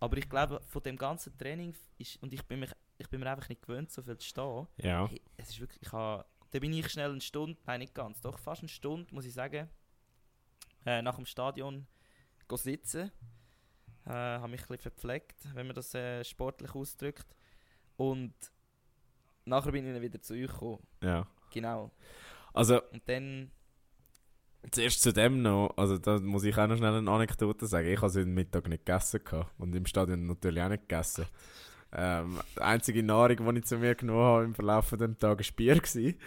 [0.00, 3.30] Aber ich glaube, von dem ganzen Training ist, und ich bin, mich, ich bin mir
[3.30, 4.66] einfach nicht gewöhnt, so viel zu stehen.
[4.78, 5.08] ja.
[5.08, 8.20] Hey, es ist wirklich, ich ha, da bin ich schnell eine Stunde, nein nicht ganz,
[8.20, 9.68] doch fast eine Stunde, muss ich sagen,
[10.86, 11.86] äh, nach dem Stadion
[12.56, 13.10] sitzen.
[14.06, 17.26] Äh, habe mich ein bisschen verpflegt, wenn man das äh, sportlich ausdrückt.
[17.96, 18.34] Und
[19.44, 20.86] nachher bin ich dann wieder zu euch gekommen.
[21.02, 21.26] ja.
[21.50, 21.92] Genau.
[22.52, 23.50] Also, Und dann,
[24.72, 27.88] zuerst zu dem noch, also da muss ich auch noch schnell eine Anekdote sagen.
[27.88, 31.26] Ich habe heute Mittag nicht gegessen gehabt und im Stadion natürlich auch nicht gegessen.
[31.94, 35.38] Ähm, die einzige Nahrung, die ich zu mir genommen habe im Verlauf von dem Tag,
[35.38, 35.76] war Bier.
[35.76, 36.18] Gewesen.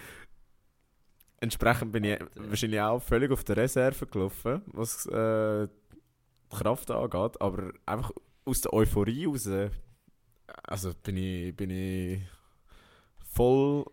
[1.40, 7.42] Entsprechend bin ich wahrscheinlich auch völlig auf der Reserve gelaufen, was äh, die Kraft angeht.
[7.42, 8.12] Aber einfach
[8.46, 9.50] aus der Euphorie raus,
[10.64, 12.22] also bin ich, bin ich
[13.20, 13.86] voll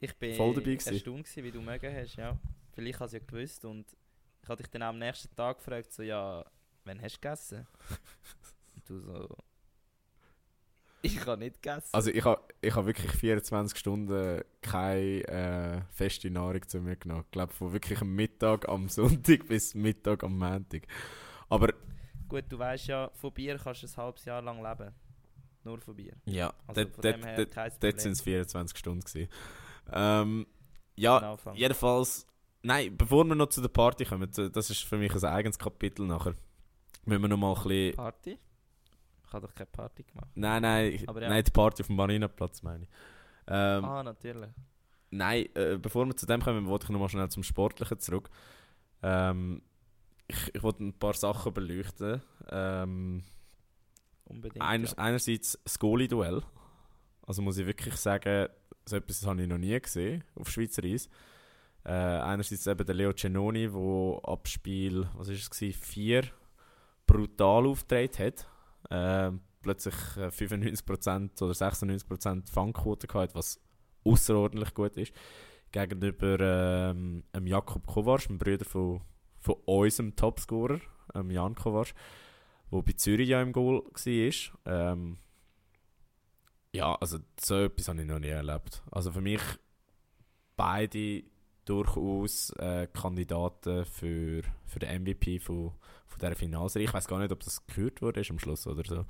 [0.00, 0.94] ich bin Voll dabei gewesen.
[0.94, 2.38] erstaunt gewesen, wie du mögen hast, ja.
[2.72, 3.84] Vielleicht hast du ja gewusst und
[4.42, 6.44] ich habe dich dann am nächsten Tag gefragt, so, ja,
[6.84, 7.66] wann hast du gegessen?
[8.76, 9.36] und du so,
[11.02, 11.88] ich habe nicht gegessen.
[11.92, 17.24] Also ich habe ich ha wirklich 24 Stunden keine äh, feste Nahrung zu mir genommen.
[17.26, 20.82] Ich glaube von wirklich am Mittag am Sonntag bis Mittag am Montag.
[21.48, 21.72] Aber
[22.28, 24.92] Gut, du weißt ja, von Bier kannst du ein halbes Jahr lang leben.
[25.64, 26.12] Nur von Bier.
[26.26, 29.00] ja, Also dort, sind es 24 Stunden.
[29.00, 29.28] Gewesen.
[29.90, 30.46] Ähm,
[30.94, 31.56] ja, Anfang.
[31.56, 32.26] jedenfalls...
[32.62, 36.06] Nein, bevor wir noch zu der Party kommen, das ist für mich ein eigenes Kapitel
[36.06, 36.34] nachher.
[37.04, 37.96] Müssen wir noch mal ein bisschen...
[37.96, 38.38] Party?
[39.28, 40.30] Ich habe doch keine Party gemacht.
[40.34, 41.28] Nein, nein, Aber ja.
[41.28, 42.88] nein, die Party auf dem Marinaplatz meine ich.
[43.46, 44.50] Ähm, ah, natürlich.
[45.10, 48.30] Nein, äh, bevor wir zu dem kommen, wollte ich noch mal schnell zum Sportlichen zurück.
[49.02, 49.62] Ähm,
[50.26, 52.22] ich, ich wollte ein paar Sachen beleuchten.
[52.50, 53.22] Ähm,
[54.24, 54.62] Unbedingt.
[54.64, 54.94] einer, ja.
[54.96, 56.42] Einerseits das Goalie-Duell.
[57.26, 58.48] Also muss ich wirklich sagen,
[58.86, 61.08] so etwas habe ich noch nie gesehen auf Schweizer Eis.
[61.84, 66.24] Äh, einerseits eben der Leo Cenoni, der ab Spiel, was ist es, 4
[67.06, 68.46] brutal aufgetreten hat.
[68.90, 69.32] Äh,
[69.62, 73.60] plötzlich 95% oder 96% Fangquote gehabt, was
[74.04, 75.12] außerordentlich gut ist.
[75.72, 76.40] Gegenüber
[76.94, 79.02] ähm, Jakob Kovac, dem Bruder von,
[79.40, 80.80] von unserem Topscorer,
[81.14, 81.92] ähm, Jan Kovac,
[82.72, 84.92] der bei Zürich ja im Goal war.
[84.92, 85.18] Ähm,
[86.72, 88.82] ja, also so etwas habe ich noch nie erlebt.
[88.90, 89.42] Also für mich
[90.56, 91.24] beide
[91.68, 95.72] durchaus äh, Kandidaten für, für den MVP von,
[96.06, 96.86] von dieser Finalserie.
[96.86, 99.04] Ich weiß gar nicht, ob das gehört wurde am Schluss oder so.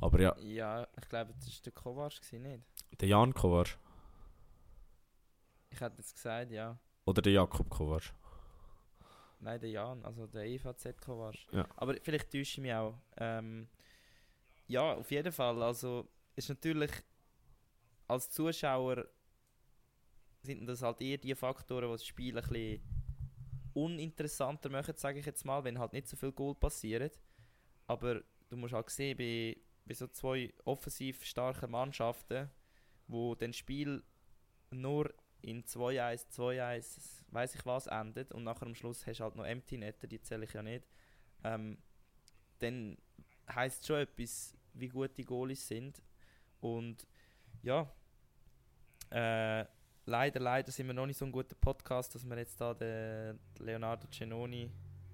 [0.00, 0.36] Aber ja.
[0.38, 2.64] Ja, ich glaube, das war der Kovac, nicht?
[3.00, 3.78] Der Jan Kovac.
[5.70, 6.78] Ich hätte jetzt gesagt, ja.
[7.04, 8.14] Oder der Jakob Kovac.
[9.40, 11.36] Nein, der Jan, also der EVZ Kovac.
[11.52, 11.66] Ja.
[11.76, 12.94] Aber vielleicht täusche ich mich auch.
[13.18, 13.68] Ähm,
[14.66, 15.62] ja, auf jeden Fall.
[15.62, 16.90] Also ist natürlich
[18.08, 19.04] als Zuschauer
[20.42, 22.82] sind das halt eher die Faktoren, die das Spiel ein bisschen
[23.74, 27.20] uninteressanter machen, sage ich jetzt mal, wenn halt nicht so viel Goal passiert.
[27.86, 32.50] Aber du musst halt sehen, bei, bei so zwei offensiv starken Mannschaften,
[33.06, 34.02] wo das Spiel
[34.70, 39.36] nur in 2-1, 2-1, weiß ich was endet und nachher am Schluss hast du halt
[39.36, 40.84] noch Empty Netter, die zähle ich ja nicht,
[41.44, 41.78] ähm,
[42.58, 42.98] dann
[43.54, 46.02] heisst schon etwas, wie gut die Goalies sind.
[46.60, 47.06] Und
[47.62, 47.90] ja,
[49.10, 49.64] äh,
[50.08, 53.38] leider, leider sind wir noch nicht so ein guter Podcast, dass wir jetzt da den
[53.58, 54.70] Leonardo Cenoni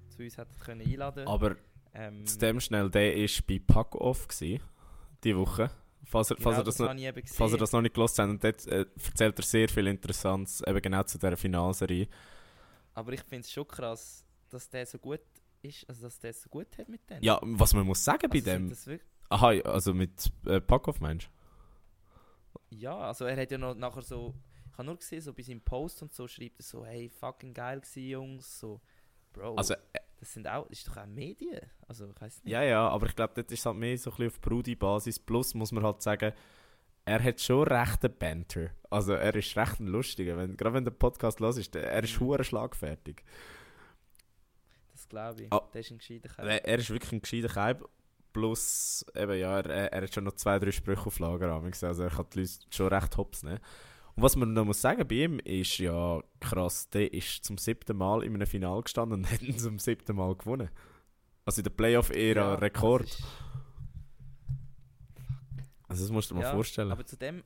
[0.08, 1.26] zu uns hätten können einladen.
[1.26, 1.56] Aber
[1.92, 4.60] ähm, zu dem schnell, der war bei Pack-Off diese
[5.36, 5.70] Woche.
[6.06, 7.58] Falls er, genau, falls, er das das noch, falls gesehen.
[7.58, 11.02] das noch nicht gelesen habt, und dort äh, erzählt er sehr viel Interessantes, eben genau
[11.02, 12.08] zu dieser Finalserie.
[12.92, 15.20] Aber ich finde es schon krass, dass der so gut
[15.62, 17.22] ist, also dass der so gut hat mit denen.
[17.22, 19.00] Ja, was man muss sagen bei also sind dem...
[19.30, 21.30] Aha, also mit äh, Pack-Off meinst
[22.70, 24.34] ja, also er hat ja noch nachher so,
[24.74, 27.54] ich habe nur gesehen, so bei seinem Post und so schreibt er so, hey, fucking
[27.54, 28.80] geil gewesen, Jungs, so,
[29.32, 32.52] Bro, Also, äh, das sind auch, das ist doch auch Medien, also ich weiß nicht.
[32.52, 35.18] ja, ja, aber ich glaube, dort ist halt mehr so ein bisschen auf Brudi-Basis.
[35.20, 36.32] Plus muss man halt sagen,
[37.04, 38.70] er hat schon recht einen Banter.
[38.90, 40.36] Also er ist recht ein Lustiger.
[40.38, 42.24] Wenn, gerade wenn der Podcast los ist, er ist Mhm.
[42.26, 43.22] hure schlagfertig.
[44.92, 45.68] Das glaube ich, Ah.
[45.72, 46.48] der ist ein gescheiter Kerl.
[46.48, 47.84] Er, ist wirklich ein gescheiter Kaib.
[48.32, 51.52] Plus, eben, ja, er, er hat schon noch zwei, drei Sprüche auf Lager.
[51.82, 53.60] Also er kann die Leute schon recht hops nehmen.
[54.16, 57.96] Und was man noch muss sagen bei ihm ist ja krass, der ist zum siebten
[57.96, 60.68] Mal in einem Finale gestanden und hat ihn zum siebten Mal gewonnen.
[61.44, 63.02] Also in der Playoff-Ära Ja, Rekord.
[63.02, 63.24] das ist-
[65.88, 66.90] Also das musst du dir mal ja, vorstellen.
[66.92, 67.42] Aber zu dem,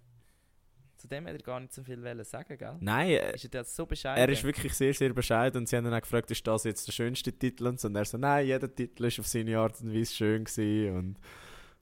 [0.97, 2.77] zu dem hat er gar nicht so viel sagen, gell?
[2.81, 4.21] Nein, äh, Ist er jetzt so bescheiden?
[4.23, 5.59] er ist wirklich sehr, sehr bescheiden.
[5.63, 7.67] Und sie haben ihn auch gefragt, ist das jetzt der schönste Titel?
[7.67, 7.89] Und so.
[7.89, 10.97] Und er so, nein, jeder Titel ist auf seine Art und Weise schön gewesen.
[10.97, 11.19] Und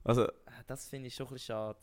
[0.03, 1.77] also, Ah, Das finde ich schon ein bisschen schade.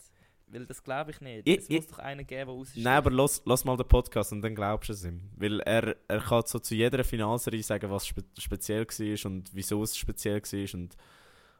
[0.47, 1.47] Weil das glaube ich nicht.
[1.47, 2.83] Ich- es ich- muss doch einen geben, der raussteht.
[2.83, 5.21] nein, aber lass, lass mal den Podcast und dann glaubst du es ihm.
[5.35, 9.81] Weil er, er kann so zu jeder Finalserie sagen, was spe speziell war und wieso
[9.83, 10.95] es speziell war und,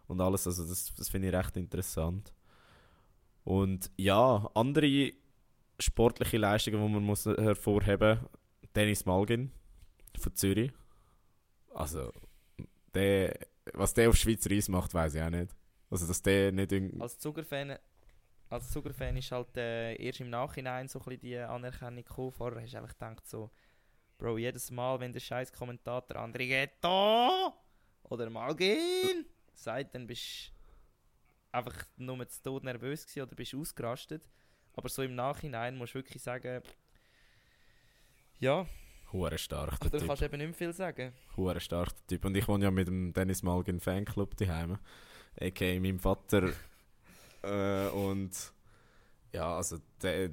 [0.07, 0.45] und alles.
[0.47, 2.31] Also das, das finde ich recht interessant.
[3.43, 5.11] Und ja, andere
[5.79, 8.29] sportliche Leistungen, die man muss hervorheben muss,
[8.75, 9.51] Dennis Malgin
[10.17, 10.71] von Zürich.
[11.73, 12.11] Also,
[12.93, 13.37] der,
[13.73, 15.53] was der auf Schweizer Eis macht, weiß ich auch nicht.
[15.89, 16.99] Also, dass der nicht irgendwie.
[17.01, 17.77] Als Zuger-Fan
[18.55, 22.31] als Zuger-Fan ist halt äh, erst im Nachhinein so ein die Anerkennung gekommen.
[22.31, 23.51] Vorher hast du einfach gedacht so,
[24.17, 27.53] Bro, jedes Mal, wenn der scheiß Kommentator André Ghetto
[28.03, 30.51] oder Malgin sagt, dann bist
[31.51, 34.29] du einfach nur zu Tod nervös gewesen oder bist ausgerastet.
[34.73, 36.61] Aber so im Nachhinein musst du wirklich sagen,
[38.39, 38.65] ja,
[39.11, 40.07] Hure stark, der oder Typ.
[40.07, 41.13] kannst du eben nicht mehr viel sagen.
[41.37, 42.25] Hure stark, der Typ.
[42.25, 44.77] Und ich wohne ja mit dem Dennis Malgin Fanclub daheim.
[45.39, 45.79] A.k.a.
[45.79, 46.51] meinem Vater.
[47.45, 48.31] Äh, und
[49.33, 50.31] ja, also der,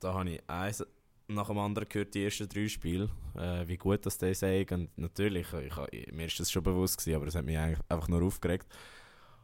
[0.00, 0.84] da habe ich eins
[1.28, 4.66] nach dem anderen gehört, die ersten drei Spiele, äh, wie gut das der sei.
[4.70, 7.80] Und natürlich, ich, ich, mir ist das schon bewusst gewesen, aber es hat mich eigentlich
[7.88, 8.66] einfach nur aufgeregt.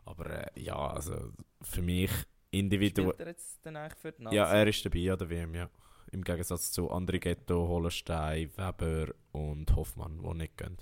[0.04, 2.10] Aber äh, ja, also für mich
[2.50, 3.12] individuell...
[3.12, 4.36] Spielt er jetzt dann eigentlich für die Nazi?
[4.36, 5.70] Ja, er ist dabei an der WM, ja.
[6.12, 10.76] Im Gegensatz zu André Ghetto, Hollenstein, Weber und Hoffmann, die nicht gehen.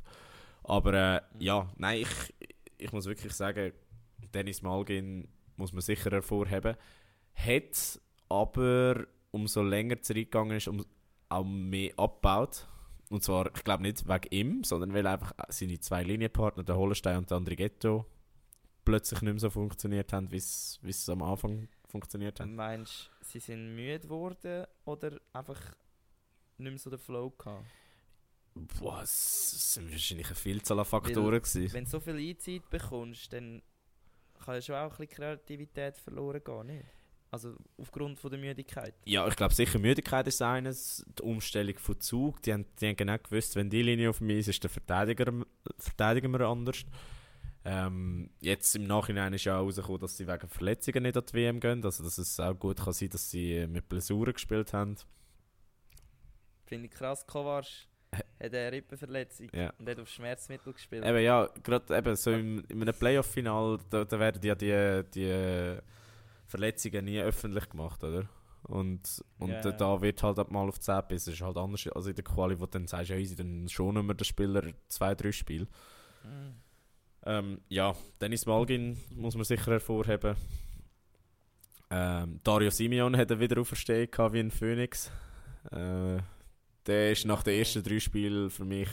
[0.64, 2.34] Aber äh, ja, nein, ich,
[2.78, 3.72] ich muss wirklich sagen,
[4.32, 5.28] Dennis Malgin
[5.58, 6.76] muss man sicher hervorheben.
[7.34, 10.84] Hat aber, umso länger die Zeit gegangen ist, um,
[11.28, 12.66] auch mehr abgebaut.
[13.10, 17.18] Und zwar, ich glaube nicht wegen ihm, sondern weil einfach seine zwei Linienpartner, der Hollenstein
[17.18, 18.06] und der André Ghetto,
[18.84, 22.48] plötzlich nicht mehr so funktioniert haben, wie es am Anfang funktioniert hat.
[22.48, 25.60] Meinst du, sie sind müde geworden oder einfach
[26.58, 27.64] nicht mehr so den Flow gehabt?
[28.54, 31.72] Boah, es sind wahrscheinlich eine Vielzahl an Faktoren gewesen.
[31.72, 33.62] Wenn du so viel Einzeit bekommst, dann
[34.38, 36.84] kann ja schon auch ein bisschen Kreativität verloren gehen, nicht?
[37.30, 38.94] Also aufgrund von der Müdigkeit.
[39.04, 42.40] Ja, ich glaube sicher Müdigkeit ist eines, die Umstellung von Zug.
[42.42, 45.30] Die haben, die haben genau gewusst, wenn die Linie auf mich ist, ist der Verteidiger,
[45.78, 46.86] verteidigen wir anders.
[47.66, 51.34] Ähm, jetzt im Nachhinein ist ja auch herausgekommen, dass sie wegen Verletzungen nicht an die
[51.34, 51.84] WM gehen.
[51.84, 54.96] Also dass es auch gut kann sein, dass sie mit Blessuren gespielt haben.
[56.64, 57.66] Finde ich krass, Kovac
[58.40, 59.72] hat eine Rippenverletzung Ja.
[59.78, 61.04] und hat auf Schmerzmittel gespielt.
[61.04, 65.78] Eben ja, gerade eben so im, in einem Playoff-Final, da, da werden ja die, die
[66.46, 68.28] Verletzungen nie öffentlich gemacht, oder?
[68.64, 71.26] Und, und Ja, da- wird halt mal auf 10 bis.
[71.26, 73.68] Es ist halt anders als in der Quali, wo du dann sagst, ja easy, dann
[73.68, 75.66] schon immer der Spieler zwei, drei Spiele.
[76.24, 76.54] Mhm.
[77.24, 80.36] Ähm, ja, Dennis Malgin muss man sicher hervorheben.
[81.90, 85.10] Ähm, Dario Simeon hat eine Wiederauferstehung gehabt wie ein Phoenix.
[85.72, 86.18] Äh,
[86.88, 88.88] der ist nach den ersten drei Spielen für mich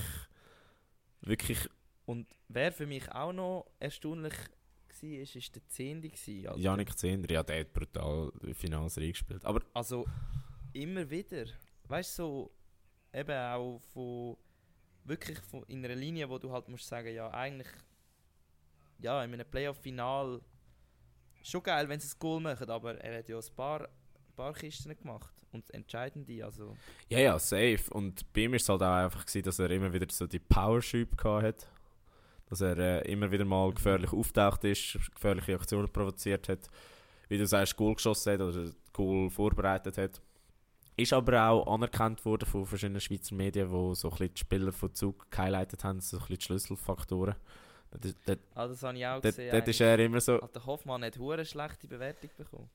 [1.22, 1.70] wirklich
[2.06, 4.34] Und wer für mich auch noch erstaunlich
[5.02, 6.12] war, ist, ist der Zehnte.
[6.56, 7.34] Janik Zehnder.
[7.34, 9.44] Ja, der hat brutal Finals reingespielt.
[9.46, 10.06] Aber Also
[10.74, 11.46] immer wieder.
[11.88, 12.52] Weißt du, so
[13.14, 14.38] eben auch von
[15.06, 17.68] wirklich von, in einer Linie, wo du halt musst sagen, ja, eigentlich,
[19.00, 20.42] ja, in einem Playoff-Final
[21.44, 23.88] schon geil, wenn sie ein Goal machen, aber er hat ja ein paar,
[24.36, 25.30] paar Kisten gemacht.
[25.52, 26.76] Und das Entscheidende, also.
[27.10, 27.82] ja, ja, safe.
[27.92, 30.40] Und bei ihm war es halt auch einfach, gewesen, dass er immer wieder so die
[30.40, 31.68] Power-Schübe gehabt hat.
[32.50, 36.70] Dass er äh, immer wieder mal gefährlich auftaucht ist, gefährliche Aktionen provoziert hat.
[37.30, 40.22] Wie du sagst, Goal geschossen hat oder Goal vorbereitet hat.
[40.98, 44.72] Ist aber auch anerkannt worden von verschiedenen Schweizer Medien, die so ein bisschen die Spieler
[44.72, 47.36] von Zug gehighlightet haben, so ein bisschen die Schlüsselfaktoren.
[47.92, 49.52] Dort, dort, Ah, das habe ich auch gesehen.
[49.52, 52.70] dort ist er immer so, Alter Hoffmann hat hure schlechte Bewertung bekommen.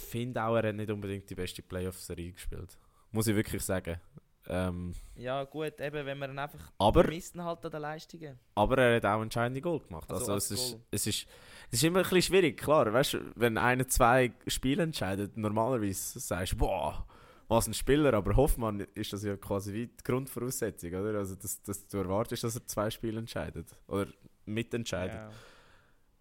[0.00, 2.76] Finde auch, er hat nicht unbedingt die beste Playoff-Serie gespielt.
[3.12, 4.00] Muss ich wirklich sagen.
[4.46, 8.38] Ähm, Ja, gut, eben, wenn man einfach aber, missten halt an den Leistungen.
[8.54, 10.10] aber er hat auch entscheidende Goal gemacht.
[10.10, 11.26] Also Also, als es, ist, es, ist,
[11.70, 12.92] es ist immer ein bisschen schwierig, klar.
[12.92, 17.06] Weißt, du, wenn einer zwei Spiele entscheidet, normalerweise sagst du, boah,
[17.48, 21.18] was ein Spieler, aber Hoffmann ist das ja quasi wie die Grundvoraussetzung, oder?
[21.18, 23.68] Also, dass, dass du erwartest, dass er zwei Spiele entscheidet.
[23.88, 24.06] Oder
[24.46, 25.16] mitentscheidet.
[25.16, 25.30] Ja.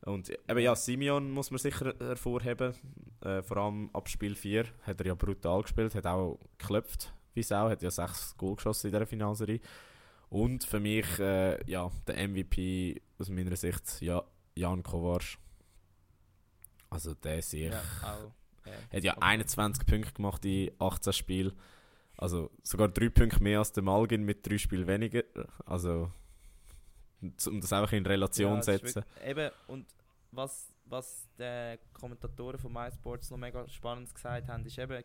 [0.05, 2.73] Und eben ja, Simeon muss man sicher hervorheben.
[3.21, 7.43] Äh, vor allem ab Spiel 4 hat er ja brutal gespielt, hat auch geklopft wie
[7.43, 9.59] Sau, hat ja sechs Goal geschossen in dieser Finalserie.
[10.29, 14.23] Und für mich, äh, ja, der MVP aus meiner Sicht, ja,
[14.55, 15.37] Jan Kovac.
[16.89, 18.31] Also der sich, ja, auch.
[18.65, 18.73] Ja.
[18.97, 21.53] hat ja Aber- 21 Punkte gemacht in 18 Spielen.
[22.17, 25.23] Also sogar drei Punkte mehr als der Malgin mit drei Spielen weniger.
[25.65, 26.11] Also,
[27.21, 29.03] um das einfach in Relation Ja, zu setzen.
[29.25, 29.85] Eben, und
[30.31, 35.03] was, was die Kommentatoren von MySports noch mega spannend gesagt haben, ist eben,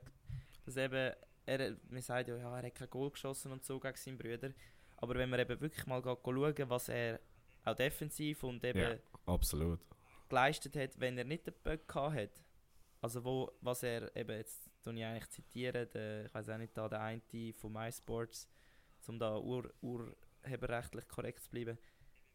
[0.65, 1.13] dass eben,
[1.47, 4.51] er, man sagt ja, ja, er hat kein Goal geschossen und so gegen seinen Brüder.
[4.97, 7.21] Aber wenn man eben wirklich mal schauen, was er
[7.65, 8.97] auch defensiv und eben Ja.
[9.27, 9.81] Absolut.
[10.29, 12.31] geleistet hat, wenn er nicht den Böck gehabt hat.
[13.01, 16.77] Also wo, was er eben, jetzt tue ich eigentlich zitieren, der, ich weiß auch nicht,
[16.77, 18.49] da der eine von MySports,
[19.07, 21.79] um da ur, urheberrechtlich korrekt zu bleiben,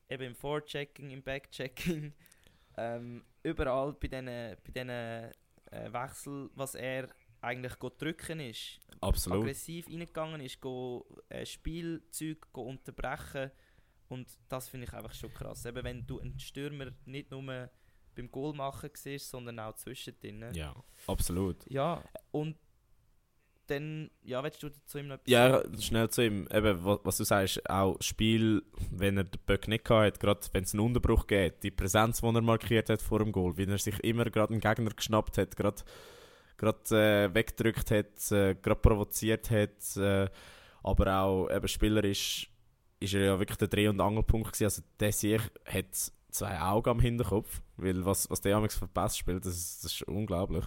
[0.09, 2.13] eben im Forechecking, im Backchecking,
[2.77, 5.31] ähm, überall bei diesen bei diesen, äh,
[5.93, 7.09] Wechsel, was er
[7.41, 9.43] eigentlich drücken ist, Absolut.
[9.43, 13.51] aggressiv reingegangen ist, go, äh, Spielzeug go unterbrechen
[14.09, 15.65] und das finde ich einfach schon krass.
[15.65, 17.69] Eben wenn du einen Stürmer nicht nur
[18.15, 20.41] beim Goal machen siehst, sondern auch zwischendrin.
[20.41, 20.51] Ja.
[20.51, 21.69] Ja, absolut.
[21.69, 22.57] ja, und
[23.69, 26.47] dann, ja, willst du zu ihm noch etwas Ja, schnell zu ihm.
[26.53, 30.39] Eben, wa- was du sagst, auch Spiel, wenn er den Böck nicht gehabt hat, gerade
[30.53, 33.65] wenn es einen Unterbruch geht, die Präsenz, die er markiert hat vor dem Goal, wie
[33.65, 35.81] er sich immer gerade einen Gegner geschnappt hat, gerade
[36.57, 36.79] gerade
[37.29, 40.27] äh, weggedrückt hat, äh, gerade provoziert hat, äh,
[40.83, 42.49] aber auch eben spielerisch
[42.99, 44.65] ist er ja wirklich der Dreh- und Angelpunkt gewesen.
[44.65, 49.45] Also der sich hat zwei Augen am Hinterkopf, weil was, was der amigs verpasst spielt,
[49.45, 50.65] das, das ist unglaublich.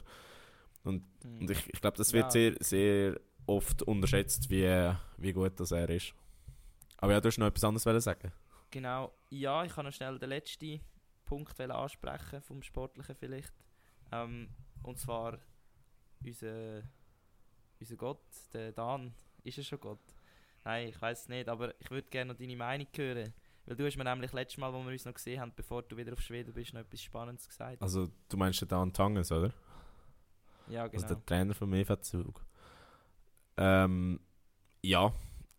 [0.85, 1.03] Mhm.
[1.41, 2.31] Und ich, ich glaube, das wird Ja.
[2.31, 6.15] sehr, sehr oft unterschätzt, wie, wie gut das er ist.
[6.99, 8.33] Aber ja, du hast noch etwas anderes sagen.
[8.71, 10.81] Genau, ja, ich kann noch schnell den letzten
[11.25, 13.53] Punkt ansprechen, vom Sportlichen vielleicht.
[14.13, 14.49] Ähm,
[14.83, 15.39] und zwar
[16.25, 16.83] unser,
[17.81, 18.23] unser Gott,
[18.53, 20.01] der Dan, ist er schon Gott?
[20.65, 23.33] Nein, ich weiß es nicht, aber ich würde gerne noch deine Meinung hören.
[23.67, 25.97] Weil du hast mir nämlich letztes Mal, wo wir uns noch gesehen haben, bevor du
[25.97, 27.81] wieder auf Schweden bist, noch etwas Spannendes gesagt.
[27.83, 29.53] Also, du meinst den Dan Tanges, oder?
[30.73, 31.03] Ja, genau.
[31.03, 32.45] Also der Trainer vom EV Zug.
[33.57, 34.21] Ähm,
[34.83, 35.13] ja,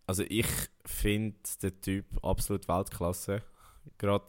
[0.07, 0.47] also ich
[0.85, 3.43] finde den Typ absolut Weltklasse.
[3.97, 4.25] Gerade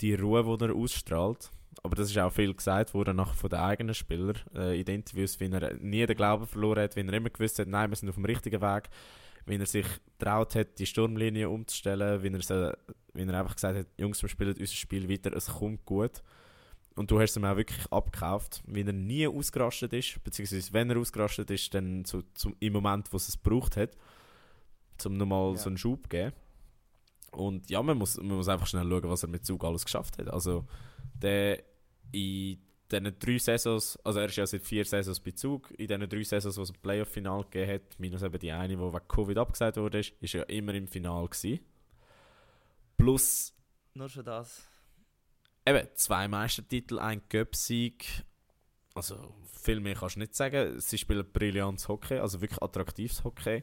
[0.00, 1.50] die Ruhe, die er ausstrahlt.
[1.82, 4.96] Aber das ist auch viel gesagt worden nach von den eigenen Spielern äh, in den
[4.96, 7.96] Interviews, wie er nie den Glauben verloren hat, wie er immer gewusst hat, nein, wir
[7.96, 8.88] sind auf dem richtigen Weg,
[9.46, 9.86] wie er sich
[10.18, 12.72] traut hat, die Sturmlinie umzustellen, wie er, so,
[13.14, 16.22] wie er einfach gesagt hat, Jungs, wir spielen unser Spiel weiter, es kommt gut.
[16.98, 20.98] Und du hast ihm auch wirklich abgekauft, weil er nie ausgerastet ist, beziehungsweise wenn er
[20.98, 23.96] ausgerastet ist, dann so, zum, im Moment, wo es es gebraucht hat,
[25.04, 25.58] um nochmal Ja.
[25.58, 26.32] so einen Schub zu geben.
[27.30, 30.18] Und ja, man muss, man muss einfach schnell schauen, was er mit Zug alles geschafft
[30.18, 30.28] hat.
[30.28, 30.66] Also,
[31.14, 31.62] der
[32.10, 32.58] in
[32.90, 36.22] diesen drei Saisons, also er ist ja seit vier Saisons bei Zug, in diesen drei
[36.24, 39.76] Saisons, wo es ein Playoff-Final gegeben hat, minus eben die eine, die wegen Covid abgesagt
[39.76, 41.60] wurde, ist, ist er immer im Final gewesen.
[42.96, 43.52] Plus
[43.94, 44.66] Nur schon das.
[45.68, 48.24] Eben zwei Meistertitel, ein Cup-Sieg.
[48.94, 50.80] Also viel mehr kannst du nicht sagen.
[50.80, 53.62] Sie spielen brillantes Hockey, also wirklich attraktives Hockey.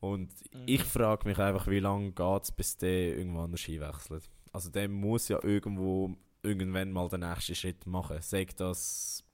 [0.00, 0.62] Und Mhm.
[0.66, 4.30] ich frage mich einfach, wie lange geht es, bis der irgendwann anders wechselt.
[4.52, 8.20] Also der muss ja irgendwo irgendwann mal den nächsten Schritt machen.
[8.20, 9.24] Sagt das,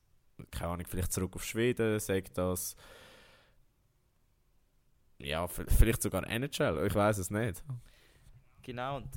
[0.50, 2.76] keine Ahnung, vielleicht zurück auf Schweden, sagt das
[5.20, 7.64] ja, vielleicht sogar NHL, ich weiß es nicht.
[8.62, 9.08] Genau, und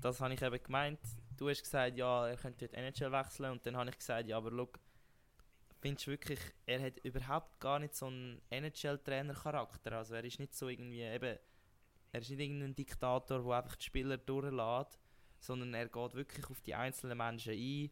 [0.00, 1.00] das habe ich eben gemeint.
[1.42, 4.36] Du hast gesagt, ja, er könnte die NHL wechseln und dann habe ich gesagt, ja,
[4.36, 4.78] aber look,
[5.80, 9.90] findest du wirklich, er hat überhaupt gar nicht so einen NHL-Trainer-Charakter.
[9.90, 11.36] Also er ist nicht so irgendwie, eben,
[12.12, 15.00] er ist nicht irgendein Diktator, der einfach die Spieler durchlässt,
[15.40, 17.90] sondern er geht wirklich auf die einzelnen Menschen ein.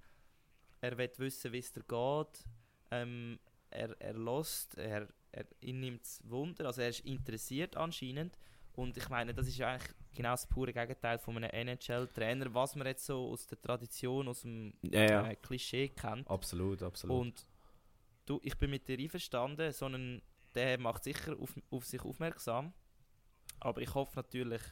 [0.80, 2.44] Er will wissen, wie es dir geht.
[2.92, 8.38] Ähm, er er lässt, er, er ihn nimmt Wunder, also er ist interessiert anscheinend.
[8.74, 12.86] Und ich meine, das ist eigentlich genau das pure Gegenteil von einem NHL-Trainer, was man
[12.86, 15.26] jetzt so aus der Tradition, aus dem Ja, ja.
[15.28, 16.28] äh, Klischee kennt.
[16.28, 17.16] Absolut, absolut.
[17.16, 17.46] Und
[18.26, 20.22] du, ich bin mit dir einverstanden, sondern
[20.54, 22.72] der macht sicher auf, auf sich aufmerksam.
[23.60, 24.62] Aber ich hoffe natürlich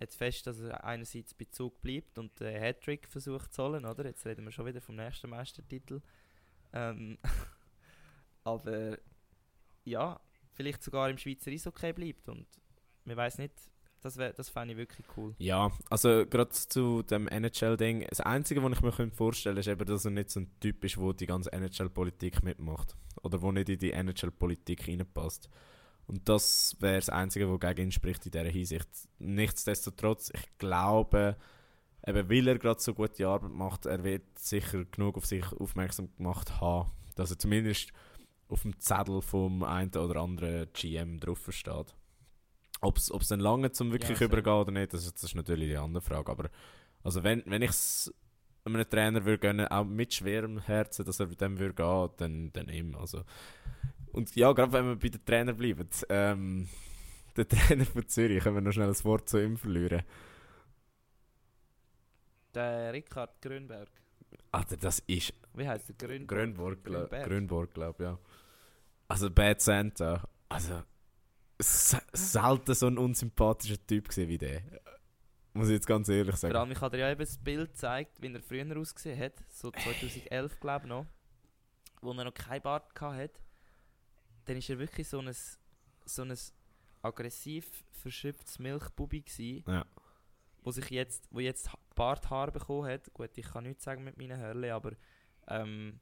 [0.00, 4.04] jetzt fest, dass er einerseits bei Zug bleibt und den Hattrick versucht zu holen, oder?
[4.04, 6.00] Jetzt reden wir schon wieder vom nächsten Meistertitel.
[6.72, 7.18] Ähm,
[8.44, 8.98] aber
[9.84, 10.20] ja,
[10.52, 12.46] vielleicht sogar im Schweizer Eishockey bleibt und
[13.04, 13.54] man weiß nicht,
[14.02, 15.34] das, wär, das fände ich wirklich cool.
[15.38, 19.86] Ja, also gerade zu dem NHL-Ding, das Einzige, was ich mir vorstellen könnte, ist eben,
[19.86, 22.96] dass er nicht so ein Typ ist, der die ganze NHL-Politik mitmacht.
[23.22, 25.48] Oder der nicht in die NHL-Politik reinpasst.
[26.06, 28.88] Und das wäre das Einzige, was gegen ihn spricht in dieser Hinsicht.
[29.18, 31.36] Nichtsdestotrotz, ich glaube,
[32.06, 36.14] eben weil er gerade so gute Arbeit macht, er wird sicher genug auf sich aufmerksam
[36.16, 37.92] gemacht haben, dass er zumindest
[38.48, 41.94] auf dem Zettel vom einen oder anderen GM drauf steht.
[42.82, 45.76] Ob es dann lange zum wirklich Ja, übergehen oder nicht, das, das ist natürlich die
[45.76, 46.30] andere Frage.
[46.30, 46.50] Aber
[47.04, 48.12] also wenn, wenn ich es
[48.64, 52.52] einem Trainer würde gönnen, auch mit schwerem Herzen, dass er mit dem würde gehen, dann,
[52.52, 52.94] dann ihm.
[52.96, 53.22] Also.
[54.12, 56.68] Und ja, gerade wenn wir bei den Trainer bleiben, ähm,
[57.36, 60.02] der Trainer von Zürich, können wir noch schnell ein Wort zu ihm verlieren.
[62.54, 63.88] Der Rickard Grünberg.
[64.50, 67.24] Alter, das ist Wie heißt der glaub, Grünberg.
[67.26, 68.18] Grünborg, glaube ja.
[69.08, 70.82] Also Bad Santa, also
[71.62, 74.62] selten so ein unsympathischer Typ gewesen wie der.
[75.54, 76.56] Muss ich jetzt ganz ehrlich Vor sagen.
[76.56, 79.70] allem, ich habe dir ja eben das Bild gezeigt, wie er früher ausgesehen hat, so
[79.70, 81.06] 2011 glaube ich noch,
[82.00, 83.30] wo er noch kein Bart hatte.
[84.46, 85.30] Dann ist er wirklich so ein,
[86.06, 86.34] so ein
[87.02, 89.84] aggressiv verschüpftes Milchbubi gsi, Ja.
[90.62, 93.12] wo sich jetzt, wo jetzt Ha- Barthaar bekommen hat.
[93.12, 94.92] Gut, ich kann nichts sagen mit meinen Hörle, aber
[95.48, 96.00] ähm,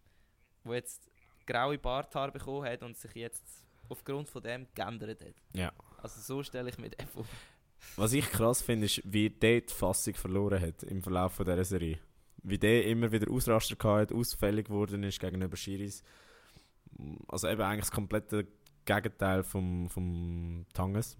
[0.62, 1.10] wo jetzt
[1.46, 5.34] graue Barthaar bekommen hat und sich jetzt aufgrund von dem geändert hat.
[5.52, 5.72] Ja.
[6.02, 7.24] Also so stelle ich mir den vor.
[7.96, 11.64] Was ich krass finde, ist, wie der die Fassung verloren hat im Verlauf von dieser
[11.64, 11.98] Serie.
[12.42, 16.02] Wie der immer wieder Ausraster hat, ausfällig geworden ist gegenüber Schiris.
[17.28, 18.46] Also eben eigentlich das komplette
[18.84, 21.16] Gegenteil vom, vom Tanges.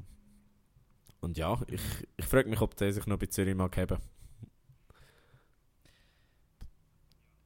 [1.21, 1.83] Und ja, ich,
[2.17, 3.99] ich frage mich, ob der sich noch bei Zürich mag haben.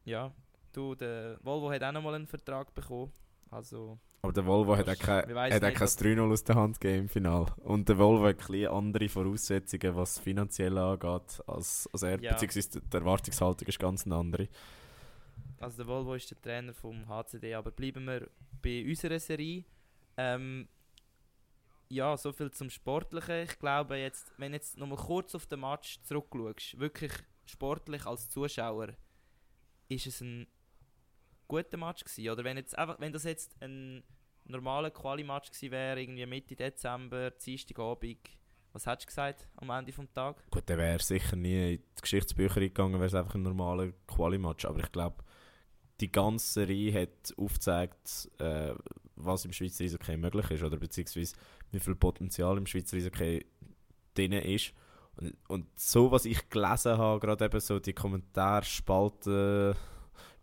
[0.05, 0.33] Ja,
[0.73, 3.13] du, der Volvo hat auch noch mal einen Vertrag bekommen.
[3.51, 6.33] Also, Aber der Volvo hat auch kein, wir weiss hat auch nicht, kein ob- 3-0
[6.33, 7.47] aus der Hand gegeben im Finale.
[7.63, 12.21] Und der Volvo hat ein andere Voraussetzungen, was finanziell angeht, als, als er.
[12.21, 12.33] Ja.
[12.33, 14.49] Beziehungsweise die Erwartungshaltung ist ganz eine andere.
[15.61, 18.29] also der Volvo ist der Trainer vom HCD, aber bleiben wir
[18.63, 19.65] bei unserer Serie.
[20.17, 20.69] Ähm,
[21.91, 23.43] ja, so viel zum Sportlichen.
[23.43, 27.13] Ich glaube jetzt, wenn du jetzt nochmal kurz auf den Match zurückschaust, wirklich
[27.45, 28.89] sportlich als Zuschauer,
[29.89, 30.47] ist es ein
[31.49, 32.31] guter Match gewesen.
[32.31, 34.03] Oder wenn, jetzt einfach, wenn das jetzt ein
[34.45, 38.19] normaler Quali-Match gewesen wäre, irgendwie Mitte Dezember, Dienstagabend,
[38.73, 40.51] was hättest du gesagt am Ende vom Tag?
[40.51, 44.65] Gut, der wäre sicher nie in die Geschichtsbücher gegangen, wäre es einfach ein normaler Quali-Match.
[44.65, 45.23] Aber ich glaube,
[46.01, 48.75] die ganze Serie hat aufgezeigt, äh,
[49.16, 50.65] was im Schweizer Eishockey möglich ist.
[50.65, 51.37] Oder beziehungsweise
[51.71, 53.47] wie viel Potenzial im Schweizer Eishockey
[54.15, 54.73] drin ist.
[55.16, 59.77] Und, und so, was ich gelesen habe, gerade eben so die Kommentarspalten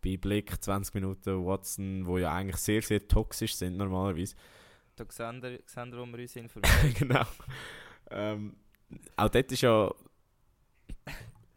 [0.02, 4.36] bei Blick 20 Minuten Watson, wo ja eigentlich sehr, sehr toxisch sind normalerweise.
[4.96, 6.94] Da sehen wir, sehen wir, wo wir uns informieren.
[6.98, 7.26] genau.
[8.10, 8.56] Ähm,
[9.16, 9.92] auch dort ist ja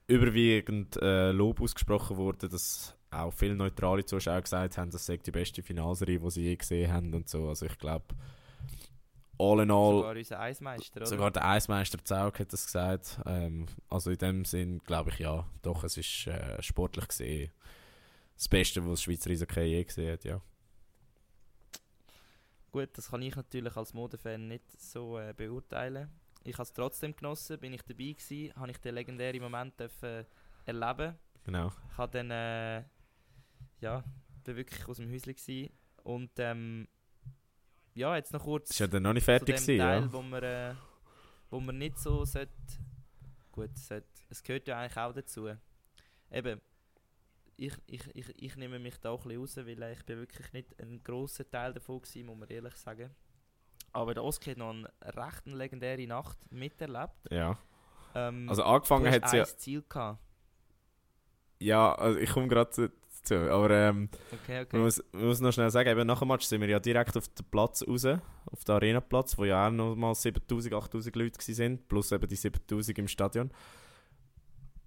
[0.07, 5.31] überwiegend äh, Lob ausgesprochen worden, dass auch viele neutrale Zuschauer gesagt haben, das sei die
[5.31, 7.49] beste Finalserie, die sie je gesehen haben und so.
[7.49, 8.07] Also ich glaube,
[9.39, 9.97] all in all...
[9.97, 11.07] Sogar unser Eismeister, oder?
[11.07, 13.21] Sogar der Eismeister Zaug hat das gesagt.
[13.27, 17.51] Ähm, also in dem Sinn glaube ich ja, doch, es ist äh, sportlich gesehen
[18.35, 20.40] das Beste, was das Schweizer Eishockey je gesehen hat, ja.
[22.73, 26.11] Gut, das kann ich natürlich als Modefan nicht so äh, beurteilen.
[26.43, 30.27] Ich habe es trotzdem genossen, bin ich dabei gewesen, habe ich den legendären Moment dürfen
[30.66, 31.16] erleben.
[31.44, 31.73] Genau.
[31.90, 32.85] Ich habe dann, äh,
[33.81, 34.02] ja,
[34.44, 35.73] bin wirklich aus dem Häuschen gewesen.
[36.02, 36.89] und ähm,
[37.94, 40.12] ja, jetzt noch kurz Ist ja dann noch nicht fertig zu dem gewesen, Teil, ja?
[40.12, 40.74] wo man, äh,
[41.51, 42.52] wo man nicht so sollte,
[43.52, 45.48] gut, sollte, es gehört ja eigentlich auch dazu.
[46.31, 46.61] Eben,
[47.56, 50.52] ich, ich, ich, ich nehme mich da auch ein bisschen raus, weil ich bin wirklich
[50.52, 53.10] nicht ein grosser Teil davon gewesen, muss man ehrlich sagen.
[53.93, 57.14] Aber der Oski hat noch eine recht legendäre Nacht miterlebt.
[57.31, 57.56] Ja.
[58.14, 59.44] Ähm, Also angefangen hat sie ja...
[59.44, 60.20] Ziel gehabt.
[61.60, 62.90] Ja, also ich komme gerade
[63.22, 64.68] dazu, aber ähm, Okay, okay.
[64.72, 67.16] man, muss, man muss noch schnell sagen, eben nach dem Match sind wir ja direkt
[67.16, 71.40] auf den Platz raus, auf den Arenaplatz, wo ja auch noch mal 7000, 8000 Leute
[71.40, 73.51] sind, plus eben die 7000 im Stadion.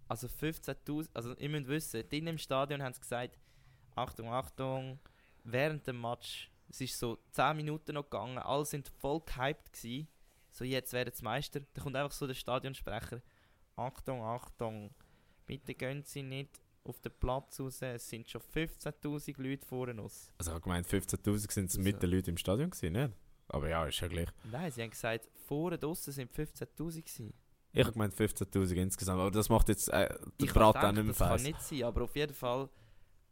[0.08, 3.38] Also 15.000, also ihr müsst wissen, drinnen im Stadion haben sie gesagt,
[3.96, 5.00] Achtung, Achtung,
[5.44, 10.08] während dem Match, es ist so 10 Minuten noch gegangen, alle sind voll gehypt gewesen,
[10.52, 13.22] so jetzt werden sie Meister, da kommt einfach so der Stadionsprecher,
[13.76, 14.92] Achtung, Achtung,
[15.46, 20.32] bitte gehen Sie nicht auf den Platz raus, es sind schon 15'000 Leute vor uns.
[20.38, 23.14] Also ich habe gemeint, 15'000 sind es Also- mit den Leuten im Stadion gewesen, nicht?
[23.50, 24.30] Aber ja, ist ja gleich.
[24.52, 27.34] Nein, sie haben gesagt, vorne draussen sind 15'000 gewesen.
[27.80, 30.10] Ich habe gemeint 15'000 insgesamt, aber das macht jetzt äh,
[30.40, 31.46] den Ich Brat habe auch nicht mehr das kann fest.
[31.46, 32.70] nicht sein, aber auf jeden Fall,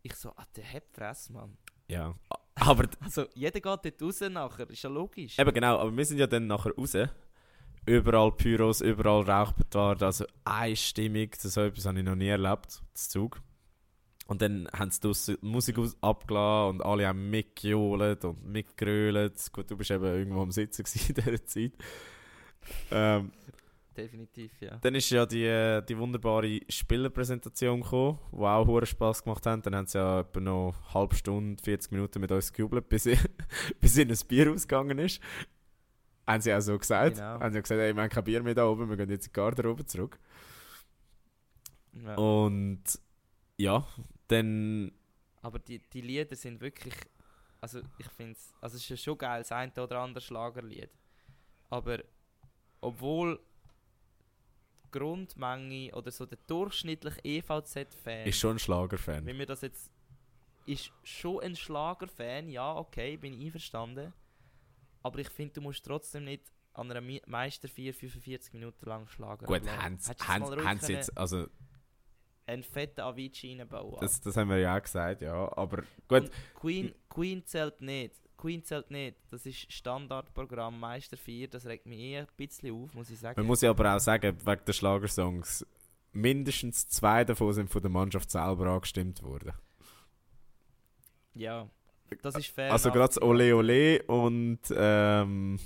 [0.04, 1.58] ich so, ah, der hat Fresse, Mann.
[1.88, 2.14] Ja.
[2.58, 5.38] Aber Also, jeder geht dort raus nachher, ist ja logisch.
[5.38, 6.96] Eben genau, aber wir sind ja dann nachher raus.
[7.86, 13.42] Überall Pyros, überall Rauchbetrag, also einstimmig, so etwas habe ich noch nie erlebt, das Zug.
[14.28, 19.34] Und dann haben sie Musik aus abgelassen und alle haben mitgejohlt und mitgerölt.
[19.52, 21.74] Gut, du bist eben irgendwo am Sitzen in dieser Zeit.
[22.90, 23.32] Ähm,
[23.96, 24.76] Definitiv, ja.
[24.78, 29.66] dann ist ja die, äh, die wunderbare Spielerpräsentation gekommen, die auch hohen Spass gemacht hat.
[29.66, 33.06] Dann haben sie ja etwa noch eine halbe Stunde, 40 Minuten mit uns gejubelt, bis,
[33.06, 33.20] ich,
[33.80, 35.22] bis ihnen ein Bier ausgegangen ist.
[36.28, 37.16] Haben sie auch so gesagt.
[37.16, 37.40] Genau.
[37.40, 39.32] Haben sie gesagt, hey, wir haben kein Bier mehr da oben, wir gehen jetzt in
[39.32, 40.20] die Garderobe zurück.
[41.94, 42.16] ja.
[42.16, 42.84] Und
[43.58, 43.88] ja,
[44.28, 44.92] dann...
[45.42, 46.96] Aber die, die Lieder sind wirklich.
[47.62, 48.54] Also, ich finde es.
[48.60, 50.90] Also, es ist ja schon geil, das eine oder andere Schlagerlied.
[51.70, 52.00] Aber,
[52.82, 53.40] obwohl
[55.00, 59.26] Grundmenge oder so der durchschnittliche EVZ-Fan, Ist schon ein Schlagerfan.
[59.26, 59.92] wenn wir das jetzt.
[60.66, 64.14] Ist schon ein Schlagerfan, ja, okay, bin ich einverstanden.
[65.04, 69.46] Aber ich finde, du musst trotzdem nicht an einer Mi- Meisterfeier 45 Minuten lang Schlager
[69.46, 70.00] Gut, haben
[70.80, 71.16] sie jetzt...
[71.18, 71.46] Also,
[72.48, 75.34] einen fetten Avicii reinbauen das, das haben wir ja auch gesagt, ja.
[75.58, 75.78] Aber
[76.08, 78.16] gut, Und Queen, Queen zählt nicht.
[78.46, 79.18] Queen zählt nicht.
[79.32, 81.48] Das ist Standardprogramm Meister 4.
[81.48, 83.40] Das regt mich eher ein bisschen auf, muss ich sagen.
[83.40, 85.66] Man muss ja aber auch sagen, wegen der Schlagersongs,
[86.12, 89.54] mindestens zwei davon sind von der Mannschaft selber angestimmt worden.
[91.34, 91.68] ja,
[92.22, 92.72] das ist fair.
[92.72, 95.60] also gerade das Ole Ole und ähm,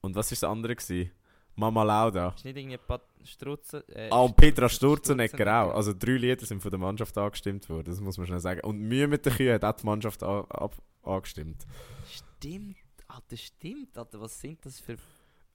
[0.00, 1.10] und was ist das andere gewesen?
[1.54, 2.28] Mama Lauda.
[2.36, 3.82] Ist nicht irgendwie Pat Strutzen.
[3.88, 5.62] Äh, Ah, und Petra Sturzenegger.
[5.62, 5.74] Auch.
[5.74, 8.60] Also drei Lieder sind von der Mannschaft angestimmt worden, das muss man schnell sagen.
[8.62, 11.64] Und Mühe mit den Kühen hat auch die Mannschaft ab angestimmt.
[12.10, 12.76] Stimmt,
[13.08, 14.20] Alter, stimmt, Alter.
[14.20, 14.96] Was sind das für.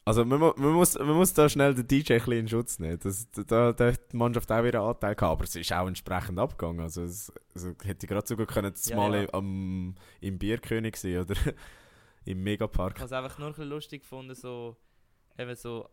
[0.05, 2.97] Also man, man, muss, man muss da schnell den DJ ein bisschen in Schutz nehmen.
[3.03, 6.39] Das, da, da hat die Mannschaft auch wieder Anteil gehabt, aber es ist auch entsprechend
[6.39, 6.79] abgegangen.
[6.79, 9.33] Also, es, also hätte gerade sogar können, das Ja, mal ja.
[9.33, 11.35] Am, im Bierkönig sein oder
[12.23, 12.95] im Ich Megapark.
[12.99, 14.77] habe es einfach nur ein bisschen lustig gefunden, so.
[15.37, 15.89] Eben so.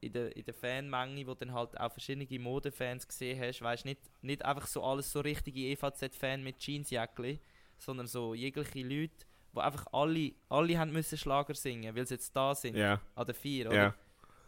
[0.00, 3.98] In der, in der Fanmenge, wo dann halt auch verschiedene Modefans gesehen hast, weißt nicht,
[4.20, 7.40] nicht einfach so alles so richtige EVZ-Fan mit Jeansjäckli,
[7.78, 9.24] sondern so jegliche Leute,
[9.54, 13.24] wo einfach alle, alle haben müssen Schlager singen, weil sie jetzt da sind, Ja, an
[13.26, 13.74] der vier, oder?
[13.76, 13.94] ja.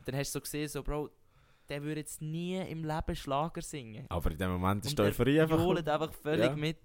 [0.05, 1.09] Dann hast du so gesehen, so Bro,
[1.71, 4.05] der würde jetzt nie im Leben Schlager singen.
[4.11, 5.59] Aber in dem Moment ist Und die Euphorie einfach...
[5.59, 6.57] johlt einfach völlig Ja.
[6.57, 6.79] mit.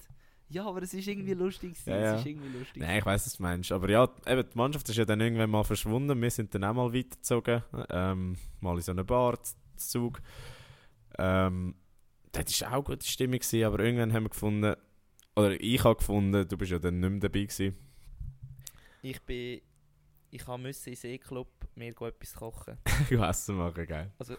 [0.54, 2.14] Ja, aber es ist irgendwie lustig gewesen, Ja, ja.
[2.14, 2.82] es ist irgendwie lustig.
[2.82, 3.72] Nein, ich weiß, was du meinst.
[3.72, 6.22] Aber ja, eben, die Mannschaft ist ja dann irgendwann mal verschwunden.
[6.22, 7.64] Wir sind dann auch mal weitergezogen.
[7.90, 9.40] Ähm, mal in so eine Bar,
[9.78, 10.22] Zug.
[11.18, 11.74] Ähm,
[12.32, 14.76] das war auch eine gute Stimmung, gewesen, aber irgendwann haben wir gefunden,
[15.36, 17.76] oder ich habe gefunden, du bist ja dann nicht mehr dabei gewesen.
[19.02, 19.62] Ich bin,
[20.30, 22.78] ich habe müssen in Seeclub mir go etwas kochen.
[23.10, 24.12] du Essen machen, geil.
[24.20, 24.36] Also,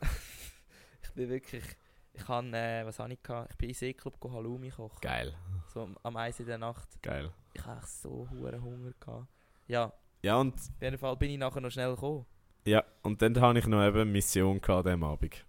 [1.03, 1.65] ich bin wirklich,
[2.15, 3.51] ich habe, äh, was habe ich gehabt?
[3.53, 4.99] Ich bin in Seeclub go Halloumi kochen.
[5.01, 5.35] Geil,
[5.73, 6.89] So am- am Eis in der Nacht.
[7.03, 7.31] geil.
[7.53, 9.27] Ich hatte so hohen Hunger gehabt.
[9.67, 9.93] Ja,
[10.23, 12.25] Ja, und, auf jeden Fall bin ich nachher noch schnell gekommen.
[12.67, 15.45] ja, und dann hatte ich noch eben eine Mission gehabt an Abend.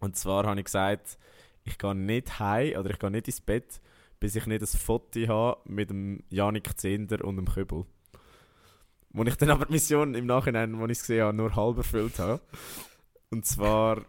[0.00, 1.18] Und zwar habe ich gesagt,
[1.64, 3.80] ich gehe nicht heim oder ich gehe nicht ins Bett,
[4.20, 7.84] bis ich nicht ein Foto habe mit dem Janik Zehnder und dem Köbel.
[9.10, 11.76] Wo ich dann aber die Mission im Nachhinein, als ich es gesehen habe, nur halb
[11.78, 12.40] erfüllt habe.
[13.30, 14.02] Und zwar.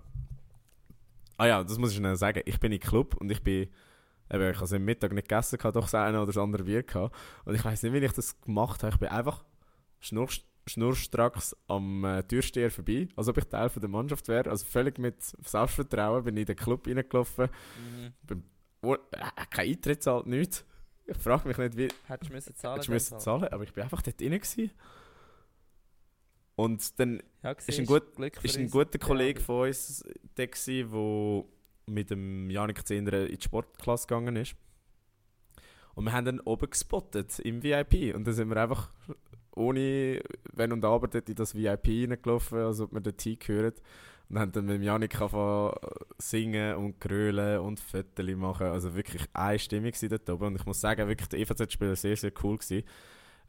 [1.39, 2.41] Ah ja, das muss ich schnell sagen.
[2.45, 3.69] Ich bin im Club und ich bin.
[4.31, 6.63] Eben, ich habe es am Mittag nicht gegessen, hatte doch das eine oder das andere
[6.63, 7.15] Bier gehabt.
[7.45, 8.93] Und ich weiß nicht, wie ich das gemacht habe.
[8.93, 9.43] Ich bin einfach
[9.99, 10.27] schnur,
[10.67, 14.49] schnurstracks am äh, Türsteher vorbei, als ob ich Teil von der Mannschaft wäre.
[14.49, 17.45] Also völlig mit Selbstvertrauen bin ich in den Club reingelaufen.
[17.45, 18.13] Mhm.
[18.27, 18.43] Bin,
[18.83, 20.65] oh, äh, kein Eintritt zahlt nichts.
[21.05, 21.87] Ich frage mich nicht, wie.
[22.05, 24.17] Hättest du müssen zahlen Hättest du müssen zahlen, aber ich bin einfach dort.
[24.17, 24.71] Gewesen.
[26.59, 30.03] Und dann Ja, Ist ein gut- Glück ist ein guter Ja, Kollege aber- von uns
[30.35, 30.47] der
[30.91, 31.47] wo
[31.85, 34.55] mit dem Janik Zehnder in die Sportklasse gegangen ist.
[35.95, 38.13] Und wir haben dann oben gespottet im VIP.
[38.13, 38.91] Und dann sind wir einfach
[39.55, 40.21] ohne
[40.53, 43.73] Wenn und Aber dort in das VIP reingelaufen, als ob wir dort hingehören.
[44.29, 45.73] Und haben dann mit Janik angefangen
[46.17, 48.67] singen und grölen und Fotos machen.
[48.67, 50.47] Also wirklich einstimmig gewesen dort oben.
[50.47, 52.83] Und ich muss sagen, wirklich der EVZ-Spieler sehr, sehr cool gewesen.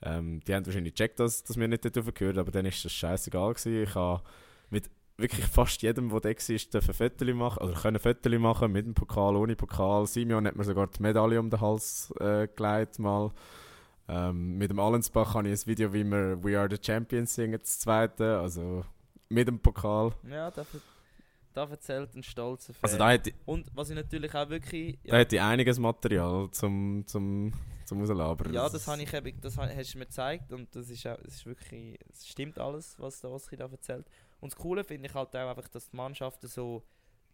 [0.03, 2.93] Ähm, die haben wahrscheinlich gecheckt, dass, dass wir nicht dort gehört aber dann ist das
[2.93, 3.83] scheißegal gewesen.
[3.83, 4.23] Ich habe
[4.71, 8.87] mit wirklich fast jedem, der da war, dürfen Fotos machen, oder können Fotos machen, mit
[8.87, 10.07] dem Pokal, ohne Pokal.
[10.07, 13.31] Simeon hat mir sogar die Medaille um den Hals äh, gelegt mal.
[14.09, 17.61] Ähm, mit dem Allensbach habe ich ein Video, wie wir We Are The Champions singen,
[17.61, 18.85] das zweite, also
[19.29, 20.13] mit dem Pokal.
[20.29, 20.81] Ja, da, ver-
[21.53, 22.83] da erzählt ein stolzer Fan.
[22.83, 24.99] Also da hätte, Und was ich natürlich auch wirklich...
[25.05, 27.53] da hätte ich einiges Material zum, zum,
[27.85, 28.53] zum rauslassen.
[28.55, 31.17] Ja, das habe ich eben, das ha- hast du mir gezeigt und das ist, auch,
[31.23, 34.07] das ist wirklich, es stimmt alles, was der Oskar da erzählt.
[34.41, 36.83] Und das Coole finde ich halt auch einfach, dass die Mannschaft so,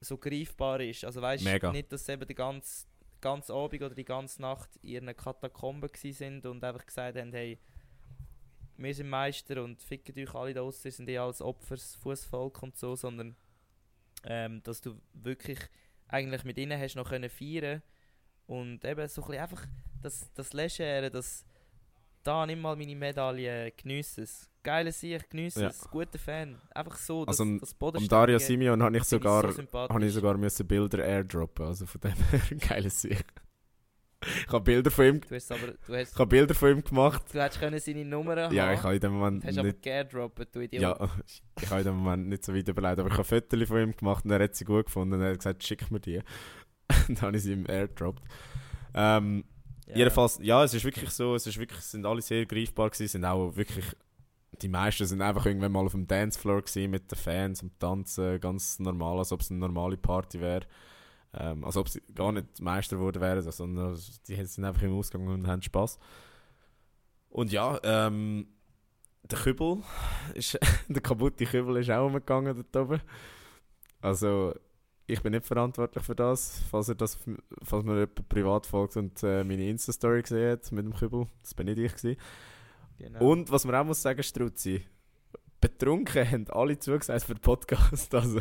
[0.01, 1.05] so greifbar ist.
[1.05, 1.71] Also weißt Mega.
[1.73, 2.87] nicht, dass sie eben die ganze,
[3.21, 7.59] ganze Abend oder die ganze Nacht in ihren Katakomben sind und einfach gesagt haben, hey,
[8.79, 12.63] wir sind Meister und ficken euch alle da draussen, ihr sind eh als Opfers, Fußvolk
[12.63, 13.35] und so, sondern
[14.27, 15.59] ähm, dass du wirklich
[16.09, 17.83] eigentlich mit ihnen hast noch können feiern
[18.47, 19.67] und eben so ein bisschen einfach
[20.03, 21.45] das, das Legere, das
[22.23, 24.51] da nimm mal meine Medaille, geniesse es.
[24.65, 25.69] Geile Sieg, geniesse Ja.
[25.69, 25.81] es.
[25.89, 26.61] Guter Fan.
[26.75, 30.13] Einfach so, das, Also, das Um Bodenständige Dario Simeon habe ich sogar, so habe ich
[30.13, 33.25] sogar müssen Bilder airdroppen, also von dem her ein geiles Sieg.
[34.47, 36.83] Ich habe Bilder von ihm, Du hast aber, du hast, ich habe Bilder von ihm
[36.85, 37.23] gemacht.
[37.33, 38.75] du hättest können seine Nummer Ja, haben.
[38.75, 40.83] ich habe in dem Moment Hast aber nicht, geairdroppt, du Idiot.
[40.83, 41.09] ja,
[41.61, 43.97] ich habe in dem Moment nicht so weit überlegt, aber ich habe Fotos von ihm
[43.97, 46.19] gemacht und er hat sie gut gefunden und er hat gesagt, schick mir die.
[46.19, 46.25] und
[47.09, 48.23] dann habe ich sie ihm airdroppt.
[48.95, 49.45] Ähm,
[49.89, 49.97] Ja.
[49.99, 53.25] Jedenfalls, ja, es ist wirklich so, es ist wirklich, sind alle sehr greifbar gewesen, sind
[53.25, 53.85] auch wirklich,
[54.63, 58.41] die meisten sind einfach irgendwann mal auf dem Dancefloor gewesen mit den Fans und tanzen,
[58.41, 60.67] ganz normal, als ob es eine normale Party wäre.
[61.39, 65.27] Ähm, als ob sie gar nicht Meister geworden wären, sondern die sind einfach im Ausgang
[65.27, 65.99] und haben Spaß.
[67.29, 68.47] Und ja, ähm,
[69.31, 69.83] der Kübel,
[70.35, 70.59] ist,
[70.89, 73.01] der kaputte Kübel ist auch umgegangen dort oben.
[74.01, 74.55] Also,
[75.07, 76.63] ich bin nicht verantwortlich für das.
[76.71, 77.19] Falls, ihr das,
[77.63, 81.55] falls mir jemand privat folgt und äh, meine Insta-Story gesehen hat mit dem Kübel, das
[81.55, 81.95] bin nicht ich.
[81.95, 82.17] Gewesen.
[82.99, 83.31] Genau.
[83.31, 84.87] Und was man auch muss sagen, Struzzi,
[85.61, 88.15] betrunken haben alle zugesagt für den Podcast.
[88.15, 88.41] Also,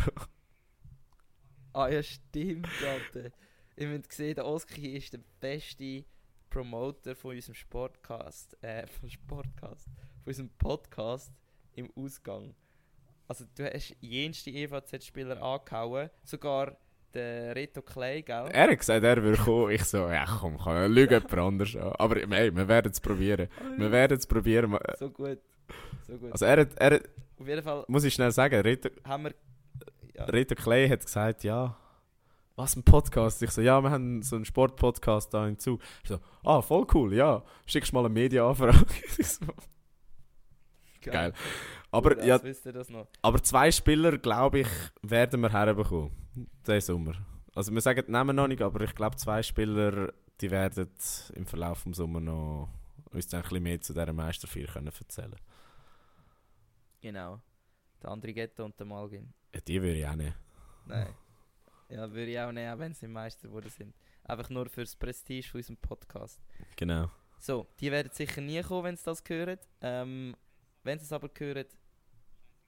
[1.76, 3.32] Ah ja, stimmt, Alter.
[3.76, 6.06] Ihr müsst sehen, der Oski ist der beste
[6.50, 9.90] Promoter von unserem Sportcast, äh, von Sportcast,
[10.24, 11.34] von unserem Podcast
[11.74, 12.56] im Ausgang.
[13.28, 16.78] Also du hast jenste EVZ-Spieler angehauen, sogar
[17.14, 18.48] der Reto Clay, gell?
[18.54, 19.72] er hat gesagt, er würde kommen.
[19.72, 21.92] Ich so, ja komm, kann lüge jemand anders an.
[21.98, 23.50] Aber hey, wir werden es probieren.
[23.76, 24.78] Wir werden es probieren.
[24.98, 25.40] So gut,
[26.08, 26.32] so gut.
[26.32, 29.34] Also er hat, er hat, Auf jeden Fall muss ich schnell sagen, Rita, haben wir...
[30.16, 31.78] Ja, Rita Clay hat gesagt, ja,
[32.56, 33.42] was ein Podcast?
[33.42, 35.80] Ich so, ja, wir haben so einen Sportpodcast da hinzu.
[36.04, 38.86] Ich so, ah, voll cool, ja, schickst mal eine Medienanfrage.
[39.24, 39.46] So,
[41.12, 41.34] geil.
[41.92, 42.40] Aber, Cool, ja,
[43.22, 44.68] aber zwei Spieler, glaube ich,
[45.02, 46.12] werden wir herbekommen,
[46.66, 47.14] diesen Sommer.
[47.54, 50.12] Also wir sagen Namen noch nicht, aber ich glaube, zwei Spieler,
[50.42, 50.90] die werden
[51.36, 52.70] im Verlauf des Sommers noch
[53.12, 55.36] uns ein bisschen mehr zu dieser Meisterfeier können erzählen
[57.02, 57.40] Genau.
[58.06, 59.34] Der André Ghetto und der Malgin.
[59.52, 60.36] ja, Die würde ich auch nicht.
[60.86, 61.08] Nein.
[61.90, 63.96] Ja, würde ich auch nehmen, auch wenn sie Meister geworden sind.
[64.24, 66.40] Einfach nur fürs Prestige von unserem Podcast.
[66.76, 67.10] Genau.
[67.40, 69.58] So, die werden sicher nie kommen, wenn sie das hören.
[69.82, 70.36] Ähm,
[70.84, 71.66] wenn sie es aber hören,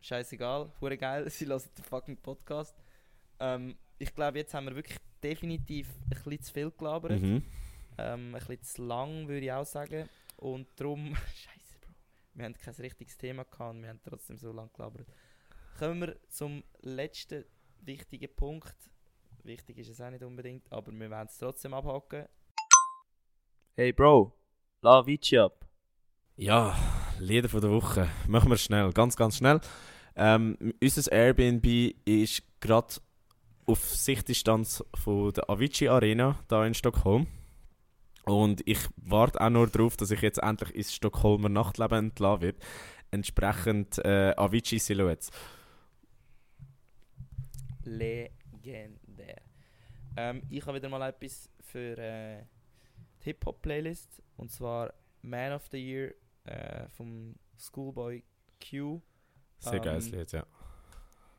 [0.01, 2.75] scheißegal, hure geil, sie lassen den fucking Podcast.
[3.39, 7.21] Ähm, ich glaube, jetzt haben wir wirklich definitiv ein bisschen zu viel gelabert.
[7.21, 7.43] Mhm.
[7.99, 10.09] Ähm, ein bisschen zu lang, würde ich auch sagen.
[10.37, 11.56] Und darum, scheiße,
[12.37, 15.07] wir haben kein richtiges Thema gehabt und wir haben trotzdem so lang gelabert.
[15.79, 17.45] Kommen wir zum letzten
[17.81, 18.75] wichtigen Punkt.
[19.43, 22.27] Wichtig ist es auch nicht unbedingt, aber wir werden es trotzdem abhaken.
[23.75, 24.33] Hey Bro,
[24.81, 25.67] la Vici ab.
[26.35, 26.75] Ja,
[27.19, 28.07] Lieder von der Woche.
[28.27, 29.59] Machen wir es schnell, ganz, ganz schnell.
[30.15, 31.65] Ähm, unser Airbnb
[32.05, 32.95] ist gerade
[33.65, 37.27] auf Sichtdistanz von der Avicii Arena da in Stockholm.
[38.27, 42.63] Und ich warte auch nur darauf, dass ich jetzt endlich ins Stockholmer Nachtleben entlassen wird.
[43.09, 45.31] Entsprechend äh, Avicii Silhouettes.
[47.83, 49.41] Legendär.
[50.17, 52.43] Ähm, ich habe wieder mal etwas für äh,
[53.21, 54.21] die Hip-Hop-Playlist.
[54.35, 56.13] Und zwar Man of the Year
[56.43, 58.23] äh, vom Schoolboy
[58.59, 59.01] Q.
[59.59, 60.45] Sehr Ähm, geiles Lied, ja.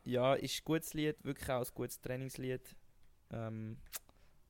[0.05, 2.75] Ja, ist ein gutes Lied, wirklich auch ein gutes Trainingslied.
[3.31, 3.77] Ähm,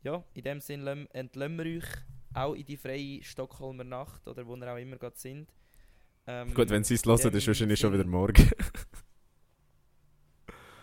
[0.03, 1.85] ja, in dem Sinn lassen- entlassen wir euch
[2.33, 5.49] auch in die freie Stockholmer Nacht oder wo ihr auch immer gerade sind.
[6.27, 8.49] Ähm, Gut, wenn sie es hören, ist wahrscheinlich schon wieder morgen.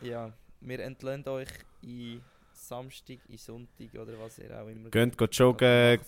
[0.03, 1.49] Ja, wir entlassen euch
[1.81, 2.21] in
[2.53, 5.99] Samstag, in Sonntag oder was ihr auch immer Geht gerade joggen,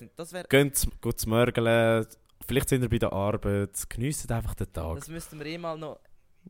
[0.48, 2.06] geht gut zu mörgeln,
[2.47, 4.97] vielleicht sind ihr bei der Arbeit, geniessen einfach den Tag.
[4.98, 6.01] das müssten wir eh mal noch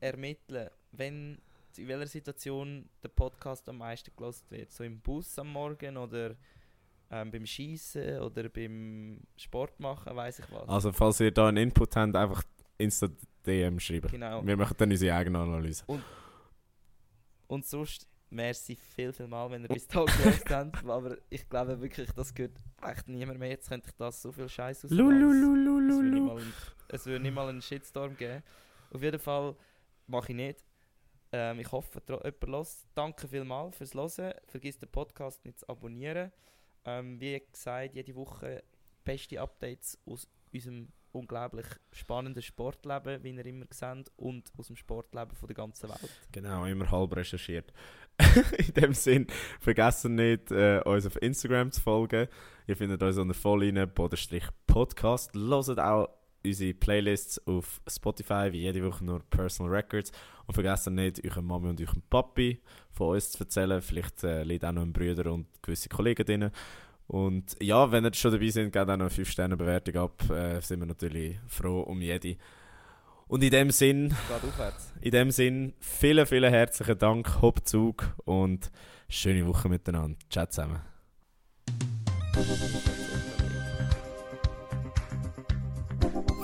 [0.01, 1.39] ermitteln, wenn
[1.77, 4.73] in welcher Situation der Podcast am meisten gelost wird.
[4.73, 6.35] So im Bus am Morgen oder
[7.11, 10.69] ähm, beim Schießen oder beim Sport machen, weiß ich was.
[10.69, 12.43] Also falls ihr da einen Input habt, einfach
[12.79, 14.09] Insta-DM schreiben.
[14.11, 14.45] Genau.
[14.47, 15.85] Wir machen dann unsere eigene Analyse.
[17.47, 20.85] Und sonst, merci viel, viel mal, wenn ihr bis da gehört habt.
[20.87, 23.49] Aber ich glaube wirklich, das gehört echt niemand mehr.
[23.49, 24.91] Jetzt könnte ich das so viel Scheiß aus.
[24.91, 26.53] Es würde nicht mal einen-
[26.91, 28.43] es würde nicht mal einen Shitstorm geben.
[28.93, 29.55] Auf jeden Fall
[30.07, 30.65] mache ich nicht.
[31.33, 32.87] Ähm, ich hoffe, jemand los.
[32.95, 34.33] Danke vielmals fürs Hören.
[34.47, 36.33] Vergiss den Podcast nicht zu abonnieren.
[36.85, 38.63] Ähm, wie gesagt, jede Woche
[39.05, 45.35] beste Updates aus unserem unglaublich spannenden Sportleben, wie ihr immer seht, und aus dem Sportleben
[45.35, 46.21] von der ganzen Welt.
[46.33, 47.73] Genau, immer halb recherchiert.
[48.59, 49.27] In dem Sinn,
[49.61, 52.29] vergessen nicht, äh, uns auf Instagram zu folgen.
[52.67, 55.35] Ihr findet uns unter Vollline-Podcast.
[55.35, 56.09] Hört auch
[56.45, 60.13] unsere Playlists auf Spotify, wie jede Woche nur Personal Records.
[60.47, 62.61] Und vergessen nicht, eurer Mami und eurem Papi
[62.93, 63.83] von uns zu erzählen.
[63.83, 66.51] Vielleicht äh, liegt auch noch ein Brüder und gewisse Kollegen drin.
[67.07, 70.31] Und ja, wenn ihr schon dabei sind, gebt auch noch eine 5-Sterne-Bewertung ab.
[70.31, 72.37] Äh, sind wir natürlich froh um jede.
[73.29, 78.71] Und in dem Sinn, Geht in dem Sinn, vielen, vielen herzlichen Dank, Hauptzug und
[79.09, 80.19] schöne Woche miteinander.
[80.31, 80.81] Ciao zusammen.